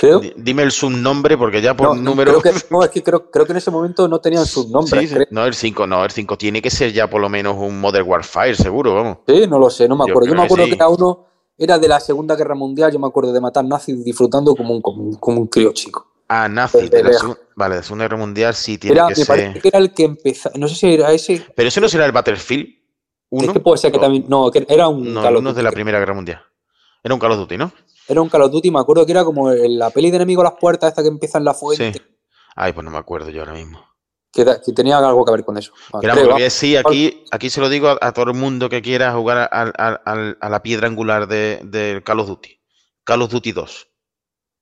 creo. 0.00 0.20
Dime 0.36 0.62
el 0.62 0.72
subnombre 0.72 1.36
porque 1.38 1.60
ya 1.60 1.76
por 1.76 1.88
No, 1.88 1.94
no, 1.94 2.02
número... 2.02 2.38
creo 2.40 2.52
que, 2.54 2.60
no, 2.70 2.82
es 2.82 2.90
que 2.90 3.02
creo, 3.02 3.30
creo 3.30 3.46
que 3.46 3.52
en 3.52 3.58
ese 3.58 3.70
momento 3.70 4.06
no 4.08 4.20
tenían. 4.20 4.44
Sí, 4.46 4.62
sí. 4.62 5.14
creo. 5.14 5.26
No, 5.30 5.44
el 5.46 5.54
5, 5.54 5.86
no, 5.86 6.04
el 6.04 6.10
5 6.10 6.36
tiene 6.38 6.60
que 6.62 6.70
ser 6.70 6.92
ya 6.92 7.08
por 7.08 7.20
lo 7.20 7.28
menos 7.28 7.56
un 7.58 7.80
Modern 7.80 8.08
Warfare, 8.08 8.54
seguro, 8.54 8.94
vamos. 8.94 9.18
Sí, 9.26 9.46
no 9.48 9.58
lo 9.58 9.70
sé, 9.70 9.88
no 9.88 9.96
me 9.96 10.04
acuerdo. 10.04 10.28
Yo, 10.28 10.34
me 10.34 10.40
que 10.40 10.44
acuerdo 10.46 10.64
sí. 10.64 10.70
que 10.70 10.76
era 10.76 10.88
uno, 10.88 11.26
era 11.56 11.78
de 11.78 11.88
la 11.88 12.00
Segunda 12.00 12.36
Guerra 12.36 12.54
Mundial, 12.54 12.92
yo 12.92 12.98
me 12.98 13.06
acuerdo 13.06 13.32
de 13.32 13.40
matar 13.40 13.64
nazis 13.64 14.04
disfrutando 14.04 14.54
como 14.54 14.74
un, 14.74 14.80
como 14.82 15.02
un, 15.02 15.14
como 15.14 15.40
un 15.40 15.46
crío 15.46 15.72
chico. 15.72 16.06
Ah, 16.30 16.46
nazi, 16.46 16.78
El 16.78 16.90
de 16.90 17.02
de 17.02 17.02
la 17.04 17.36
vale, 17.56 17.74
de 17.76 17.80
la 17.80 17.82
Segunda 17.84 18.04
Guerra 18.04 18.18
Mundial 18.18 18.54
sí 18.54 18.76
tiene 18.76 18.96
Era, 18.96 19.06
que 19.08 19.12
me 19.12 19.16
ser... 19.16 19.26
parece 19.26 19.60
que 19.60 19.68
era 19.68 19.78
el 19.78 19.94
que 19.94 20.04
empezó, 20.04 20.50
no 20.56 20.68
sé 20.68 20.74
si 20.74 20.92
era 20.92 21.10
ese, 21.10 21.42
Pero 21.54 21.68
ese 21.68 21.80
no 21.80 21.88
será 21.88 22.04
el 22.04 22.12
Battlefield 22.12 22.66
1. 23.30 23.44
es 23.46 23.52
que 23.52 23.60
puede 23.60 23.78
ser 23.78 23.90
que 23.92 23.96
O- 23.96 24.00
también, 24.02 24.26
no, 24.28 24.50
que 24.50 24.66
era 24.68 24.88
un 24.88 25.14
No, 25.14 25.26
uno 25.38 25.54
de 25.54 25.62
la 25.62 25.72
Primera 25.72 25.98
Guerra 25.98 26.12
Mundial. 26.12 26.42
Era 27.02 27.14
un 27.14 27.20
Call 27.20 27.32
of 27.32 27.38
Duty, 27.38 27.56
¿no? 27.58 27.72
Era 28.08 28.20
un 28.22 28.28
Call 28.28 28.42
of 28.42 28.50
Duty, 28.52 28.70
me 28.70 28.80
acuerdo 28.80 29.04
que 29.06 29.12
era 29.12 29.24
como 29.24 29.50
la 29.52 29.90
peli 29.90 30.10
de 30.10 30.16
enemigo 30.16 30.40
a 30.40 30.44
las 30.44 30.54
puertas, 30.60 30.88
esta 30.88 31.02
que 31.02 31.08
empieza 31.08 31.38
en 31.38 31.44
la 31.44 31.54
fuente, 31.54 31.92
Sí. 31.92 32.00
Ay, 32.56 32.72
pues 32.72 32.84
no 32.84 32.90
me 32.90 32.98
acuerdo 32.98 33.30
yo 33.30 33.40
ahora 33.42 33.52
mismo. 33.52 33.84
que, 34.32 34.44
que 34.64 34.72
tenía 34.72 34.98
algo 34.98 35.24
que 35.24 35.32
ver 35.32 35.44
con 35.44 35.56
eso. 35.56 35.72
Mira, 36.00 36.14
creo, 36.14 36.34
a 36.34 36.38
decir, 36.38 36.78
aquí, 36.78 37.24
aquí 37.30 37.50
se 37.50 37.60
lo 37.60 37.68
digo 37.68 37.88
a, 37.88 37.98
a 38.00 38.12
todo 38.12 38.26
el 38.30 38.34
mundo 38.36 38.68
que 38.68 38.82
quiera 38.82 39.12
jugar 39.12 39.38
a, 39.38 39.44
a- 39.50 40.00
a- 40.04 40.34
a 40.40 40.48
la 40.50 40.62
piedra 40.62 40.86
angular 40.86 41.28
de, 41.28 41.60
de 41.64 42.02
Call 42.04 42.20
of 42.20 42.28
Duty. 42.28 42.60
Call 43.04 43.22
of 43.22 43.30
Duty 43.30 43.52
2. 43.52 43.88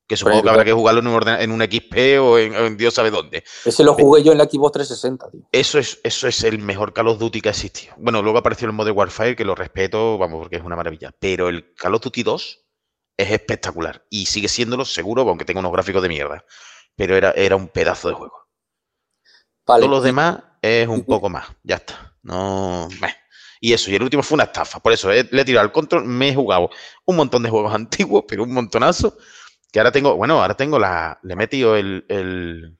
Que 0.08 0.16
supongo 0.16 0.42
que 0.42 0.48
habrá 0.50 0.64
que 0.64 0.72
jugarlo 0.72 1.00
en 1.00 1.08
un, 1.08 1.14
orden- 1.14 1.40
en 1.40 1.50
un 1.50 1.60
XP 1.62 2.20
o 2.20 2.38
en, 2.38 2.76
Dios 2.76 2.94
sabe 2.94 3.10
dónde. 3.10 3.42
Ese 3.64 3.82
lo 3.82 3.94
jugué 3.94 4.22
yo 4.22 4.30
en 4.32 4.38
la 4.38 4.44
Xbox 4.44 4.72
360, 4.72 5.30
tío. 5.30 5.40
Eso 5.50 5.78
es, 5.80 5.98
eso 6.04 6.28
es 6.28 6.44
el 6.44 6.58
mejor 6.60 6.92
Call 6.92 7.08
of 7.08 7.18
Duty 7.18 7.40
que 7.40 7.48
ha 7.48 7.52
existido. 7.52 7.94
Bueno, 7.98 8.22
luego 8.22 8.38
apareció 8.38 8.66
el 8.66 8.72
Modern 8.72 8.96
Warfare, 8.96 9.34
que 9.34 9.44
lo 9.44 9.56
respeto, 9.56 10.16
vamos, 10.16 10.38
porque 10.42 10.56
es 10.56 10.62
una 10.62 10.76
maravilla. 10.76 11.12
Pero 11.18 11.48
el 11.48 11.74
Call 11.74 11.94
of 11.96 12.02
Duty 12.02 12.22
2 12.22 12.64
es 13.16 13.30
espectacular. 13.32 14.06
Y 14.08 14.26
sigue 14.26 14.46
siéndolo 14.48 14.84
seguro, 14.84 15.22
aunque 15.22 15.44
tenga 15.44 15.58
unos 15.60 15.72
gráficos 15.72 16.02
de 16.02 16.08
mierda. 16.08 16.44
Pero 16.94 17.16
era, 17.16 17.32
era 17.32 17.56
un 17.56 17.66
pedazo 17.66 18.06
de 18.08 18.14
juego. 18.14 18.46
Vale. 19.66 19.80
Todos 19.86 19.96
los 19.96 20.04
demás 20.04 20.38
es 20.62 20.86
un 20.86 21.02
poco 21.02 21.28
más. 21.28 21.46
Ya 21.64 21.76
está. 21.76 22.14
No. 22.22 22.88
meh. 23.00 23.14
Y 23.60 23.72
eso, 23.72 23.90
y 23.90 23.96
el 23.96 24.02
último 24.02 24.22
fue 24.22 24.36
una 24.36 24.44
estafa. 24.44 24.78
Por 24.80 24.92
eso 24.92 25.10
eh, 25.10 25.26
le 25.32 25.42
he 25.42 25.44
tirado 25.44 25.64
al 25.64 25.72
control. 25.72 26.04
Me 26.04 26.28
he 26.28 26.34
jugado 26.34 26.70
un 27.06 27.16
montón 27.16 27.42
de 27.42 27.50
juegos 27.50 27.74
antiguos, 27.74 28.24
pero 28.28 28.44
un 28.44 28.52
montonazo. 28.52 29.16
Que 29.76 29.80
ahora 29.80 29.92
tengo, 29.92 30.16
bueno, 30.16 30.40
ahora 30.40 30.56
tengo 30.56 30.78
la. 30.78 31.20
Le 31.22 31.34
he 31.34 31.36
metido 31.36 31.76
el. 31.76 32.06
el, 32.08 32.78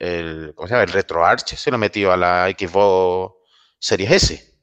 el 0.00 0.52
¿Cómo 0.56 0.66
se 0.66 0.74
llama? 0.74 0.82
El 0.82 0.90
RetroArch. 0.90 1.54
Se 1.54 1.70
lo 1.70 1.76
he 1.76 1.78
metido 1.78 2.10
a 2.10 2.16
la 2.16 2.48
Xbox 2.48 3.36
Series 3.78 4.10
S. 4.10 4.58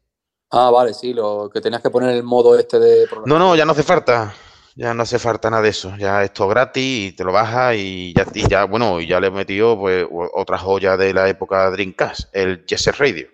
Ah, 0.52 0.70
vale, 0.72 0.94
sí, 0.94 1.14
lo 1.14 1.50
que 1.50 1.62
tenías 1.62 1.82
que 1.82 1.90
poner 1.90 2.10
el 2.10 2.24
modo 2.24 2.60
este 2.60 2.80
de. 2.80 3.08
No, 3.26 3.40
no, 3.40 3.56
ya 3.56 3.64
no 3.64 3.72
hace 3.72 3.84
falta. 3.84 4.36
Ya 4.76 4.94
no 4.94 5.04
hace 5.04 5.20
falta 5.20 5.50
nada 5.50 5.64
de 5.64 5.70
eso. 5.70 5.96
Ya 5.98 6.22
esto 6.22 6.44
es 6.44 6.50
gratis 6.50 7.14
y 7.14 7.16
te 7.16 7.24
lo 7.24 7.32
bajas 7.32 7.76
y 7.78 8.14
ya, 8.14 8.26
y 8.34 8.50
ya 8.50 8.66
bueno, 8.66 9.00
y 9.00 9.08
ya 9.08 9.22
le 9.22 9.28
he 9.28 9.32
metido 9.32 9.80
pues 9.80 10.06
otra 10.12 10.58
joya 10.58 10.98
de 10.98 11.14
la 11.14 11.30
época 11.30 11.72
Dreamcast, 11.72 12.36
el 12.36 12.66
Jet 12.66 12.80
Set 12.80 12.98
Radio. 12.98 13.30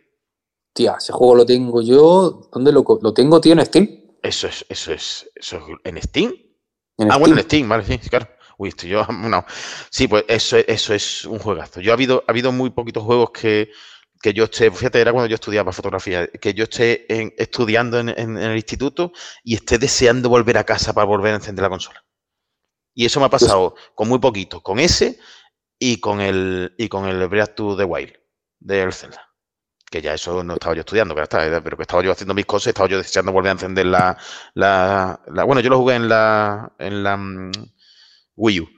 Tía, 0.71 0.97
ese 0.99 1.13
juego 1.13 1.33
lo 1.33 1.45
tengo 1.47 1.81
yo. 1.81 2.47
¿Dónde 2.53 2.71
lo, 2.71 2.85
lo 3.01 3.11
tengo, 3.11 3.41
tío? 3.41 3.53
En 3.53 3.65
Steam. 3.65 3.89
Eso 4.21 4.45
es, 4.45 4.63
eso 4.69 4.93
es, 4.93 5.31
eso 5.33 5.57
es 5.57 5.63
en 5.83 5.99
Steam. 5.99 6.42
En 6.97 7.11
ah, 7.11 7.17
Steam. 7.17 7.19
bueno, 7.19 7.35
en 7.37 7.43
Steam, 7.43 7.69
vale, 7.69 7.83
sí, 7.85 7.97
claro. 8.09 8.27
Uy, 8.57 8.69
estoy 8.69 8.89
yo, 8.89 9.05
no. 9.11 9.45
Sí, 9.89 10.07
pues 10.07 10.25
eso, 10.27 10.57
es- 10.57 10.65
eso 10.67 10.93
es 10.93 11.25
un 11.25 11.39
juegazo. 11.39 11.81
Yo 11.81 11.91
ha 11.91 11.95
habido, 11.95 12.23
ha 12.27 12.31
habido 12.31 12.51
muy 12.51 12.69
poquitos 12.69 13.03
juegos 13.03 13.31
que, 13.31 13.71
que 14.21 14.33
yo 14.33 14.45
esté, 14.45 14.71
fíjate, 14.71 15.01
era 15.01 15.11
cuando 15.11 15.27
yo 15.27 15.35
estudiaba 15.35 15.71
fotografía, 15.71 16.27
que 16.27 16.53
yo 16.53 16.63
esté 16.65 17.05
en- 17.13 17.33
estudiando 17.37 17.99
en, 17.99 18.09
en- 18.09 18.37
en 18.37 18.51
el 18.51 18.55
instituto 18.55 19.11
y 19.43 19.55
esté 19.55 19.77
deseando 19.79 20.29
volver 20.29 20.57
a 20.57 20.63
casa 20.65 20.93
para 20.93 21.05
volver 21.05 21.33
a 21.33 21.37
encender 21.37 21.63
la 21.63 21.69
consola. 21.69 22.03
Y 22.95 23.05
eso 23.05 23.19
me 23.19 23.25
ha 23.25 23.29
pasado 23.29 23.75
con 23.95 24.07
muy 24.07 24.19
poquito, 24.19 24.61
con 24.61 24.79
ese 24.79 25.19
y 25.79 25.99
con 25.99 26.21
el 26.21 26.75
y 26.77 26.87
con 26.89 27.07
el 27.07 27.27
Breath 27.27 27.55
to 27.55 27.75
the 27.75 27.83
Wild 27.85 28.13
del 28.59 28.93
Zelda. 28.93 29.32
Que 29.93 30.01
ya 30.01 30.15
eso 30.15 30.43
no 30.43 30.55
estaba 30.55 30.73
yo 30.73 30.79
estudiando, 30.79 31.13
que 31.13 31.21
está, 31.21 31.61
pero 31.63 31.77
que 31.77 31.83
estaba 31.83 32.01
yo 32.01 32.11
haciendo 32.11 32.33
mis 32.33 32.47
cosas, 32.47 32.69
estaba 32.69 32.89
yo 32.89 32.97
deseando 32.97 33.31
volver 33.31 33.49
a 33.49 33.51
encender 33.51 33.85
la, 33.85 34.17
la, 34.55 35.19
la- 35.27 35.43
bueno, 35.43 35.61
yo 35.61 35.69
lo 35.69 35.77
jugué 35.77 35.93
en 35.93 36.09
la 36.09 36.71
en 36.79 37.03
la 37.03 37.15
mm, 37.15 37.51
Wii 38.35 38.59
U, 38.61 38.69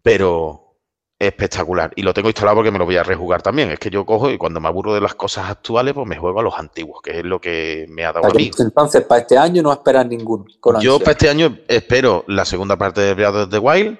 pero 0.00 0.76
espectacular. 1.18 1.90
Y 1.96 2.02
lo 2.02 2.14
tengo 2.14 2.28
instalado 2.28 2.58
porque 2.58 2.70
me 2.70 2.78
lo 2.78 2.84
voy 2.84 2.96
a 2.96 3.02
rejugar 3.02 3.42
también. 3.42 3.72
Es 3.72 3.80
que 3.80 3.90
yo 3.90 4.06
cojo 4.06 4.30
y 4.30 4.38
cuando 4.38 4.60
me 4.60 4.68
aburro 4.68 4.94
de 4.94 5.00
las 5.00 5.16
cosas 5.16 5.50
actuales, 5.50 5.92
pues 5.92 6.06
me 6.06 6.18
juego 6.18 6.38
a 6.38 6.42
los 6.44 6.56
antiguos, 6.56 7.02
que 7.02 7.18
es 7.18 7.24
lo 7.24 7.40
que 7.40 7.86
me 7.88 8.04
ha 8.04 8.12
dado 8.12 8.26
a 8.28 8.30
mí. 8.30 8.52
Entonces, 8.56 9.02
para 9.06 9.22
este 9.22 9.36
año 9.36 9.60
no 9.60 9.72
esperas 9.72 10.06
ninguno. 10.06 10.44
Con 10.60 10.80
Yo 10.80 10.92
ansia. 10.92 11.04
para 11.04 11.12
este 11.12 11.30
año 11.30 11.58
espero 11.66 12.24
la 12.28 12.44
segunda 12.44 12.76
parte 12.76 13.00
de 13.00 13.14
Breath 13.14 13.34
of 13.34 13.50
the 13.50 13.58
Wild. 13.58 13.98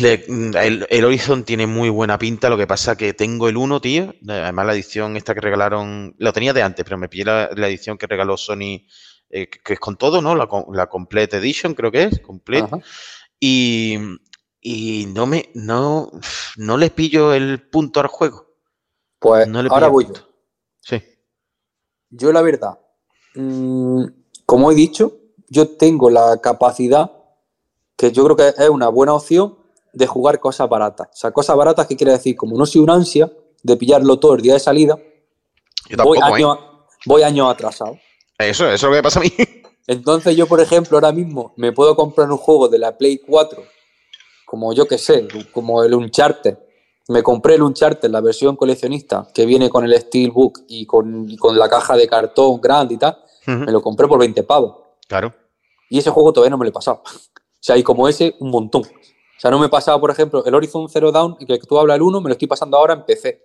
Le- 0.00 0.24
el, 0.26 0.86
el 0.88 1.04
Horizon 1.04 1.44
tiene 1.44 1.66
muy 1.66 1.88
buena 1.88 2.18
pinta, 2.18 2.48
lo 2.48 2.56
que 2.56 2.66
pasa 2.66 2.96
que 2.96 3.12
tengo 3.14 3.48
el 3.48 3.56
1, 3.56 3.80
tío. 3.80 4.14
Además, 4.28 4.66
la 4.66 4.74
edición 4.74 5.16
esta 5.16 5.34
que 5.34 5.40
regalaron, 5.40 6.14
lo 6.18 6.32
tenía 6.32 6.52
de 6.52 6.62
antes, 6.62 6.84
pero 6.84 6.98
me 6.98 7.08
pillé 7.08 7.24
la, 7.24 7.50
la 7.54 7.68
edición 7.68 7.98
que 7.98 8.06
regaló 8.06 8.36
Sony, 8.36 8.86
eh, 9.30 9.48
que, 9.48 9.74
es 9.74 9.80
con 9.80 9.96
todo, 9.96 10.22
¿no? 10.22 10.34
La, 10.34 10.48
la 10.72 10.86
Complete 10.88 11.36
Edition, 11.36 11.74
creo 11.74 11.90
que 11.90 12.04
es, 12.04 12.20
Complete. 12.20 12.64
Ajá. 12.64 12.78
Y, 13.38 13.98
y 14.60 15.06
no 15.06 15.26
me, 15.26 15.50
no, 15.54 16.10
no 16.56 16.76
le 16.76 16.90
pillo 16.90 17.34
el 17.34 17.60
punto 17.68 18.00
al 18.00 18.06
juego. 18.06 18.46
Pues 19.18 19.46
No 19.48 19.62
le 19.62 19.68
ahora 19.68 19.88
voy 19.88 20.06
yo. 20.06 20.14
Sí. 20.80 21.02
Yo, 22.10 22.32
la 22.32 22.42
verdad, 22.42 22.78
mm, 23.34 24.04
como 24.46 24.70
he 24.70 24.74
dicho, 24.74 25.18
yo 25.48 25.68
tengo 25.76 26.08
la 26.10 26.40
capacidad, 26.40 27.10
que 27.96 28.10
yo 28.12 28.24
creo 28.24 28.36
que 28.36 28.62
es 28.62 28.68
una 28.68 28.88
buena 28.88 29.14
opción, 29.14 29.58
de 29.92 30.06
jugar 30.06 30.40
cosas 30.40 30.68
baratas. 30.68 31.08
O 31.08 31.16
sea, 31.16 31.30
cosas 31.30 31.56
baratas, 31.56 31.86
que 31.86 31.96
quiere 31.96 32.12
decir? 32.12 32.36
Como 32.36 32.56
no 32.56 32.66
soy 32.66 32.80
un 32.80 32.90
ansia 32.90 33.30
de 33.62 33.76
pillarlo 33.76 34.18
todo 34.18 34.34
el 34.34 34.42
día 34.42 34.54
de 34.54 34.60
salida, 34.60 34.98
Yo 35.88 36.04
voy 36.04 36.18
¿eh? 36.18 36.22
años, 36.22 36.58
voy 37.06 37.22
años 37.22 37.50
atrasados. 37.50 37.98
Eso, 38.38 38.66
eso 38.66 38.74
es 38.74 38.82
lo 38.82 38.90
que 38.90 38.96
me 38.96 39.02
pasa 39.02 39.20
a 39.20 39.22
mí. 39.22 39.32
Entonces 39.86 40.36
yo, 40.36 40.46
por 40.46 40.60
ejemplo, 40.60 40.96
ahora 40.96 41.12
mismo 41.12 41.52
me 41.56 41.72
puedo 41.72 41.94
comprar 41.96 42.30
un 42.30 42.38
juego 42.38 42.68
de 42.68 42.78
la 42.78 42.96
Play 42.96 43.18
4, 43.18 43.62
como 44.46 44.72
yo 44.72 44.86
que 44.86 44.98
sé, 44.98 45.26
como 45.52 45.82
el 45.82 45.94
Uncharted. 45.94 46.56
Me 47.08 47.22
compré 47.22 47.56
el 47.56 47.62
Uncharted, 47.62 48.08
la 48.10 48.20
versión 48.20 48.56
coleccionista, 48.56 49.28
que 49.34 49.44
viene 49.44 49.68
con 49.68 49.84
el 49.84 49.98
Steelbook 49.98 50.60
y 50.68 50.86
con, 50.86 51.28
y 51.28 51.36
con 51.36 51.58
la 51.58 51.68
caja 51.68 51.96
de 51.96 52.06
cartón 52.06 52.60
grande 52.60 52.94
y 52.94 52.96
tal. 52.96 53.18
Me 53.46 53.72
lo 53.72 53.82
compré 53.82 54.06
por 54.06 54.20
20 54.20 54.44
pavos. 54.44 54.76
Claro. 55.08 55.34
Y 55.90 55.98
ese 55.98 56.10
juego 56.10 56.32
todavía 56.32 56.50
no 56.50 56.58
me 56.58 56.64
lo 56.64 56.70
he 56.70 56.72
pasado. 56.72 57.02
O 57.54 57.64
sea, 57.64 57.76
y 57.76 57.84
como 57.84 58.08
ese, 58.08 58.34
un 58.40 58.50
montón. 58.50 58.82
O 59.42 59.44
sea, 59.44 59.50
no 59.50 59.58
me 59.58 59.66
he 59.66 59.68
pasado, 59.68 60.00
por 60.00 60.08
ejemplo, 60.08 60.44
el 60.44 60.54
Horizon 60.54 60.88
Zero 60.88 61.10
Dawn, 61.10 61.36
que 61.36 61.58
tú 61.58 61.76
hablas 61.76 61.96
el 61.96 62.02
1, 62.02 62.20
me 62.20 62.28
lo 62.28 62.32
estoy 62.34 62.46
pasando 62.46 62.76
ahora 62.76 62.94
en 62.94 63.04
PC, 63.04 63.42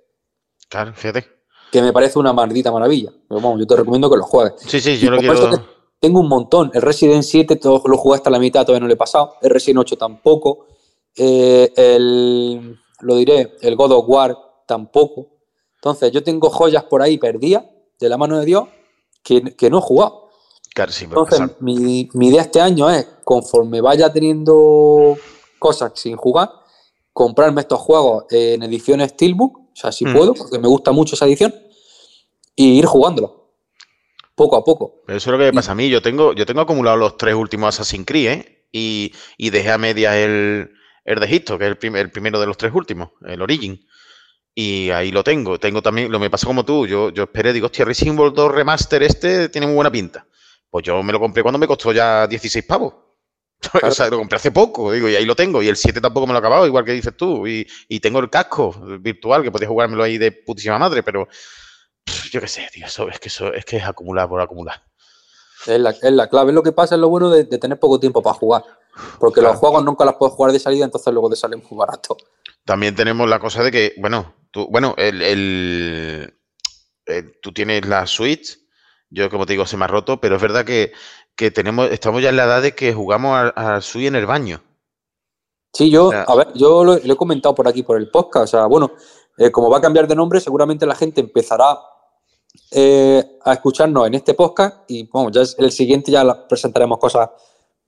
Claro, 0.69 0.93
fíjate. 0.93 1.25
que 1.71 1.81
me 1.81 1.91
parece 1.91 2.19
una 2.19 2.33
maldita 2.33 2.71
maravilla. 2.71 3.09
Pero 3.27 3.41
vamos, 3.41 3.59
yo 3.59 3.65
te 3.65 3.77
recomiendo 3.77 4.07
que 4.07 4.17
lo 4.17 4.23
juegues. 4.23 4.53
Sí, 4.57 4.79
sí, 4.79 4.99
yo 4.99 5.07
Y 5.07 5.09
lo 5.09 5.17
quiero. 5.17 5.65
Tengo 5.99 6.19
un 6.19 6.29
montón. 6.29 6.69
El 6.75 6.83
Resident 6.83 7.23
7 7.23 7.55
todo 7.55 7.81
lo 7.87 7.97
jugué 7.97 8.17
hasta 8.17 8.29
la 8.29 8.37
mitad, 8.37 8.63
todavía 8.63 8.81
no 8.81 8.85
lo 8.85 8.93
he 8.93 8.97
pasado. 8.97 9.37
El 9.41 9.49
Resident 9.49 9.79
8 9.79 9.97
tampoco. 9.97 10.67
Eh, 11.15 11.73
el, 11.75 12.77
lo 12.99 13.15
diré, 13.15 13.55
el 13.61 13.75
God 13.75 13.93
of 13.93 14.05
War 14.07 14.37
tampoco. 14.67 15.29
Entonces, 15.77 16.11
yo 16.11 16.21
tengo 16.21 16.51
joyas 16.51 16.83
por 16.83 17.01
ahí 17.01 17.17
perdidas, 17.17 17.63
de 17.99 18.07
la 18.07 18.17
mano 18.17 18.37
de 18.37 18.45
Dios, 18.45 18.65
que, 19.23 19.41
que 19.55 19.71
no 19.71 19.79
he 19.79 19.81
jugado. 19.81 20.29
Claro, 20.75 20.91
sí, 20.91 21.07
me 21.07 21.15
Entonces, 21.15 21.59
mi, 21.59 22.07
mi 22.13 22.27
idea 22.27 22.43
este 22.43 22.61
año 22.61 22.87
es, 22.87 23.07
conforme 23.23 23.81
vaya 23.81 24.13
teniendo 24.13 25.17
cosas 25.59 25.91
sin 25.95 26.15
jugar, 26.15 26.49
comprarme 27.13 27.61
estos 27.61 27.79
juegos 27.79 28.25
en 28.29 28.63
edición 28.63 29.07
Steelbook, 29.07 29.57
o 29.57 29.75
sea, 29.75 29.91
si 29.91 30.05
Mm. 30.05 30.13
puedo, 30.13 30.33
porque 30.33 30.59
me 30.59 30.67
gusta 30.67 30.91
mucho 30.91 31.15
esa 31.15 31.25
edición, 31.25 31.53
y 32.55 32.77
ir 32.79 32.85
jugándolos. 32.85 33.31
Poco 34.35 34.55
a 34.55 34.63
poco. 34.63 35.01
Pero 35.05 35.17
eso 35.17 35.29
es 35.29 35.31
lo 35.31 35.37
que 35.39 35.45
me 35.45 35.53
pasa 35.53 35.71
a 35.71 35.75
mí. 35.75 35.89
Yo 35.89 36.01
tengo, 36.01 36.33
yo 36.33 36.45
tengo 36.45 36.61
acumulado 36.61 36.95
los 36.97 37.17
tres 37.17 37.33
últimos 37.33 37.69
Assassin's 37.69 38.05
Creed, 38.05 38.29
¿eh? 38.31 38.65
Y, 38.71 39.11
y 39.37 39.49
dejé 39.49 39.71
a 39.71 39.77
medias 39.79 40.13
el, 40.15 40.69
el 41.05 41.19
de 41.19 41.25
Egipto, 41.25 41.57
que 41.57 41.63
es 41.65 41.69
el, 41.71 41.77
prim- 41.77 41.95
el 41.95 42.11
primero 42.11 42.39
de 42.39 42.45
los 42.45 42.55
tres 42.57 42.71
últimos, 42.75 43.09
el 43.25 43.41
Origin. 43.41 43.79
Y 44.53 44.89
ahí 44.91 45.11
lo 45.11 45.23
tengo. 45.23 45.59
Tengo 45.59 45.81
también, 45.81 46.11
lo 46.11 46.19
me 46.19 46.29
pasa 46.29 46.45
como 46.45 46.63
tú. 46.65 46.85
Yo, 46.85 47.09
yo 47.09 47.23
esperé, 47.23 47.51
digo, 47.53 47.65
hostia, 47.67 47.85
Resident 47.85 48.19
Evil 48.19 48.33
2 48.33 48.51
Remaster 48.51 49.01
este 49.03 49.49
tiene 49.49 49.65
muy 49.67 49.75
buena 49.75 49.91
pinta. 49.91 50.27
Pues 50.69 50.83
yo 50.85 51.01
me 51.01 51.13
lo 51.13 51.19
compré 51.19 51.41
cuando 51.41 51.57
me 51.59 51.65
costó 51.67 51.91
ya 51.91 52.27
16 52.27 52.63
pavos. 52.65 52.93
O 53.83 53.91
sea, 53.91 54.09
lo 54.09 54.17
compré 54.17 54.37
hace 54.37 54.51
poco, 54.51 54.91
digo, 54.91 55.09
y 55.09 55.15
ahí 55.15 55.25
lo 55.25 55.35
tengo. 55.35 55.61
Y 55.63 55.67
el 55.67 55.75
7 55.77 55.99
tampoco 56.01 56.27
me 56.27 56.33
lo 56.33 56.37
he 56.37 56.39
acabado, 56.39 56.65
igual 56.67 56.85
que 56.85 56.91
dices 56.93 57.15
tú. 57.17 57.47
Y, 57.47 57.67
y 57.87 57.99
tengo 57.99 58.19
el 58.19 58.29
casco 58.29 58.71
virtual, 58.99 59.43
que 59.43 59.51
podía 59.51 59.67
jugármelo 59.67 60.03
ahí 60.03 60.17
de 60.17 60.31
putísima 60.31 60.77
madre, 60.77 61.03
pero 61.03 61.27
pff, 62.05 62.29
yo 62.31 62.39
qué 62.41 62.47
sé, 62.47 62.67
tío, 62.71 62.85
eso, 62.85 63.09
es 63.09 63.19
que 63.19 63.29
eso 63.29 63.53
es 63.53 63.65
que 63.65 63.77
es 63.77 63.83
acumular 63.83 64.29
por 64.29 64.41
acumular. 64.41 64.83
Es 65.65 65.79
la, 65.79 65.89
es 65.89 66.11
la 66.11 66.29
clave. 66.29 66.51
Es 66.51 66.55
lo 66.55 66.63
que 66.63 66.71
pasa, 66.71 66.95
es 66.95 67.01
lo 67.01 67.09
bueno 67.09 67.29
de, 67.29 67.43
de 67.45 67.57
tener 67.57 67.79
poco 67.79 67.99
tiempo 67.99 68.21
para 68.21 68.35
jugar. 68.35 68.63
Porque 69.19 69.39
Claro. 69.41 69.53
los 69.53 69.59
juegos 69.59 69.83
nunca 69.83 70.05
los 70.05 70.15
puedes 70.15 70.33
jugar 70.35 70.51
de 70.51 70.59
salida, 70.59 70.85
entonces 70.85 71.11
luego 71.13 71.29
te 71.29 71.35
salen 71.35 71.61
muy 71.69 71.77
baratos. 71.77 72.17
También 72.63 72.95
tenemos 72.95 73.27
la 73.29 73.39
cosa 73.39 73.63
de 73.63 73.71
que, 73.71 73.93
bueno, 73.97 74.35
tú, 74.51 74.67
bueno, 74.69 74.93
el, 74.97 75.21
el- 75.21 76.33
el- 77.05 77.39
tú 77.41 77.51
tienes 77.53 77.85
la 77.87 78.05
Switch, 78.07 78.57
yo 79.09 79.29
como 79.29 79.45
te 79.45 79.53
digo, 79.53 79.65
se 79.65 79.77
me 79.77 79.85
ha 79.85 79.87
roto, 79.87 80.19
pero 80.19 80.35
es 80.35 80.41
verdad 80.41 80.65
que, 80.65 80.91
que 81.37 81.51
tenemos, 81.51 81.89
estamos 81.91 82.21
ya 82.21 82.29
en 82.29 82.35
la 82.35 82.43
edad 82.45 82.61
de 82.61 82.73
que 82.75 82.93
jugamos 82.93 83.31
a, 83.55 83.75
a 83.75 83.81
Switch 83.81 84.07
en 84.07 84.15
el 84.15 84.25
baño. 84.25 84.61
Sí, 85.73 85.89
yo, 85.91 86.07
O 86.07 86.11
sea- 86.11 86.23
a 86.23 86.35
ver, 86.35 86.47
yo 86.55 86.83
lo, 86.83 86.97
lo 86.97 87.13
he 87.13 87.15
comentado 87.15 87.53
por 87.55 87.67
aquí, 87.67 87.83
por 87.83 87.97
el 87.97 88.09
podcast. 88.09 88.43
O 88.45 88.57
sea, 88.57 88.65
bueno, 88.65 88.91
eh, 89.37 89.51
como 89.51 89.69
va 89.69 89.77
a 89.77 89.81
cambiar 89.81 90.07
de 90.07 90.15
nombre, 90.15 90.39
seguramente 90.41 90.85
la 90.85 90.95
gente 90.95 91.21
empezará 91.21 91.77
eh, 92.71 93.37
a 93.45 93.53
escucharnos 93.53 94.07
en 94.07 94.15
este 94.15 94.33
podcast 94.33 94.89
y, 94.89 95.07
bueno, 95.07 95.29
ya 95.29 95.41
es 95.41 95.55
el 95.59 95.71
siguiente 95.71 96.11
ya 96.11 96.23
la- 96.23 96.47
presentaremos 96.47 96.97
cosas 96.97 97.29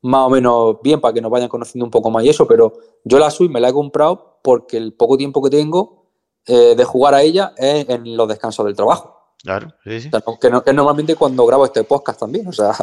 más 0.02 0.28
o 0.28 0.30
menos 0.30 0.78
bien 0.84 1.02
para 1.02 1.14
que 1.14 1.20
nos 1.22 1.32
vayan 1.32 1.50
conociendo 1.50 1.84
un 1.86 1.92
poco 1.92 2.10
más 2.10 2.24
y 2.24 2.30
eso, 2.30 2.48
pero 2.48 2.72
yo 3.04 3.20
la 3.20 3.30
Switch 3.32 3.50
me 3.52 3.60
la 3.60 3.70
he 3.70 3.74
comprado 3.74 4.40
porque 4.44 4.78
el 4.78 4.94
poco 4.94 5.18
tiempo 5.18 5.42
que 5.42 5.50
tengo 5.50 6.12
eh, 6.46 6.76
de 6.76 6.84
jugar 6.86 7.14
a 7.16 7.22
ella 7.22 7.54
es 7.58 7.90
en 7.90 8.16
los 8.16 8.28
descansos 8.28 8.66
del 8.66 8.76
trabajo. 8.76 9.18
Claro, 9.44 9.74
sí, 9.84 10.02
sí. 10.02 10.08
O 10.08 10.12
sea, 10.12 10.22
no- 10.26 10.40
que, 10.40 10.50
no- 10.50 10.64
que 10.64 10.70
es 10.70 10.76
normalmente 10.76 11.16
cuando 11.16 11.46
grabo 11.46 11.66
este 11.66 11.84
podcast 11.84 12.20
también. 12.20 12.48
O 12.48 12.54
sea, 12.54 12.74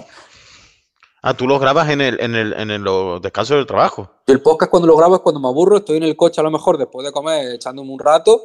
Ah, 1.28 1.34
tú 1.34 1.48
los 1.48 1.60
grabas 1.60 1.90
en 1.90 2.00
el, 2.00 2.20
en 2.20 2.34
el, 2.36 2.52
en 2.52 2.70
el- 2.70 2.82
los 2.82 3.20
descansos 3.20 3.56
del 3.56 3.66
trabajo. 3.66 4.10
yo 4.28 4.32
el 4.34 4.40
podcast 4.40 4.70
cuando 4.70 4.86
lo 4.86 4.96
grabo 4.96 5.16
es 5.16 5.20
cuando 5.22 5.40
me 5.40 5.48
aburro, 5.48 5.78
estoy 5.78 5.96
en 5.96 6.04
el 6.04 6.14
coche 6.14 6.40
a 6.40 6.44
lo 6.44 6.50
mejor 6.52 6.78
después 6.78 7.04
de 7.04 7.10
comer 7.12 7.54
echándome 7.56 7.90
un 7.90 7.98
rato 7.98 8.40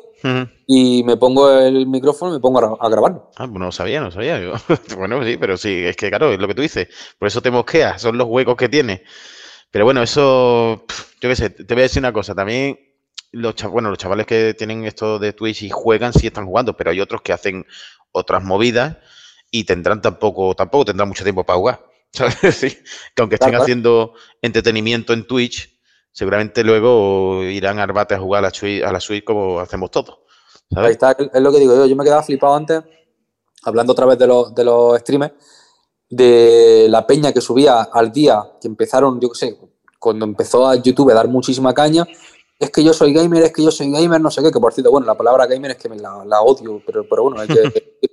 y 0.67 1.03
me 1.03 1.15
pongo 1.17 1.51
el 1.51 1.85
micrófono 1.87 2.31
y 2.31 2.35
me 2.35 2.39
pongo 2.39 2.59
a, 2.59 2.85
a 2.85 2.89
grabarlo. 2.89 3.29
Ah, 3.35 3.45
pues 3.47 3.59
no 3.59 3.65
lo 3.65 3.71
sabía, 3.71 3.99
no 3.99 4.07
lo 4.07 4.11
sabía. 4.11 4.39
yo. 4.39 4.53
bueno, 4.97 5.23
sí, 5.23 5.37
pero 5.37 5.57
sí, 5.57 5.83
es 5.85 5.95
que 5.95 6.09
claro, 6.09 6.31
es 6.31 6.39
lo 6.39 6.47
que 6.47 6.55
tú 6.55 6.61
dices. 6.63 6.87
Por 7.19 7.27
eso 7.27 7.39
te 7.41 7.51
mosqueas, 7.51 8.01
son 8.01 8.17
los 8.17 8.27
huecos 8.27 8.55
que 8.55 8.67
tiene. 8.67 9.03
Pero 9.69 9.85
bueno, 9.85 10.01
eso, 10.01 10.83
yo 11.21 11.29
qué 11.29 11.35
sé, 11.35 11.49
te 11.51 11.73
voy 11.75 11.81
a 11.81 11.83
decir 11.83 12.01
una 12.01 12.11
cosa. 12.11 12.33
También, 12.33 12.79
los, 13.31 13.53
bueno, 13.71 13.89
los 13.89 13.97
chavales 13.99 14.25
que 14.25 14.53
tienen 14.55 14.85
esto 14.85 15.19
de 15.19 15.33
Twitch 15.33 15.61
y 15.63 15.69
juegan, 15.69 16.13
sí 16.13 16.27
están 16.27 16.45
jugando, 16.47 16.75
pero 16.75 16.89
hay 16.91 16.99
otros 16.99 17.21
que 17.21 17.31
hacen 17.31 17.63
otras 18.11 18.43
movidas 18.43 18.97
y 19.51 19.63
tendrán 19.65 20.01
tampoco, 20.01 20.55
tampoco 20.55 20.85
tendrán 20.85 21.07
mucho 21.09 21.23
tiempo 21.23 21.43
para 21.43 21.57
jugar. 21.59 21.90
¿Sabes? 22.13 22.35
Sí, 22.55 22.77
que 23.15 23.21
aunque 23.21 23.35
estén 23.35 23.49
Claro, 23.49 23.63
haciendo 23.63 24.13
entretenimiento 24.41 25.13
en 25.13 25.25
Twitch, 25.25 25.79
seguramente 26.11 26.63
luego 26.63 27.43
irán 27.43 27.79
a 27.79 27.83
Arbate 27.83 28.15
a 28.15 28.19
jugar 28.19 28.39
a 28.39 28.47
la 28.47 28.53
Switch, 28.53 28.83
a 28.83 28.91
la 28.91 28.99
Switch 28.99 29.23
como 29.23 29.59
hacemos 29.59 29.91
todos. 29.91 30.19
Ahí 30.75 30.91
está, 30.91 31.11
es 31.11 31.41
lo 31.41 31.51
que 31.51 31.59
digo 31.59 31.75
yo. 31.75 31.85
Yo 31.85 31.95
me 31.95 32.03
quedaba 32.03 32.23
flipado 32.23 32.55
antes, 32.55 32.81
hablando 33.63 33.93
otra 33.93 34.05
vez 34.05 34.17
de 34.17 34.27
los, 34.27 34.53
de 34.55 34.63
los 34.63 34.99
streamers, 34.99 35.33
de 36.09 36.87
la 36.89 37.05
peña 37.05 37.33
que 37.33 37.41
subía 37.41 37.83
al 37.83 38.11
día, 38.11 38.41
que 38.59 38.67
empezaron, 38.67 39.19
yo 39.19 39.29
qué 39.29 39.37
sé, 39.37 39.57
cuando 39.99 40.25
empezó 40.25 40.67
a 40.67 40.75
YouTube 40.75 41.11
a 41.11 41.15
dar 41.15 41.27
muchísima 41.27 41.73
caña. 41.73 42.05
Es 42.57 42.69
que 42.69 42.83
yo 42.83 42.93
soy 42.93 43.11
gamer, 43.11 43.43
es 43.43 43.53
que 43.53 43.63
yo 43.63 43.71
soy 43.71 43.91
gamer, 43.91 44.21
no 44.21 44.29
sé 44.29 44.41
qué, 44.41 44.51
que 44.51 44.59
por 44.59 44.71
cierto, 44.71 44.91
bueno, 44.91 45.07
la 45.07 45.15
palabra 45.15 45.47
gamer 45.47 45.71
es 45.71 45.77
que 45.77 45.89
me 45.89 45.97
la, 45.97 46.23
la 46.25 46.41
odio, 46.41 46.81
pero, 46.85 47.07
pero 47.09 47.23
bueno, 47.23 47.41
hay 47.41 47.47
que, 47.47 47.99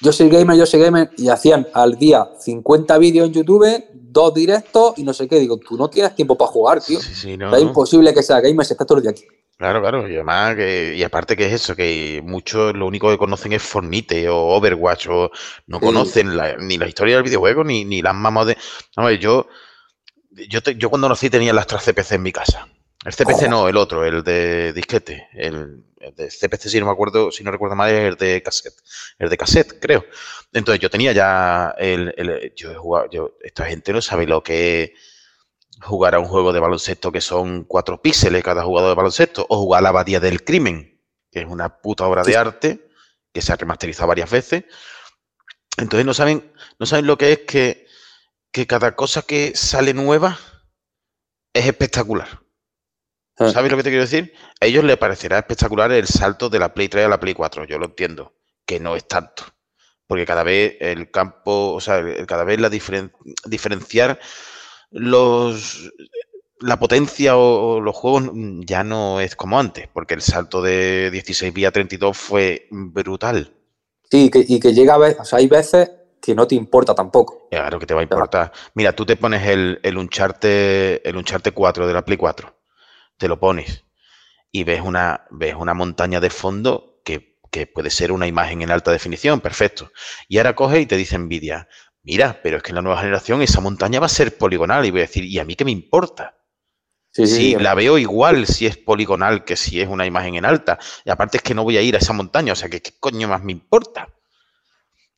yo 0.00 0.12
soy 0.12 0.28
gamer, 0.28 0.56
yo 0.56 0.66
soy 0.66 0.80
gamer, 0.80 1.10
y 1.16 1.28
hacían 1.28 1.66
al 1.74 1.96
día 1.98 2.28
50 2.38 2.98
vídeos 2.98 3.26
en 3.28 3.32
YouTube, 3.34 3.84
dos 3.92 4.34
directos 4.34 4.94
y 4.96 5.02
no 5.04 5.12
sé 5.12 5.28
qué. 5.28 5.38
Digo, 5.38 5.58
tú 5.58 5.76
no 5.76 5.88
tienes 5.88 6.14
tiempo 6.14 6.36
para 6.36 6.50
jugar, 6.50 6.82
tío. 6.82 7.00
Sí, 7.00 7.14
sí, 7.14 7.36
no, 7.36 7.46
O 7.46 7.50
sea, 7.50 7.58
es 7.58 7.64
no. 7.64 7.70
imposible 7.70 8.12
que 8.14 8.22
sea 8.22 8.40
gamer 8.40 8.64
si 8.66 8.72
estás 8.72 8.86
todo 8.86 8.98
el 8.98 9.02
día 9.02 9.10
aquí. 9.12 9.24
Claro, 9.58 9.82
claro, 9.82 10.08
y 10.08 10.14
además 10.14 10.56
que, 10.56 10.94
y 10.96 11.02
aparte 11.02 11.36
que 11.36 11.46
es 11.46 11.52
eso, 11.52 11.76
que 11.76 12.22
muchos 12.24 12.74
lo 12.74 12.86
único 12.86 13.10
que 13.10 13.18
conocen 13.18 13.52
es 13.52 13.62
Fornite 13.62 14.26
o 14.30 14.36
Overwatch, 14.56 15.08
o 15.10 15.30
no 15.66 15.78
Sí. 15.78 15.84
conocen 15.84 16.34
la- 16.34 16.56
ni 16.56 16.78
la 16.78 16.88
historia 16.88 17.16
del 17.16 17.24
videojuego, 17.24 17.62
ni, 17.62 17.84
ni 17.84 18.00
las 18.00 18.14
mamas 18.14 18.46
de. 18.46 18.56
Ver, 18.96 19.18
yo, 19.18 19.46
yo, 20.48 20.62
te- 20.62 20.76
yo 20.76 20.88
cuando 20.88 21.10
nací 21.10 21.28
tenía 21.28 21.52
las 21.52 21.66
tres 21.66 21.82
CPC 21.82 22.12
en 22.14 22.22
mi 22.22 22.32
casa. 22.32 22.68
El 23.04 23.12
CPC 23.14 23.48
no, 23.48 23.68
el 23.68 23.76
otro, 23.78 24.04
el 24.04 24.22
de 24.22 24.72
disquete. 24.74 25.28
El, 25.32 25.84
el 26.00 26.14
de 26.14 26.28
CPC, 26.28 26.68
si 26.68 26.80
no 26.80 26.86
me 26.86 26.92
acuerdo, 26.92 27.32
si 27.32 27.42
no 27.42 27.50
recuerdo 27.50 27.74
mal, 27.74 27.90
es 27.90 28.00
el 28.08 28.16
de 28.16 28.42
cassette. 28.42 28.74
El 29.18 29.30
de 29.30 29.36
cassette, 29.38 29.80
creo. 29.80 30.04
Entonces 30.52 30.80
yo 30.80 30.90
tenía 30.90 31.12
ya 31.12 31.74
el. 31.78 32.12
el- 32.18 32.52
yo 32.54 32.70
he 32.70 32.74
jugado, 32.74 33.08
yo, 33.10 33.36
esta 33.42 33.64
gente 33.64 33.92
no 33.94 34.02
sabe 34.02 34.26
lo 34.26 34.42
que 34.42 34.82
es 34.82 34.90
jugar 35.82 36.14
a 36.14 36.18
un 36.18 36.26
juego 36.26 36.52
de 36.52 36.60
baloncesto 36.60 37.10
que 37.10 37.22
son 37.22 37.64
cuatro 37.64 38.02
píxeles 38.02 38.44
cada 38.44 38.64
jugador 38.64 38.90
de 38.90 38.96
baloncesto, 38.96 39.46
o 39.48 39.58
jugar 39.58 39.78
a 39.78 39.82
la 39.82 39.88
abadía 39.90 40.20
del 40.20 40.44
crimen, 40.44 41.00
que 41.30 41.40
es 41.40 41.46
una 41.46 41.80
puta 41.80 42.04
obra 42.06 42.22
de 42.22 42.36
arte, 42.36 42.90
que 43.32 43.40
se 43.40 43.52
ha 43.52 43.56
remasterizado 43.56 44.08
varias 44.08 44.30
veces. 44.30 44.64
Entonces 45.78 46.04
no 46.04 46.12
saben, 46.12 46.52
no 46.78 46.84
saben 46.84 47.06
lo 47.06 47.16
que 47.16 47.32
es 47.32 47.38
que, 47.40 47.86
que 48.52 48.66
cada 48.66 48.94
cosa 48.94 49.22
que 49.22 49.52
sale 49.56 49.94
nueva 49.94 50.38
es 51.54 51.64
espectacular. 51.64 52.28
Ah. 53.40 53.50
¿Sabes 53.50 53.70
lo 53.70 53.76
que 53.78 53.82
te 53.82 53.88
quiero 53.88 54.04
decir? 54.04 54.34
A 54.60 54.66
ellos 54.66 54.84
les 54.84 54.98
parecerá 54.98 55.38
espectacular 55.38 55.90
el 55.92 56.06
salto 56.06 56.48
de 56.50 56.58
la 56.58 56.74
Play 56.74 56.88
3 56.88 57.06
a 57.06 57.08
la 57.08 57.18
Play 57.18 57.32
4, 57.34 57.64
yo 57.64 57.78
lo 57.78 57.86
entiendo, 57.86 58.34
que 58.66 58.78
no 58.78 58.94
es 58.96 59.08
tanto. 59.08 59.44
Porque 60.06 60.26
cada 60.26 60.42
vez 60.42 60.76
el 60.80 61.10
campo, 61.10 61.72
o 61.72 61.80
sea, 61.80 61.98
el- 61.98 62.26
cada 62.26 62.44
vez 62.44 62.60
la 62.60 62.68
diferen- 62.68 63.12
diferenciar 63.46 64.18
los 64.90 65.90
la 66.62 66.78
potencia 66.78 67.38
o, 67.38 67.76
o 67.76 67.80
los 67.80 67.96
juegos 67.96 68.30
ya 68.66 68.84
no 68.84 69.18
es 69.20 69.34
como 69.34 69.58
antes, 69.58 69.88
porque 69.94 70.12
el 70.12 70.20
salto 70.20 70.60
de 70.60 71.10
16 71.10 71.54
vía 71.54 71.70
32 71.70 72.14
fue 72.18 72.66
brutal. 72.70 73.54
Sí, 74.10 74.28
que- 74.30 74.44
y 74.46 74.60
que 74.60 74.74
llega 74.74 74.94
a 74.94 74.98
veces, 74.98 75.20
o 75.20 75.24
sea, 75.24 75.38
hay 75.38 75.46
veces 75.48 75.90
que 76.20 76.34
no 76.34 76.46
te 76.46 76.54
importa 76.56 76.94
tampoco. 76.94 77.48
Claro 77.50 77.78
que 77.78 77.86
te 77.86 77.94
va 77.94 78.00
a 78.00 78.02
importar. 78.02 78.52
Mira, 78.74 78.92
tú 78.94 79.06
te 79.06 79.16
pones 79.16 79.46
el, 79.46 79.80
el 79.82 79.96
Uncharted, 79.96 81.00
el 81.02 81.16
Uncharted 81.16 81.54
4 81.54 81.86
de 81.86 81.94
la 81.94 82.04
Play 82.04 82.18
4, 82.18 82.52
te 83.20 83.28
lo 83.28 83.38
pones 83.38 83.84
y 84.52 84.64
ves 84.64 84.80
una, 84.82 85.26
ves 85.30 85.54
una 85.56 85.74
montaña 85.74 86.20
de 86.20 86.30
fondo 86.30 87.00
que, 87.04 87.38
que 87.52 87.66
puede 87.68 87.90
ser 87.90 88.12
una 88.12 88.26
imagen 88.26 88.62
en 88.62 88.70
alta 88.72 88.92
definición, 88.92 89.40
perfecto. 89.40 89.92
Y 90.28 90.38
ahora 90.38 90.56
coge 90.56 90.80
y 90.80 90.86
te 90.86 90.96
dice 90.96 91.18
Nvidia, 91.18 91.68
mira, 92.02 92.40
pero 92.42 92.56
es 92.58 92.62
que 92.62 92.70
en 92.70 92.76
la 92.76 92.82
nueva 92.82 93.00
generación 93.00 93.42
esa 93.42 93.60
montaña 93.60 94.00
va 94.00 94.06
a 94.06 94.08
ser 94.08 94.36
poligonal. 94.38 94.86
Y 94.86 94.90
voy 94.90 95.00
a 95.00 95.04
decir, 95.08 95.24
¿y 95.24 95.38
a 95.38 95.44
mí 95.44 95.54
qué 95.56 95.64
me 95.64 95.70
importa? 95.70 96.36
Sí, 97.12 97.26
sí, 97.26 97.34
Sí, 97.34 97.54
sí. 97.54 97.56
la 97.56 97.74
veo 97.74 97.98
igual 97.98 98.46
si 98.46 98.66
es 98.66 98.76
poligonal 98.76 99.44
que 99.44 99.56
si 99.56 99.80
es 99.80 99.88
una 99.88 100.06
imagen 100.06 100.36
en 100.36 100.44
alta. 100.44 100.78
Y 101.04 101.10
aparte 101.10 101.38
es 101.38 101.42
que 101.42 101.54
no 101.54 101.64
voy 101.64 101.76
a 101.76 101.82
ir 101.82 101.94
a 101.94 101.98
esa 101.98 102.12
montaña, 102.12 102.52
o 102.52 102.56
sea, 102.56 102.68
que 102.68 102.82
¿qué 102.82 102.92
coño 102.98 103.28
más 103.28 103.42
me 103.44 103.52
importa? 103.52 104.08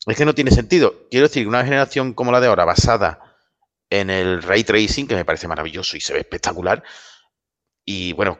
Es 0.07 0.17
que 0.17 0.25
no 0.25 0.35
tiene 0.35 0.51
sentido. 0.51 1.07
Quiero 1.11 1.29
decir, 1.29 1.47
una 1.47 1.65
generación 1.65 2.13
como 2.15 2.33
la 2.33 2.41
de 2.41 2.49
ahora, 2.49 2.65
basada 2.65 3.37
en 3.91 4.11
el 4.11 4.43
ray 4.43 4.65
tracing, 4.65 5.07
que 5.07 5.15
me 5.15 5.25
parece 5.25 5.49
maravilloso 5.49 5.97
y 5.97 6.01
se 6.01 6.13
ve 6.15 6.21
espectacular, 6.21 6.83
y 7.85 8.13
bueno, 8.13 8.39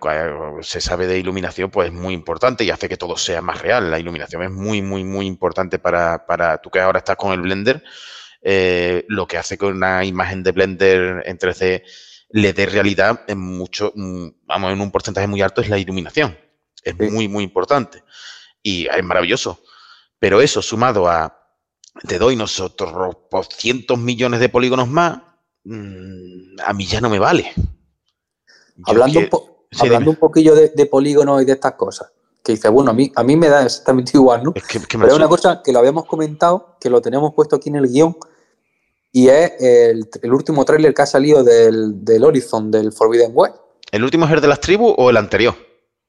se 0.63 0.81
sabe 0.81 1.07
de 1.07 1.19
iluminación, 1.19 1.71
pues 1.71 1.89
es 1.89 1.95
muy 1.95 2.15
importante 2.15 2.65
y 2.65 2.71
hace 2.71 2.89
que 2.89 2.97
todo 2.97 3.17
sea 3.17 3.43
más 3.43 3.61
real. 3.61 3.91
La 3.91 3.99
iluminación 3.99 4.43
es 4.43 4.51
muy, 4.51 4.83
muy, 4.83 5.03
muy 5.05 5.27
importante 5.27 5.79
para, 5.81 6.27
para 6.27 6.59
tú 6.59 6.71
que 6.71 6.81
ahora 6.81 6.99
estás 6.99 7.17
con 7.17 7.33
el 7.33 7.41
Blender, 7.43 7.83
eh, 8.43 9.05
lo 9.09 9.27
que 9.27 9.39
hace 9.39 9.59
que 9.59 9.67
una 9.67 10.05
imagen 10.05 10.43
de 10.43 10.53
Blender 10.53 11.23
en 11.27 11.39
3D 11.39 11.83
le 12.31 12.53
dé 12.53 12.67
realidad 12.67 13.23
en 13.27 13.39
mucho, 13.39 13.93
mm, 13.95 14.29
vamos, 14.47 14.73
en 14.73 14.81
un 14.81 14.91
porcentaje 14.93 15.27
muy 15.27 15.43
alto 15.43 15.61
es 15.61 15.69
la 15.69 15.79
iluminación. 15.79 16.39
Es 16.85 16.95
Sí. 16.99 17.11
muy, 17.11 17.29
muy 17.29 17.45
importante. 17.45 18.03
Y 18.63 18.87
es 18.87 19.05
maravilloso. 19.05 19.61
Pero 20.19 20.41
eso 20.41 20.63
sumado 20.63 21.09
a 21.09 21.37
te 22.09 22.19
doy 22.19 22.37
nosotros 22.37 23.17
por 23.31 23.47
cientos 23.47 23.99
millones 23.99 24.41
de 24.41 24.49
polígonos 24.49 24.89
más, 24.89 25.21
mm, 25.65 26.61
a 26.65 26.73
mí 26.73 26.87
ya 26.87 27.01
no 27.01 27.11
me 27.11 27.19
vale. 27.19 27.53
Hablando, 28.85 29.19
un, 29.19 29.25
quiero- 29.27 29.31
po- 29.31 29.49
Sí, 29.71 29.87
hablando 29.87 30.11
un 30.11 30.17
poquillo 30.17 30.55
de, 30.55 30.69
de 30.69 30.87
polígonos 30.87 31.41
y 31.41 31.47
de 31.47 31.53
estas 31.53 31.73
cosas, 31.75 32.13
que 32.45 32.53
dice, 32.53 32.69
bueno, 32.69 32.91
a 32.91 32.95
mí, 32.95 33.11
a 33.17 33.23
mí 33.25 33.37
me 33.37 33.49
da 33.49 33.65
exactamente 33.65 34.13
igual, 34.19 34.43
¿no? 34.45 34.53
Es 34.55 34.65
que, 34.65 34.81
que 34.81 34.99
me 34.99 35.05
Pero 35.05 35.15
es 35.15 35.19
una 35.19 35.29
cosa 35.29 35.63
que 35.65 35.73
lo 35.73 35.79
habíamos 35.79 36.05
comentado, 36.07 36.77
que 36.81 36.91
lo 36.91 37.01
tenemos 37.01 37.33
puesto 37.35 37.57
aquí 37.57 37.71
en 37.71 37.77
el 37.77 37.89
guion, 37.89 38.15
y 39.13 39.29
es 39.29 39.53
el, 39.61 40.09
el 40.23 40.33
último 40.33 40.65
tráiler 40.65 40.93
que 40.95 41.03
ha 41.03 41.07
salido 41.07 41.43
del, 41.45 42.05
del 42.05 42.25
Horizon, 42.25 42.71
del 42.71 42.93
Forbidden 42.93 43.31
West. 43.35 43.57
¿El 43.91 44.05
último 44.05 44.27
es 44.27 44.33
el 44.33 44.41
de 44.41 44.49
las 44.49 44.61
tribus 44.61 44.95
o 44.97 45.11
el 45.11 45.17
anterior? 45.17 45.55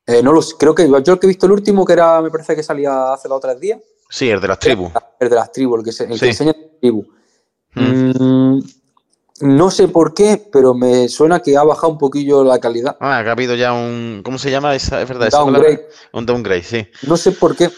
Eh, 0.05 0.21
no 0.21 0.33
lo 0.33 0.41
sé, 0.41 0.55
creo 0.59 0.75
que 0.75 0.87
yo 0.89 1.13
el 1.13 1.19
que 1.19 1.25
he 1.25 1.29
visto 1.29 1.45
el 1.45 1.53
último, 1.53 1.85
que 1.85 1.93
era, 1.93 2.21
me 2.21 2.29
parece 2.29 2.55
que 2.57 2.63
salía 2.63 3.13
hace 3.13 3.27
dos 3.29 3.37
o 3.37 3.39
tres 3.41 3.59
días, 3.59 3.79
Sí, 4.09 4.29
el 4.29 4.39
de 4.41 4.47
las 4.49 4.59
tribus. 4.59 4.91
el 5.19 5.29
de 5.29 5.35
las 5.35 5.51
tribus, 5.51 5.79
el 5.79 5.85
que, 5.85 5.91
se, 5.93 6.03
el 6.03 6.13
Sí. 6.15 6.19
que 6.19 6.27
enseña 6.27 6.51
las 6.51 6.79
tribus. 6.81 7.07
Mm. 7.75 8.55
Mm, 8.55 8.63
no 9.43 9.69
sé 9.69 9.87
por 9.87 10.13
qué, 10.13 10.41
pero 10.51 10.73
me 10.73 11.07
suena 11.09 11.39
que 11.41 11.55
ha 11.57 11.63
bajado 11.63 11.93
un 11.93 11.97
poquillo 11.99 12.43
la 12.43 12.59
calidad. 12.59 12.97
Ah, 12.99 13.21
que 13.23 13.29
ha 13.29 13.33
habido 13.33 13.55
ya 13.55 13.73
un. 13.73 14.21
¿Cómo 14.23 14.37
se 14.37 14.49
llama 14.51 14.73
esa? 14.75 15.01
Es 15.01 15.07
verdad, 15.09 15.29
Downgrade. 15.29 15.87
Un 16.13 16.25
downgrade, 16.25 16.63
sí. 16.63 16.87
No 17.03 17.17
sé 17.17 17.31
por 17.33 17.55
qué. 17.55 17.69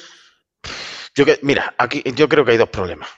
Yo 1.16 1.26
que, 1.26 1.40
mira, 1.42 1.74
aquí 1.78 2.04
yo 2.16 2.28
creo 2.30 2.44
que 2.46 2.52
hay 2.52 2.58
dos 2.58 2.70
problemas. 2.70 3.10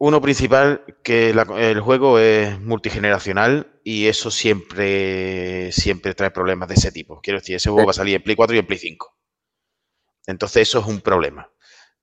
Uno 0.00 0.20
principal, 0.20 0.84
que 1.02 1.34
la- 1.34 1.42
el 1.58 1.80
juego 1.80 2.18
es 2.20 2.60
multigeneracional 2.60 3.80
y 3.82 4.06
eso 4.06 4.30
siempre, 4.30 5.72
siempre 5.72 6.14
trae 6.14 6.30
problemas 6.30 6.68
de 6.68 6.74
ese 6.76 6.92
tipo. 6.92 7.20
Quiero 7.20 7.40
decir, 7.40 7.56
ese 7.56 7.68
juego 7.70 7.82
Sí. 7.82 7.86
va 7.86 7.90
a 7.90 7.94
salir 7.94 8.14
en 8.16 8.22
Play 8.22 8.36
4 8.36 8.54
y 8.54 8.60
en 8.60 8.66
Play 8.66 8.78
5. 8.78 9.16
Entonces 10.26 10.68
eso 10.68 10.78
es 10.80 10.86
un 10.86 11.00
problema. 11.00 11.50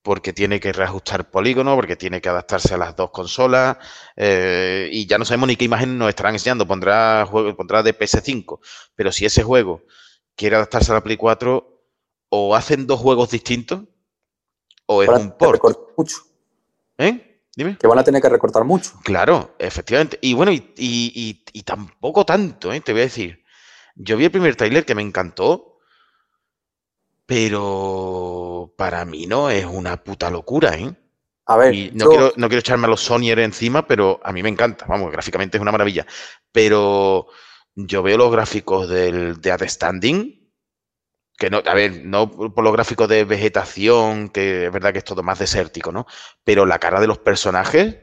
Porque 0.06 0.34
tiene 0.34 0.60
que 0.60 0.72
reajustar 0.72 1.32
polígono, 1.32 1.74
porque 1.76 1.96
tiene 1.96 2.22
que 2.22 2.30
adaptarse 2.30 2.76
a 2.76 2.78
las 2.78 2.96
dos 2.96 3.10
consolas. 3.10 3.78
eh, 4.16 4.88
y 4.92 5.08
ya 5.08 5.18
no 5.18 5.26
sabemos 5.26 5.48
ni 5.48 5.56
qué 5.56 5.66
imagen 5.66 5.98
nos 5.98 6.10
estarán 6.10 6.36
enseñando. 6.36 6.68
Pondrá, 6.68 7.26
juego, 7.26 7.56
pondrá 7.58 7.82
de 7.82 7.98
PS5. 7.98 8.60
Pero 8.96 9.12
si 9.12 9.26
ese 9.26 9.42
juego 9.42 9.82
quiere 10.36 10.58
adaptarse 10.58 10.92
a 10.92 10.96
la 10.96 11.02
Play 11.04 11.18
4, 11.18 11.82
o 12.30 12.56
hacen 12.56 12.86
dos 12.86 13.00
juegos 13.00 13.32
distintos, 13.32 13.82
o 14.86 15.02
es 15.02 15.10
un 15.10 15.32
port. 15.32 15.60
mucho. 15.98 16.18
¿Eh? 17.00 17.42
Dime. 17.56 17.76
Que 17.80 17.88
van 17.88 17.98
a 17.98 18.04
tener 18.04 18.22
que 18.22 18.30
recortar 18.30 18.64
mucho. 18.64 18.92
Claro, 19.04 19.56
efectivamente. 19.58 20.20
Y 20.22 20.36
bueno, 20.36 20.52
y, 20.52 20.72
y- 20.78 21.12
y- 21.16 21.44
y 21.52 21.64
tampoco 21.64 22.26
tanto, 22.28 22.72
¿eh? 22.72 22.80
Te 22.82 22.92
voy 22.92 23.02
a 23.02 23.06
decir. 23.06 23.44
Yo 23.96 24.18
vi 24.18 24.26
el 24.26 24.32
primer 24.32 24.56
tráiler 24.56 24.86
que 24.86 24.94
me 24.94 25.02
encantó, 25.02 25.80
pero 27.26 28.55
para 28.68 29.06
mí 29.06 29.28
no 29.28 29.50
es 29.50 29.66
una 29.66 30.04
puta 30.04 30.30
locura, 30.30 30.76
¿eh? 30.78 30.96
A 31.48 31.58
ver, 31.58 31.74
Y 31.76 31.92
no, 31.94 32.06
yo- 32.06 32.10
quiero, 32.10 32.34
no 32.38 32.48
quiero 32.48 32.60
echarme 32.60 32.88
a 32.88 32.90
los 32.90 33.02
Sonyer 33.02 33.40
encima, 33.40 33.88
pero 33.88 34.20
a 34.24 34.32
mí 34.32 34.42
me 34.44 34.50
encanta. 34.50 34.86
Vamos, 34.88 35.12
gráficamente 35.12 35.58
es 35.58 35.62
una 35.62 35.72
maravilla. 35.72 36.06
Pero 36.52 37.28
yo 37.76 38.02
veo 38.04 38.18
los 38.18 38.32
gráficos 38.32 38.90
del, 38.90 39.40
de 39.42 39.70
Standing, 39.70 40.52
que 41.38 41.50
no, 41.50 41.62
a 41.66 41.74
ver, 41.74 42.06
no 42.06 42.32
por 42.32 42.64
los 42.64 42.74
gráficos 42.74 43.10
de 43.10 43.26
vegetación, 43.26 44.30
que 44.30 44.66
es 44.68 44.72
verdad 44.72 44.94
que 44.94 45.00
es 45.00 45.04
todo 45.06 45.24
más 45.24 45.40
desértico, 45.40 45.92
¿no? 45.92 46.08
Pero 46.44 46.66
la 46.66 46.80
cara 46.80 47.02
de 47.02 47.08
los 47.08 47.20
personajes, 47.20 47.98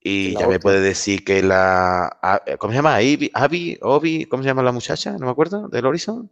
y 0.00 0.36
ya 0.36 0.46
me 0.46 0.60
puede 0.60 0.80
decir 0.80 1.24
que 1.24 1.42
la. 1.42 2.06
a- 2.22 2.42
¿Cómo 2.58 2.72
se 2.72 2.76
llama? 2.78 2.96
Abby, 3.34 3.78
Obi, 3.82 4.26
¿cómo 4.26 4.42
se 4.42 4.48
llama 4.48 4.62
la 4.62 4.72
muchacha? 4.72 5.12
No 5.18 5.26
me 5.26 5.32
acuerdo, 5.32 5.68
del 5.68 5.86
Horizon. 5.86 6.30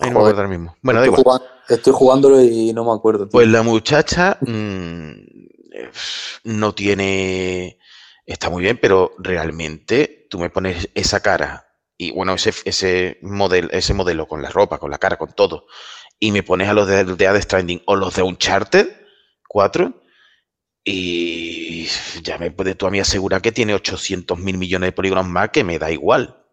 Ahí 0.00 0.10
no 0.10 0.18
me 0.18 0.20
Joder. 0.20 0.34
acuerdo 0.34 0.40
ahora 0.42 0.48
mismo. 0.48 0.76
Bueno, 0.82 1.00
da 1.00 1.06
estoy, 1.06 1.20
igual. 1.20 1.38
jugando, 1.38 1.62
estoy 1.68 1.92
jugándolo 1.92 2.40
y 2.42 2.72
no 2.72 2.84
me 2.84 2.92
acuerdo. 2.92 3.24
tío. 3.24 3.32
Pues 3.32 3.48
la 3.48 3.62
muchacha 3.62 4.38
mm, 4.40 5.10
eh, 5.72 5.90
no 6.44 6.74
tiene. 6.74 7.78
Está 8.26 8.50
muy 8.50 8.62
bien, 8.62 8.78
pero 8.80 9.12
realmente 9.18 10.26
tú 10.28 10.38
me 10.38 10.50
pones 10.50 10.88
esa 10.94 11.20
cara 11.20 11.68
y 11.96 12.12
bueno, 12.12 12.34
ese, 12.34 12.52
ese, 12.64 13.18
modelo, 13.22 13.68
ese 13.72 13.92
modelo 13.94 14.26
con 14.28 14.40
la 14.40 14.50
ropa, 14.50 14.78
con 14.78 14.90
la 14.90 14.98
cara, 14.98 15.16
con 15.16 15.32
todo, 15.32 15.66
y 16.20 16.30
me 16.30 16.42
pones 16.42 16.68
a 16.68 16.74
los 16.74 16.86
de, 16.86 17.04
de 17.04 17.26
Ad 17.26 17.40
Stranding 17.40 17.82
o 17.86 17.96
los 17.96 18.14
de 18.14 18.22
Uncharted 18.22 18.88
4 19.48 19.92
y 20.84 21.86
ya 22.22 22.38
me 22.38 22.50
puedes 22.50 22.76
tú 22.78 22.86
a 22.86 22.90
mí 22.90 23.00
asegurar 23.00 23.42
que 23.42 23.52
tiene 23.52 23.74
800 23.74 24.38
mil 24.38 24.56
millones 24.56 24.88
de 24.88 24.92
polígonos 24.92 25.26
más 25.26 25.50
que 25.50 25.64
me 25.64 25.78
da 25.78 25.90
igual. 25.90 26.46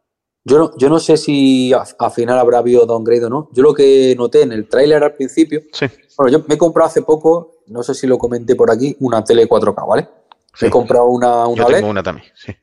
Yo 0.47 0.59
no, 0.59 0.71
yo 0.77 0.89
no 0.89 0.99
sé 0.99 1.17
si 1.17 1.73
al 1.73 2.11
final 2.11 2.37
habrá 2.37 2.59
habido 2.59 2.85
downgrade 2.85 3.25
o 3.25 3.29
no. 3.29 3.49
Yo 3.51 3.63
lo 3.63 3.73
que 3.73 4.13
noté 4.15 4.43
en 4.43 4.51
el 4.51 4.69
tráiler 4.69 5.03
al 5.03 5.13
principio, 5.15 5.61
Sí, 5.73 5.87
bueno, 6.17 6.31
yo 6.37 6.45
me 6.47 6.53
he 6.53 6.57
comprado 6.57 6.87
hace 6.87 7.01
poco, 7.01 7.55
no 7.67 7.81
sé 7.81 7.95
si 7.95 8.05
lo 8.05 8.17
comenté 8.19 8.55
por 8.55 8.69
aquí, 8.69 8.95
una 8.99 9.23
tele 9.23 9.49
4K, 9.49 9.87
¿vale? 9.87 10.07
sí. 10.53 10.65
Me 10.65 10.67
he 10.67 10.71
comprado 10.71 11.07
una, 11.07 11.47
una 11.47 11.57
Yo 11.57 11.65
OLED, 11.65 11.77
tengo 11.77 11.89
una 11.89 12.03
también, 12.03 12.27
sí. 12.35 12.53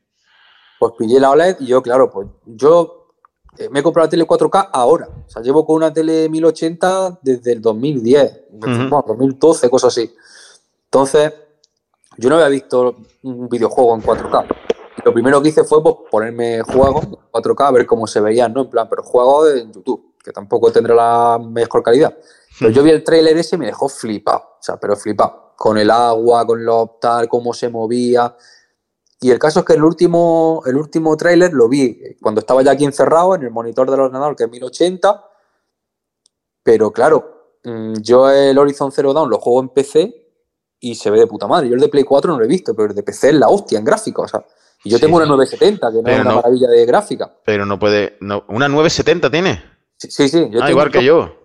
pues 0.79 0.93
pillé 0.97 1.19
la 1.19 1.31
OLED 1.31 1.57
y 1.59 1.65
yo, 1.67 1.81
claro, 1.83 2.09
pues 2.09 2.27
yo 2.45 3.09
eh, 3.57 3.67
me 3.69 3.81
he 3.81 3.83
comprado 3.83 4.07
la 4.07 4.09
tele 4.11 4.25
4K 4.25 4.69
ahora. 4.71 5.09
O 5.27 5.29
sea, 5.29 5.41
llevo 5.41 5.65
con 5.65 5.75
una 5.75 5.91
tele 5.93 6.29
1080 6.29 7.19
desde 7.21 7.51
el 7.51 7.61
2010, 7.61 8.41
Ujú. 8.53 8.61
bueno, 8.69 9.03
2012, 9.07 9.69
cosas 9.69 9.89
así. 9.97 10.09
Entonces, 10.85 11.33
yo 12.17 12.29
no 12.29 12.35
había 12.35 12.47
visto 12.47 12.95
un 13.23 13.49
videojuego 13.49 13.93
en 13.95 14.01
4K. 14.01 14.45
Lo 15.03 15.13
primero 15.13 15.41
que 15.41 15.49
hice 15.49 15.63
fue 15.63 15.81
pues, 15.81 15.95
ponerme 16.09 16.61
juegos 16.61 17.05
en 17.05 17.11
4K 17.31 17.67
a 17.67 17.71
ver 17.71 17.85
cómo 17.85 18.07
se 18.07 18.21
veían, 18.21 18.53
¿no? 18.53 18.61
En 18.61 18.69
plan, 18.69 18.87
pero 18.89 19.03
juegos 19.03 19.53
en 19.53 19.71
YouTube. 19.71 20.13
que 20.23 20.31
tampoco 20.31 20.71
tendrá 20.71 20.95
la 20.95 21.39
mejor 21.39 21.83
calidad. 21.83 22.17
Pero 22.59 22.71
yo 22.71 22.83
vi 22.83 22.91
el 22.91 23.03
tráiler 23.03 23.37
ese 23.37 23.55
y 23.55 23.59
me 23.59 23.65
dejó 23.65 23.89
flipado, 23.89 24.39
o 24.39 24.61
sea, 24.61 24.77
pero 24.77 24.95
flipado. 24.95 25.53
Con 25.57 25.77
el 25.77 25.89
agua, 25.91 26.45
con 26.45 26.63
lo 26.63 26.97
tal, 27.01 27.27
cómo 27.27 27.53
se 27.53 27.69
movía. 27.69 28.35
Y 29.19 29.31
el 29.31 29.39
caso 29.39 29.59
es 29.59 29.65
que 29.65 29.73
el 29.73 29.83
último, 29.83 30.61
el 30.65 30.75
último 30.75 31.15
tráiler 31.17 31.53
lo 31.53 31.67
vi 31.67 32.17
cuando 32.21 32.39
estaba 32.39 32.61
ya 32.61 32.71
aquí 32.71 32.85
encerrado 32.85 33.35
en 33.35 33.43
el 33.43 33.51
monitor 33.51 33.89
del 33.89 34.01
ordenador, 34.01 34.35
que 34.35 34.43
es 34.43 34.49
1080. 34.49 35.23
Pero 36.63 36.91
claro, 36.91 37.57
mm, 37.63 37.93
yo 38.01 38.29
el 38.29 38.57
Horizon 38.57 38.91
Zero 38.91 39.13
Dawn 39.13 39.29
lo 39.29 39.39
juego 39.39 39.61
en 39.61 39.69
PC 39.69 40.23
y 40.79 40.95
se 40.95 41.09
ve 41.09 41.19
de 41.19 41.27
puta 41.27 41.47
madre. 41.47 41.69
Yo 41.69 41.75
el 41.75 41.81
de 41.81 41.87
Play 41.87 42.03
4 42.03 42.31
no 42.31 42.37
lo 42.37 42.45
he 42.45 42.47
visto, 42.47 42.75
pero 42.75 42.89
el 42.89 42.95
de 42.95 43.03
PC 43.03 43.29
es 43.29 43.35
la 43.35 43.47
hostia 43.47 43.79
en 43.79 43.85
gráfico. 43.85 44.23
O 44.23 44.27
sea, 44.27 44.45
y 44.83 44.89
yo 44.89 44.99
tengo 44.99 45.17
una 45.17 45.25
970, 45.25 45.91
que 45.91 46.01
no 46.01 46.09
es 46.09 46.21
una 46.21 46.35
maravilla 46.35 46.67
de 46.67 46.85
gráfica. 46.85 47.33
Pero 47.45 47.65
no 47.65 47.79
puede. 47.79 48.17
No, 48.19 48.43
¿Una 48.47 48.67
970 48.67 49.31
tiene? 49.31 49.63
Sí, 49.97 50.27
sí. 50.27 50.49
ah, 50.61 50.69
igual 50.69 50.91
que 50.91 51.03
yo. 51.03 51.35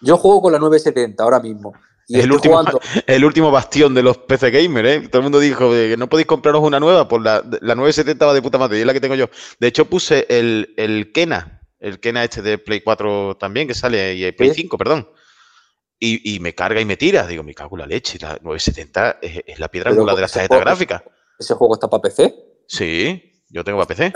Yo 0.00 0.16
juego 0.16 0.42
con 0.42 0.52
la 0.52 0.58
970 0.58 1.22
ahora 1.22 1.40
mismo. 1.40 1.72
Y 2.06 2.20
el 2.20 2.30
último, 2.30 2.62
el 3.06 3.24
último 3.24 3.50
bastión 3.50 3.94
de 3.94 4.02
los 4.02 4.18
PC 4.18 4.50
Gamer, 4.50 4.86
¿eh? 4.86 5.08
Todo 5.08 5.20
el 5.20 5.22
mundo 5.24 5.40
dijo 5.40 5.70
que 5.70 5.96
no 5.96 6.08
podéis 6.08 6.26
compraros 6.26 6.62
una 6.62 6.78
nueva, 6.78 7.08
pues 7.08 7.22
la, 7.22 7.42
la 7.60 7.74
970 7.74 8.26
va 8.26 8.34
de 8.34 8.42
puta 8.42 8.58
madre, 8.58 8.78
y 8.78 8.80
es 8.82 8.86
la 8.86 8.92
que 8.92 9.00
tengo 9.00 9.14
yo. 9.14 9.28
De 9.58 9.66
hecho, 9.66 9.86
puse 9.86 10.26
el, 10.28 10.74
el 10.76 11.12
Kena, 11.12 11.62
el 11.80 12.00
Kena 12.00 12.22
este 12.22 12.42
de 12.42 12.58
Play 12.58 12.82
4 12.82 13.38
también, 13.38 13.66
que 13.66 13.74
sale, 13.74 14.14
y 14.14 14.30
Play 14.32 14.52
5, 14.54 14.76
perdón. 14.76 15.08
Y, 15.98 16.34
y, 16.34 16.40
me 16.40 16.54
carga 16.54 16.80
y 16.80 16.84
me 16.84 16.98
tira. 16.98 17.26
Digo, 17.26 17.42
me 17.42 17.54
cago 17.54 17.78
la 17.78 17.86
leche. 17.86 18.18
La 18.20 18.38
970 18.42 19.18
es, 19.22 19.58
la 19.58 19.68
piedra 19.68 19.90
angular 19.90 20.14
de 20.14 20.22
la 20.22 20.28
tarjeta 20.28 20.58
gráfica. 20.58 21.04
¿Ese 21.38 21.54
juego 21.54 21.74
está 21.74 21.88
para 21.88 22.02
PC? 22.02 22.53
Sí, 22.66 23.42
yo 23.48 23.64
tengo 23.64 23.78
para 23.78 23.88
PC. 23.88 24.12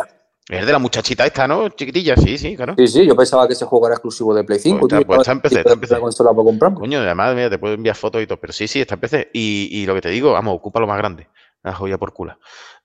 Es 0.49 0.65
de 0.65 0.73
la 0.73 0.79
muchachita 0.79 1.27
esta, 1.27 1.47
¿no? 1.47 1.69
Chiquitilla, 1.69 2.17
sí, 2.17 2.39
sí, 2.39 2.57
claro. 2.57 2.75
Sí, 2.79 2.89
sí, 2.89 3.07
yo 3.07 3.15
pensaba 3.15 3.47
que 3.47 3.53
ese 3.53 3.67
juego 3.67 3.87
era 3.87 3.97
exclusivo 3.97 4.35
de 4.35 4.45
Play 4.45 4.59
5. 4.59 4.89
Pues, 4.89 5.05
pues 5.05 5.19
está, 5.21 5.33
en 5.33 5.41
PC, 5.43 5.59
está 5.59 5.73
en 5.75 5.81
PC. 5.81 6.01
consola 6.01 6.31
para 6.31 6.45
comprar. 6.45 6.73
Coño, 6.73 7.01
además, 7.01 7.35
mira, 7.35 7.51
te 7.51 7.59
puedo 7.59 7.75
enviar 7.75 7.95
fotos 7.95 8.23
y 8.23 8.27
todo, 8.27 8.41
pero 8.41 8.55
sí, 8.55 8.67
sí, 8.67 8.81
está 8.81 8.95
en 8.95 9.01
PC. 9.01 9.31
Y, 9.35 9.69
y 9.71 9.85
lo 9.85 9.95
que 9.95 10.01
te 10.01 10.09
digo, 10.09 10.33
vamos, 10.33 10.55
ocupa 10.55 10.81
lo 10.81 10.87
más 10.87 10.97
grande. 10.97 11.29
La 11.63 11.75
joya 11.75 11.99
por 11.99 12.15
culo. 12.15 12.39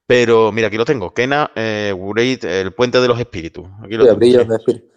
Pero 0.06 0.52
mira, 0.52 0.68
aquí 0.68 0.76
lo 0.76 0.84
tengo. 0.84 1.14
Kena, 1.14 1.52
eh, 1.56 1.96
el 2.42 2.74
puente 2.74 3.00
de 3.00 3.08
los 3.08 3.18
espíritus. 3.18 3.66
Aquí 3.82 3.96
lo 3.96 4.04
sí, 4.04 4.20
tengo, 4.20 4.44
de 4.44 4.56
espíritus. 4.58 4.90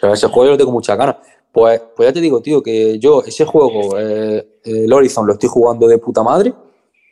Pero 0.00 0.14
ese 0.14 0.26
juego 0.28 0.44
yo 0.46 0.50
lo 0.52 0.58
tengo 0.58 0.72
muchas 0.72 0.96
ganas. 0.96 1.16
Pues, 1.52 1.80
pues 1.94 2.08
ya 2.08 2.12
te 2.12 2.20
digo, 2.20 2.40
tío, 2.40 2.62
que 2.62 2.98
yo 2.98 3.22
ese 3.22 3.44
juego, 3.44 3.98
eh, 3.98 4.60
el 4.64 4.92
Horizon, 4.92 5.26
lo 5.26 5.34
estoy 5.34 5.48
jugando 5.48 5.86
de 5.86 5.98
puta 5.98 6.22
madre. 6.22 6.54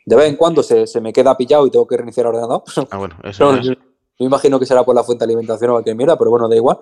De 0.05 0.15
vez 0.15 0.29
en 0.29 0.35
cuando 0.35 0.63
se, 0.63 0.87
se 0.87 1.01
me 1.01 1.13
queda 1.13 1.37
pillado 1.37 1.65
y 1.65 1.71
tengo 1.71 1.87
que 1.87 1.97
reiniciar 1.97 2.25
el 2.25 2.35
ordenador. 2.35 2.63
Ah, 2.91 2.97
bueno, 2.97 3.15
eso 3.23 3.51
no, 3.51 3.59
es. 3.59 3.67
Me 4.19 4.27
imagino 4.27 4.59
que 4.59 4.65
será 4.65 4.83
por 4.83 4.95
la 4.95 5.03
fuente 5.03 5.25
de 5.25 5.31
alimentación 5.31 5.71
o 5.71 5.73
cualquier 5.73 5.95
mierda, 5.95 6.17
pero 6.17 6.29
bueno, 6.29 6.47
da 6.47 6.55
igual. 6.55 6.79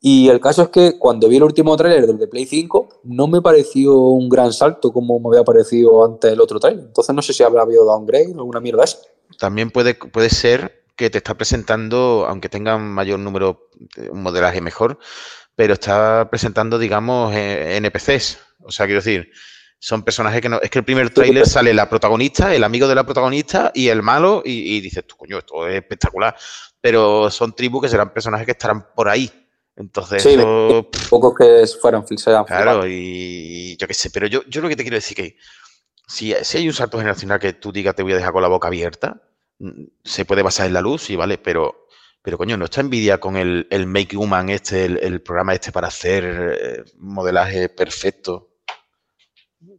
Y 0.00 0.28
el 0.28 0.38
caso 0.38 0.62
es 0.64 0.68
que 0.68 0.98
cuando 0.98 1.28
vi 1.28 1.36
el 1.38 1.42
último 1.42 1.74
tráiler 1.76 2.06
del 2.06 2.18
de 2.18 2.28
Play 2.28 2.44
5, 2.44 3.00
no 3.04 3.26
me 3.26 3.40
pareció 3.40 3.96
un 3.98 4.28
gran 4.28 4.52
salto 4.52 4.92
como 4.92 5.18
me 5.18 5.28
había 5.28 5.44
parecido 5.44 6.04
antes 6.04 6.30
el 6.30 6.40
otro 6.40 6.60
tráiler. 6.60 6.84
Entonces 6.84 7.14
no 7.14 7.22
sé 7.22 7.32
si 7.32 7.42
habrá 7.42 7.62
habido 7.62 7.86
downgrade 7.86 8.34
o 8.34 8.40
alguna 8.40 8.60
mierda 8.60 8.84
esa. 8.84 8.98
También 9.38 9.70
puede, 9.70 9.94
puede 9.94 10.28
ser 10.28 10.84
que 10.94 11.08
te 11.10 11.18
está 11.18 11.34
presentando, 11.34 12.26
aunque 12.28 12.48
tenga 12.48 12.76
mayor 12.76 13.18
número, 13.18 13.68
un 14.10 14.22
modelaje 14.22 14.60
mejor, 14.60 14.98
pero 15.56 15.72
está 15.72 16.28
presentando, 16.30 16.78
digamos, 16.78 17.34
eh, 17.34 17.76
NPCs. 17.76 18.38
O 18.62 18.70
sea, 18.70 18.86
quiero 18.86 19.00
decir, 19.00 19.30
son 19.84 20.02
personajes 20.02 20.40
que 20.40 20.48
no. 20.48 20.58
Es 20.62 20.70
que 20.70 20.78
el 20.78 20.84
primer 20.86 21.10
tráiler 21.10 21.46
sale 21.46 21.74
la 21.74 21.90
protagonista, 21.90 22.54
el 22.54 22.64
amigo 22.64 22.88
de 22.88 22.94
la 22.94 23.04
protagonista 23.04 23.70
y 23.74 23.88
el 23.88 24.02
malo, 24.02 24.40
y, 24.42 24.80
dices, 24.80 25.06
tú, 25.06 25.14
coño, 25.14 25.36
esto 25.36 25.68
es 25.68 25.76
espectacular. 25.76 26.34
Pero 26.80 27.30
son 27.30 27.54
tribus 27.54 27.82
que 27.82 27.88
serán 27.90 28.10
personajes 28.10 28.46
que 28.46 28.52
estarán 28.52 28.86
por 28.94 29.10
ahí. 29.10 29.30
Entonces, 29.76 30.22
sí, 30.22 30.38
pocos 31.10 31.34
que 31.36 31.66
fueran 31.78 32.06
fixados. 32.06 32.46
Claro, 32.46 32.86
y 32.86 33.76
yo 33.76 33.86
qué 33.86 33.92
sé, 33.92 34.08
pero 34.08 34.26
yo, 34.26 34.42
yo 34.48 34.62
lo 34.62 34.70
que 34.70 34.76
te 34.76 34.84
quiero 34.84 34.94
decir 34.94 35.18
que 35.18 35.36
si, 36.06 36.34
si 36.40 36.56
hay 36.56 36.66
un 36.66 36.72
salto 36.72 36.96
generacional 36.96 37.38
que 37.38 37.52
tú 37.52 37.70
digas 37.70 37.94
te 37.94 38.02
voy 38.02 38.12
a 38.12 38.16
dejar 38.16 38.32
con 38.32 38.40
la 38.40 38.48
boca 38.48 38.68
abierta, 38.68 39.20
mm, 39.58 39.82
se 40.02 40.24
puede 40.24 40.40
basar 40.40 40.66
en 40.66 40.72
la 40.72 40.80
luz, 40.80 41.02
sí, 41.02 41.14
vale, 41.14 41.36
pero, 41.36 41.88
pero 42.22 42.38
coño, 42.38 42.56
no 42.56 42.64
está 42.64 42.80
envidia 42.80 43.18
con 43.20 43.36
el, 43.36 43.66
el 43.70 43.86
Make 43.86 44.16
Human, 44.16 44.48
este, 44.48 44.86
el, 44.86 45.20
programa 45.20 45.52
este 45.52 45.72
para 45.72 45.88
hacer 45.88 46.24
eh, 46.58 46.84
modelaje 46.96 47.68
perfecto 47.68 48.53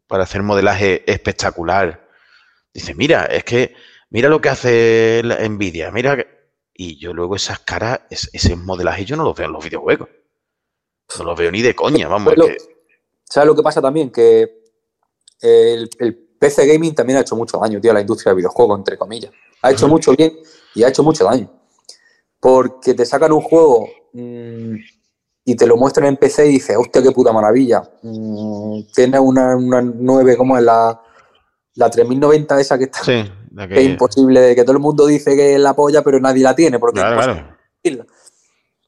para 0.07 0.23
hacer 0.23 0.43
modelaje 0.43 1.09
espectacular. 1.11 2.09
Dice, 2.73 2.93
mira, 2.93 3.25
es 3.25 3.43
que 3.43 3.75
mira 4.09 4.29
lo 4.29 4.41
que 4.41 4.49
hace 4.49 5.21
la 5.23 5.47
Nvidia, 5.47 5.91
mira 5.91 6.17
Y 6.73 6.97
yo 6.97 7.13
luego 7.13 7.35
esas 7.35 7.59
caras, 7.59 8.01
ese 8.09 8.55
modelaje 8.55 9.05
yo 9.05 9.15
no 9.15 9.23
los 9.23 9.35
veo 9.35 9.47
en 9.47 9.53
los 9.53 9.63
videojuegos. 9.63 10.09
No 11.17 11.25
los 11.25 11.37
veo 11.39 11.51
ni 11.51 11.61
de 11.61 11.75
coña, 11.75 12.07
vamos. 12.07 12.33
¿Sabes 13.23 13.47
lo 13.47 13.55
que 13.55 13.63
pasa 13.63 13.81
también? 13.81 14.11
Que 14.11 14.63
el, 15.41 15.89
PC 16.39 16.67
Gaming 16.67 16.93
también 16.93 17.17
ha 17.17 17.21
hecho 17.21 17.35
mucho 17.35 17.57
daño, 17.57 17.79
tío, 17.79 17.91
a 17.91 17.93
la 17.93 18.01
industria 18.01 18.31
del 18.31 18.37
videojuego, 18.37 18.75
entre 18.75 18.97
comillas. 18.97 19.31
Ha 19.61 19.71
hecho 19.71 19.87
mucho 19.87 20.13
bien 20.15 20.37
y 20.75 20.83
ha 20.83 20.89
hecho 20.89 21.01
mucho 21.01 21.23
daño. 21.23 21.49
Porque 22.39 22.93
te 22.93 23.05
sacan 23.05 23.31
un 23.31 23.41
juego 23.41 23.87
mm, 24.13 24.75
y 25.47 25.55
te 25.55 25.67
lo 25.67 25.77
muestran 25.77 26.07
en 26.07 26.17
PC 26.17 26.47
y 26.47 26.53
dices, 26.53 26.75
hostia, 26.75 27.03
qué 27.03 27.11
puta 27.11 27.31
maravilla. 27.31 27.83
Mm, 28.01 28.79
tiene 28.93 29.19
una, 29.19 29.55
una 29.55 29.79
9, 29.79 30.35
como 30.35 30.57
es 30.57 30.63
la, 30.63 30.99
la 31.75 31.89
3090 31.89 32.59
esa 32.59 32.77
que 32.79 32.85
está. 32.85 33.03
Sí, 33.03 33.23
que... 33.55 33.79
es 33.79 33.85
imposible, 33.85 34.55
que 34.55 34.63
todo 34.63 34.73
el 34.73 34.81
mundo 34.81 35.05
dice 35.05 35.35
que 35.35 35.53
es 35.53 35.59
la 35.59 35.75
polla, 35.75 36.01
pero 36.01 36.19
nadie 36.19 36.41
la 36.41 36.55
tiene. 36.55 36.79
Porque 36.79 36.99
claro, 36.99 37.21
claro. 37.83 38.05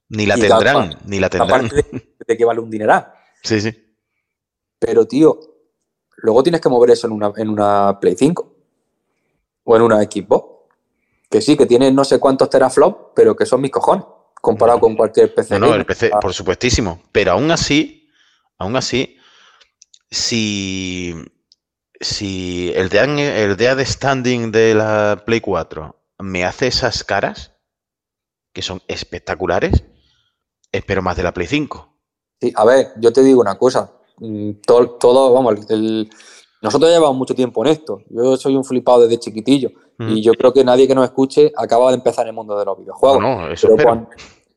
Ni 0.09 0.25
la 0.25 0.35
tendrán, 0.35 0.97
ni 1.05 1.19
la 1.19 1.29
tendrán. 1.29 1.69
De, 1.69 2.35
que 2.35 2.43
vale 2.43 2.59
un 2.59 2.71
dineral. 2.71 3.13
Sí, 3.43 3.61
sí. 3.61 3.71
Pero, 4.79 5.05
tío, 5.05 5.39
luego 6.17 6.41
tienes 6.41 6.59
que 6.59 6.69
mover 6.69 6.89
eso 6.89 7.05
en 7.05 7.13
una, 7.13 7.31
en 7.37 7.49
una 7.49 7.99
Play 7.99 8.15
5 8.17 8.55
o 9.63 9.75
en 9.75 9.81
una 9.83 10.01
Xbox. 10.01 10.57
Que 11.29 11.39
sí, 11.39 11.55
que 11.55 11.67
tiene 11.67 11.91
no 11.91 12.03
sé 12.03 12.19
cuántos 12.19 12.49
teraflops, 12.49 13.11
pero 13.13 13.35
que 13.35 13.45
son 13.45 13.61
mis 13.61 13.69
cojones 13.69 14.05
comparado 14.47 14.79
con 14.79 14.95
cualquier 14.95 15.33
PC. 15.33 15.59
No, 15.59 15.67
no, 15.67 15.75
el 15.75 15.85
PC, 15.85 16.09
por 16.21 16.33
supuestísimo. 16.33 17.01
Pero 17.11 17.33
aún 17.33 17.51
así, 17.51 18.09
aún 18.57 18.77
así, 18.77 19.17
si, 20.09 21.13
si 21.99 22.71
el 22.73 22.87
de, 22.87 23.43
el 23.43 23.57
de 23.57 23.85
standing 23.85 24.51
de 24.53 24.73
la 24.73 25.21
Play 25.25 25.41
4 25.41 25.93
me 26.19 26.45
hace 26.45 26.67
esas 26.67 27.03
caras, 27.03 27.51
que 28.53 28.61
son 28.61 28.81
espectaculares, 28.87 29.83
espero 30.71 31.01
más 31.01 31.17
de 31.17 31.23
la 31.23 31.33
Play 31.33 31.47
5. 31.47 31.93
Sí, 32.39 32.53
a 32.55 32.63
ver, 32.63 32.93
yo 33.01 33.11
te 33.11 33.23
digo 33.23 33.41
una 33.41 33.57
cosa. 33.57 33.91
Mm, 34.19 34.61
todo, 34.65 34.91
todo 34.91 35.33
vamos, 35.33 35.55
nosotros 36.61 36.89
llevamos 36.89 37.17
mucho 37.17 37.35
tiempo 37.35 37.65
en 37.65 37.71
esto. 37.73 38.01
Yo 38.09 38.37
soy 38.37 38.55
un 38.55 38.63
flipado 38.63 39.01
desde 39.01 39.19
chiquitillo. 39.19 39.71
Y 39.99 40.21
yo 40.21 40.33
creo 40.33 40.53
que 40.53 40.63
nadie 40.63 40.87
que 40.87 40.93
nos 40.93 41.05
escuche 41.05 41.51
acaba 41.57 41.89
de 41.89 41.95
empezar 41.95 42.25
en 42.25 42.29
el 42.29 42.35
mundo 42.35 42.57
de 42.57 42.65
los 42.65 42.77
videojuegos. 42.77 43.19
No, 43.19 43.49
eso 43.49 43.67
pero, 43.75 43.83
cuando, 43.83 44.09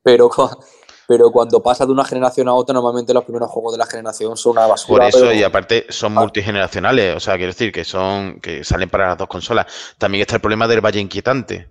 pero, 1.09 1.31
cuando 1.33 1.63
pasa 1.63 1.87
de 1.87 1.93
una 1.93 2.05
generación 2.05 2.49
a 2.49 2.55
otra, 2.55 2.73
normalmente 2.73 3.13
los 3.13 3.25
primeros 3.25 3.51
juegos 3.51 3.73
de 3.73 3.79
la 3.79 3.87
generación 3.87 4.37
son 4.37 4.53
una 4.53 4.67
basura. 4.67 5.09
Por 5.09 5.09
eso, 5.09 5.33
y 5.33 5.43
aparte 5.43 5.87
son 5.89 6.17
ah. 6.17 6.21
multigeneracionales. 6.21 7.17
O 7.17 7.21
sea, 7.21 7.37
quiero 7.37 7.53
decir 7.53 7.73
que 7.73 7.85
son 7.85 8.41
que 8.41 8.65
salen 8.65 8.89
para 8.89 9.09
las 9.09 9.19
dos 9.19 9.29
consolas. 9.29 9.67
También 9.99 10.23
está 10.23 10.37
el 10.37 10.41
problema 10.41 10.69
del 10.69 10.85
Valle 10.85 11.01
Inquietante. 11.01 11.71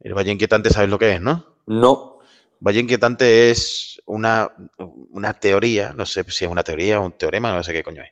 El 0.00 0.14
Valle 0.14 0.32
Inquietante, 0.32 0.70
¿sabes 0.70 0.90
lo 0.90 0.98
que 0.98 1.12
es, 1.12 1.20
no? 1.20 1.56
No. 1.66 2.18
Valle 2.60 2.80
Inquietante 2.80 3.50
es 3.50 4.00
una, 4.06 4.50
una 5.10 5.34
teoría, 5.34 5.92
no 5.94 6.04
sé 6.04 6.24
si 6.28 6.44
es 6.44 6.50
una 6.50 6.62
teoría 6.62 7.00
o 7.00 7.06
un 7.06 7.12
teorema, 7.12 7.52
no 7.52 7.62
sé 7.62 7.72
qué 7.72 7.82
coño 7.82 8.02
es 8.02 8.10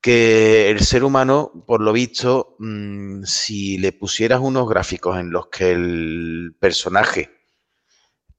que 0.00 0.70
el 0.70 0.80
ser 0.80 1.04
humano, 1.04 1.64
por 1.66 1.82
lo 1.82 1.92
visto, 1.92 2.56
mm, 2.58 3.24
si 3.24 3.78
le 3.78 3.92
pusieras 3.92 4.40
unos 4.40 4.68
gráficos 4.68 5.18
en 5.18 5.30
los 5.30 5.48
que 5.48 5.72
el 5.72 6.56
personaje 6.58 7.39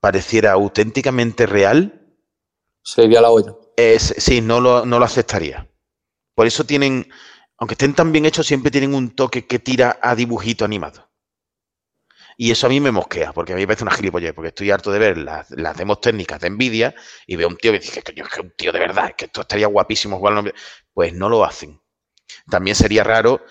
pareciera 0.01 0.51
auténticamente 0.51 1.45
real, 1.45 2.01
se 2.83 3.03
iría 3.03 3.21
la 3.21 3.29
olla. 3.29 3.55
Es, 3.77 4.13
sí, 4.17 4.41
no 4.41 4.59
lo, 4.59 4.85
no 4.85 4.99
lo 4.99 5.05
aceptaría. 5.05 5.69
Por 6.35 6.47
eso 6.47 6.65
tienen, 6.65 7.09
aunque 7.57 7.75
estén 7.75 7.93
tan 7.93 8.11
bien 8.11 8.25
hechos, 8.25 8.47
siempre 8.47 8.71
tienen 8.71 8.93
un 8.93 9.11
toque 9.11 9.45
que 9.45 9.59
tira 9.59 9.99
a 10.01 10.15
dibujito 10.15 10.65
animado. 10.65 11.09
Y 12.37 12.49
eso 12.49 12.65
a 12.65 12.69
mí 12.69 12.79
me 12.79 12.91
mosquea, 12.91 13.33
porque 13.33 13.53
a 13.53 13.55
mí 13.55 13.61
me 13.61 13.67
parece 13.67 13.83
una 13.83 13.93
gilipollez, 13.93 14.33
porque 14.33 14.47
estoy 14.47 14.71
harto 14.71 14.91
de 14.91 14.97
ver 14.97 15.17
las, 15.17 15.47
demos 15.77 16.01
técnicas 16.01 16.39
de 16.39 16.49
Nvidia 16.49 16.95
y 17.27 17.35
veo 17.35 17.47
un 17.47 17.57
tío 17.57 17.71
que 17.71 17.79
dice, 17.79 18.01
coño, 18.01 18.23
es 18.23 18.31
que 18.31 18.41
un 18.41 18.51
tío 18.57 18.71
de 18.71 18.79
verdad, 18.79 19.13
que 19.15 19.25
esto 19.25 19.41
estaría 19.41 19.67
guapísimo 19.67 20.17
jugarlo. 20.17 20.51
Pues 20.93 21.13
no 21.13 21.29
lo 21.29 21.45
hacen. 21.45 21.79
También 22.49 22.75
sería 22.75 23.03
raro 23.03 23.45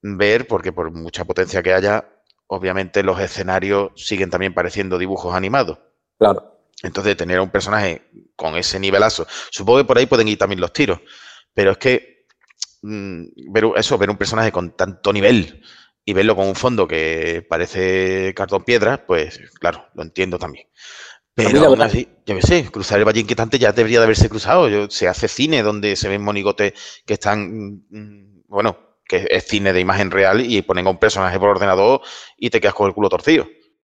ver, 0.00 0.46
porque 0.46 0.72
por 0.72 0.92
mucha 0.92 1.24
potencia 1.24 1.62
que 1.62 1.74
haya, 1.74 2.08
obviamente 2.46 3.02
los 3.02 3.18
escenarios 3.18 3.90
siguen 3.96 4.30
también 4.30 4.54
pareciendo 4.54 4.98
dibujos 4.98 5.34
animados. 5.34 5.78
Claro. 6.18 6.60
Entonces, 6.82 7.16
tener 7.16 7.38
a 7.38 7.42
un 7.42 7.50
personaje 7.50 8.02
con 8.36 8.56
ese 8.56 8.78
nivelazo, 8.78 9.26
supongo 9.50 9.78
que 9.78 9.84
por 9.84 9.98
ahí 9.98 10.06
pueden 10.06 10.28
ir 10.28 10.38
también 10.38 10.60
los 10.60 10.72
tiros, 10.72 11.00
pero 11.54 11.72
es 11.72 11.78
que 11.78 12.26
mm, 12.82 13.52
ver 13.52 13.64
eso, 13.76 13.98
ver 13.98 14.10
un 14.10 14.16
personaje 14.18 14.52
con 14.52 14.76
tanto 14.76 15.12
nivel 15.12 15.62
y 16.04 16.12
verlo 16.12 16.36
con 16.36 16.46
un 16.46 16.54
fondo 16.54 16.86
que 16.86 17.44
parece 17.48 18.32
cartón 18.34 18.64
piedra, 18.64 19.06
pues 19.06 19.40
claro, 19.58 19.86
lo 19.94 20.02
entiendo 20.02 20.38
también. 20.38 20.68
Pero 21.34 21.66
aún 21.66 21.82
así, 21.82 22.08
yo 22.24 22.34
qué 22.34 22.40
sé, 22.40 22.70
cruzar 22.70 22.98
el 22.98 23.04
Valle 23.04 23.20
Inquietante 23.20 23.58
ya 23.58 23.72
debería 23.72 23.98
de 23.98 24.04
haberse 24.04 24.30
cruzado. 24.30 24.70
Yo, 24.70 24.88
se 24.88 25.06
hace 25.06 25.28
cine 25.28 25.62
donde 25.62 25.94
se 25.94 26.08
ven 26.08 26.22
monigotes 26.22 26.72
que 27.04 27.12
están, 27.12 27.82
mm, 27.90 28.44
bueno, 28.48 28.78
que 29.04 29.26
es 29.30 29.44
cine 29.44 29.74
de 29.74 29.80
imagen 29.80 30.10
real 30.10 30.40
y 30.40 30.62
ponen 30.62 30.86
a 30.86 30.90
un 30.90 30.98
personaje 30.98 31.38
por 31.38 31.50
ordenador 31.50 32.00
y 32.38 32.48
te 32.48 32.58
quedas 32.60 32.74
con 32.74 32.88
el 32.88 32.94
culo 32.94 33.10
torcido. 33.10 33.46